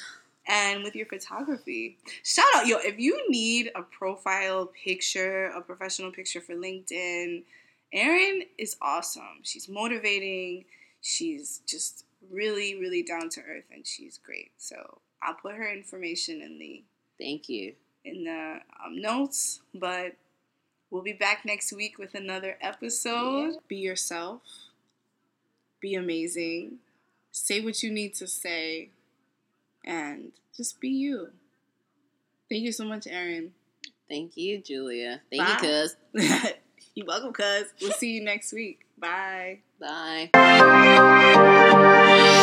and 0.46 0.82
with 0.82 0.96
your 0.96 1.06
photography. 1.06 1.98
Shout 2.24 2.46
out, 2.56 2.66
yo, 2.66 2.78
if 2.78 2.98
you 2.98 3.28
need 3.30 3.70
a 3.76 3.82
profile 3.82 4.66
picture, 4.66 5.46
a 5.46 5.60
professional 5.60 6.10
picture 6.10 6.40
for 6.40 6.54
LinkedIn, 6.56 7.44
Erin 7.92 8.44
is 8.58 8.76
awesome. 8.80 9.40
She's 9.42 9.68
motivating. 9.68 10.64
She's 11.02 11.60
just 11.66 12.04
really, 12.30 12.74
really 12.78 13.02
down 13.02 13.28
to 13.30 13.40
earth 13.40 13.64
and 13.72 13.86
she's 13.86 14.18
great. 14.18 14.52
So 14.58 15.00
I'll 15.22 15.34
put 15.34 15.54
her 15.54 15.72
information 15.72 16.40
in 16.42 16.58
the 16.58 16.82
Thank 17.18 17.48
you. 17.48 17.74
in 18.04 18.24
the 18.24 18.60
um, 18.84 19.00
notes, 19.00 19.60
but 19.74 20.14
we'll 20.90 21.02
be 21.02 21.12
back 21.12 21.44
next 21.44 21.72
week 21.72 21.98
with 21.98 22.14
another 22.14 22.56
episode. 22.60 23.56
Be 23.68 23.76
yourself. 23.76 24.40
Be 25.80 25.94
amazing. 25.94 26.78
Say 27.32 27.60
what 27.60 27.82
you 27.82 27.90
need 27.90 28.14
to 28.14 28.26
say 28.26 28.90
and 29.84 30.32
just 30.56 30.80
be 30.80 30.88
you. 30.88 31.28
Thank 32.48 32.62
you 32.64 32.72
so 32.72 32.84
much, 32.84 33.06
Erin. 33.06 33.52
Thank 34.08 34.36
you, 34.36 34.58
Julia. 34.60 35.20
Thank 35.30 35.42
Bye. 35.42 35.58
you, 35.62 35.68
cuz. 35.68 35.96
You're 36.94 37.06
welcome, 37.06 37.32
cuz. 37.32 37.66
We'll 37.80 37.92
see 37.92 38.10
you 38.12 38.24
next 38.24 38.52
week. 38.52 38.86
Bye. 38.98 39.60
Bye. 39.80 40.30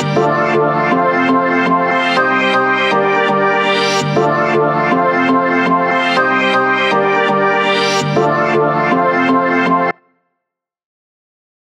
Bye. 0.03 1.56